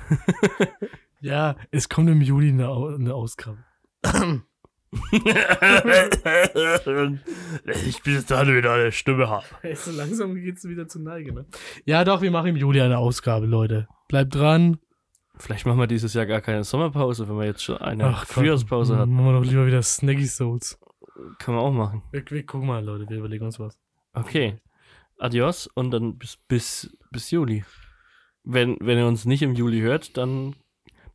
Ja, 1.24 1.56
es 1.70 1.88
kommt 1.88 2.10
im 2.10 2.20
Juli 2.20 2.50
eine, 2.50 2.70
Au 2.70 2.88
eine 2.88 3.14
Ausgabe. 3.14 3.64
ich 7.86 8.04
bis 8.04 8.26
dann 8.26 8.48
wieder 8.54 8.74
eine 8.74 8.92
Stimme 8.92 9.30
habe. 9.30 9.46
So 9.76 9.92
langsam 9.92 10.36
geht's 10.36 10.68
wieder 10.68 10.88
zur 10.88 11.02
Neige, 11.02 11.34
ne? 11.34 11.46
Ja, 11.86 12.04
doch, 12.04 12.22
wir 12.22 12.30
machen 12.32 12.48
im 12.48 12.58
Juli 12.58 12.82
eine 12.82 12.98
Ausgabe, 12.98 13.46
Leute. 13.46 13.88
Bleibt 14.10 14.36
dran. 14.36 14.80
Vielleicht 15.38 15.66
machen 15.66 15.80
wir 15.80 15.88
dieses 15.88 16.14
Jahr 16.14 16.26
gar 16.26 16.42
keine 16.42 16.66
Sommerpause, 16.66 17.30
wenn 17.30 17.38
wir 17.38 17.46
jetzt 17.46 17.64
schon 17.64 17.78
eine 17.78 18.08
Ach. 18.08 18.26
Frühjahrspause 18.26 18.98
hatten. 18.98 19.14
Machen 19.14 19.28
wir 19.28 19.40
doch 19.40 19.46
lieber 19.46 19.66
wieder 19.66 19.82
Snacky 19.82 20.26
Souls. 20.26 20.78
Können 21.40 21.58
wir 21.58 21.62
auch 21.62 21.72
machen. 21.72 22.04
Wir, 22.12 22.24
wir 22.30 22.46
gucken 22.46 22.68
mal, 22.68 22.84
Leute, 22.84 23.08
wir 23.10 23.18
überlegen 23.18 23.46
uns 23.46 23.60
was. 23.60 23.80
Okay. 24.14 24.60
Adios 25.18 25.68
und 25.68 25.92
dann 25.92 26.18
bis, 26.18 26.36
bis, 26.48 26.98
bis 27.12 27.32
Juli. 27.32 27.64
Wenn, 28.44 28.76
wenn 28.82 28.98
ihr 28.98 29.08
uns 29.08 29.24
nicht 29.24 29.42
im 29.42 29.56
Juli 29.56 29.80
hört, 29.80 30.18
dann 30.18 30.56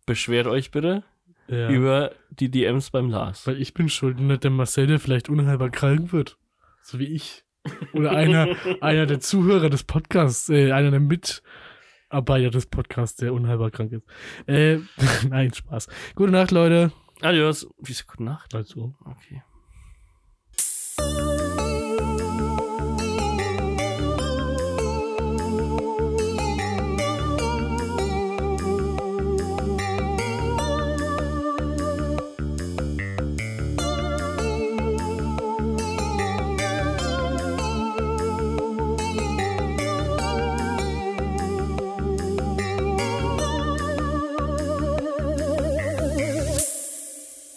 beschwert 0.06 0.46
euch 0.46 0.70
bitte 0.70 1.04
Ja. 1.48 1.70
über 1.70 2.12
die 2.30 2.50
DMs 2.50 2.90
beim 2.90 3.08
Lars. 3.10 3.46
Weil 3.46 3.60
ich 3.60 3.74
bin 3.74 3.88
schuld 3.88 4.18
nicht 4.20 4.44
der 4.44 4.50
Marcel, 4.50 4.86
der 4.86 4.98
vielleicht 4.98 5.28
unheilbar 5.28 5.70
krank 5.70 6.12
wird. 6.12 6.38
So 6.82 6.98
wie 6.98 7.06
ich. 7.06 7.44
Oder 7.92 8.12
einer, 8.12 8.48
einer 8.80 9.06
der 9.06 9.20
Zuhörer 9.20 9.70
des 9.70 9.84
Podcasts, 9.84 10.48
äh, 10.48 10.72
einer 10.72 10.90
der 10.90 11.00
Mitarbeiter 11.00 12.50
des 12.50 12.66
Podcasts, 12.66 13.16
der 13.16 13.32
unheilbar 13.32 13.70
krank 13.70 13.92
ist. 13.92 14.04
Äh, 14.46 14.78
nein, 15.28 15.52
Spaß. 15.52 15.88
Gute 16.14 16.32
Nacht, 16.32 16.50
Leute. 16.50 16.92
Adios. 17.22 17.66
Wieso 17.78 18.04
gute 18.06 18.24
Nacht? 18.24 18.54
Also. 18.54 18.94
Okay. 19.04 19.42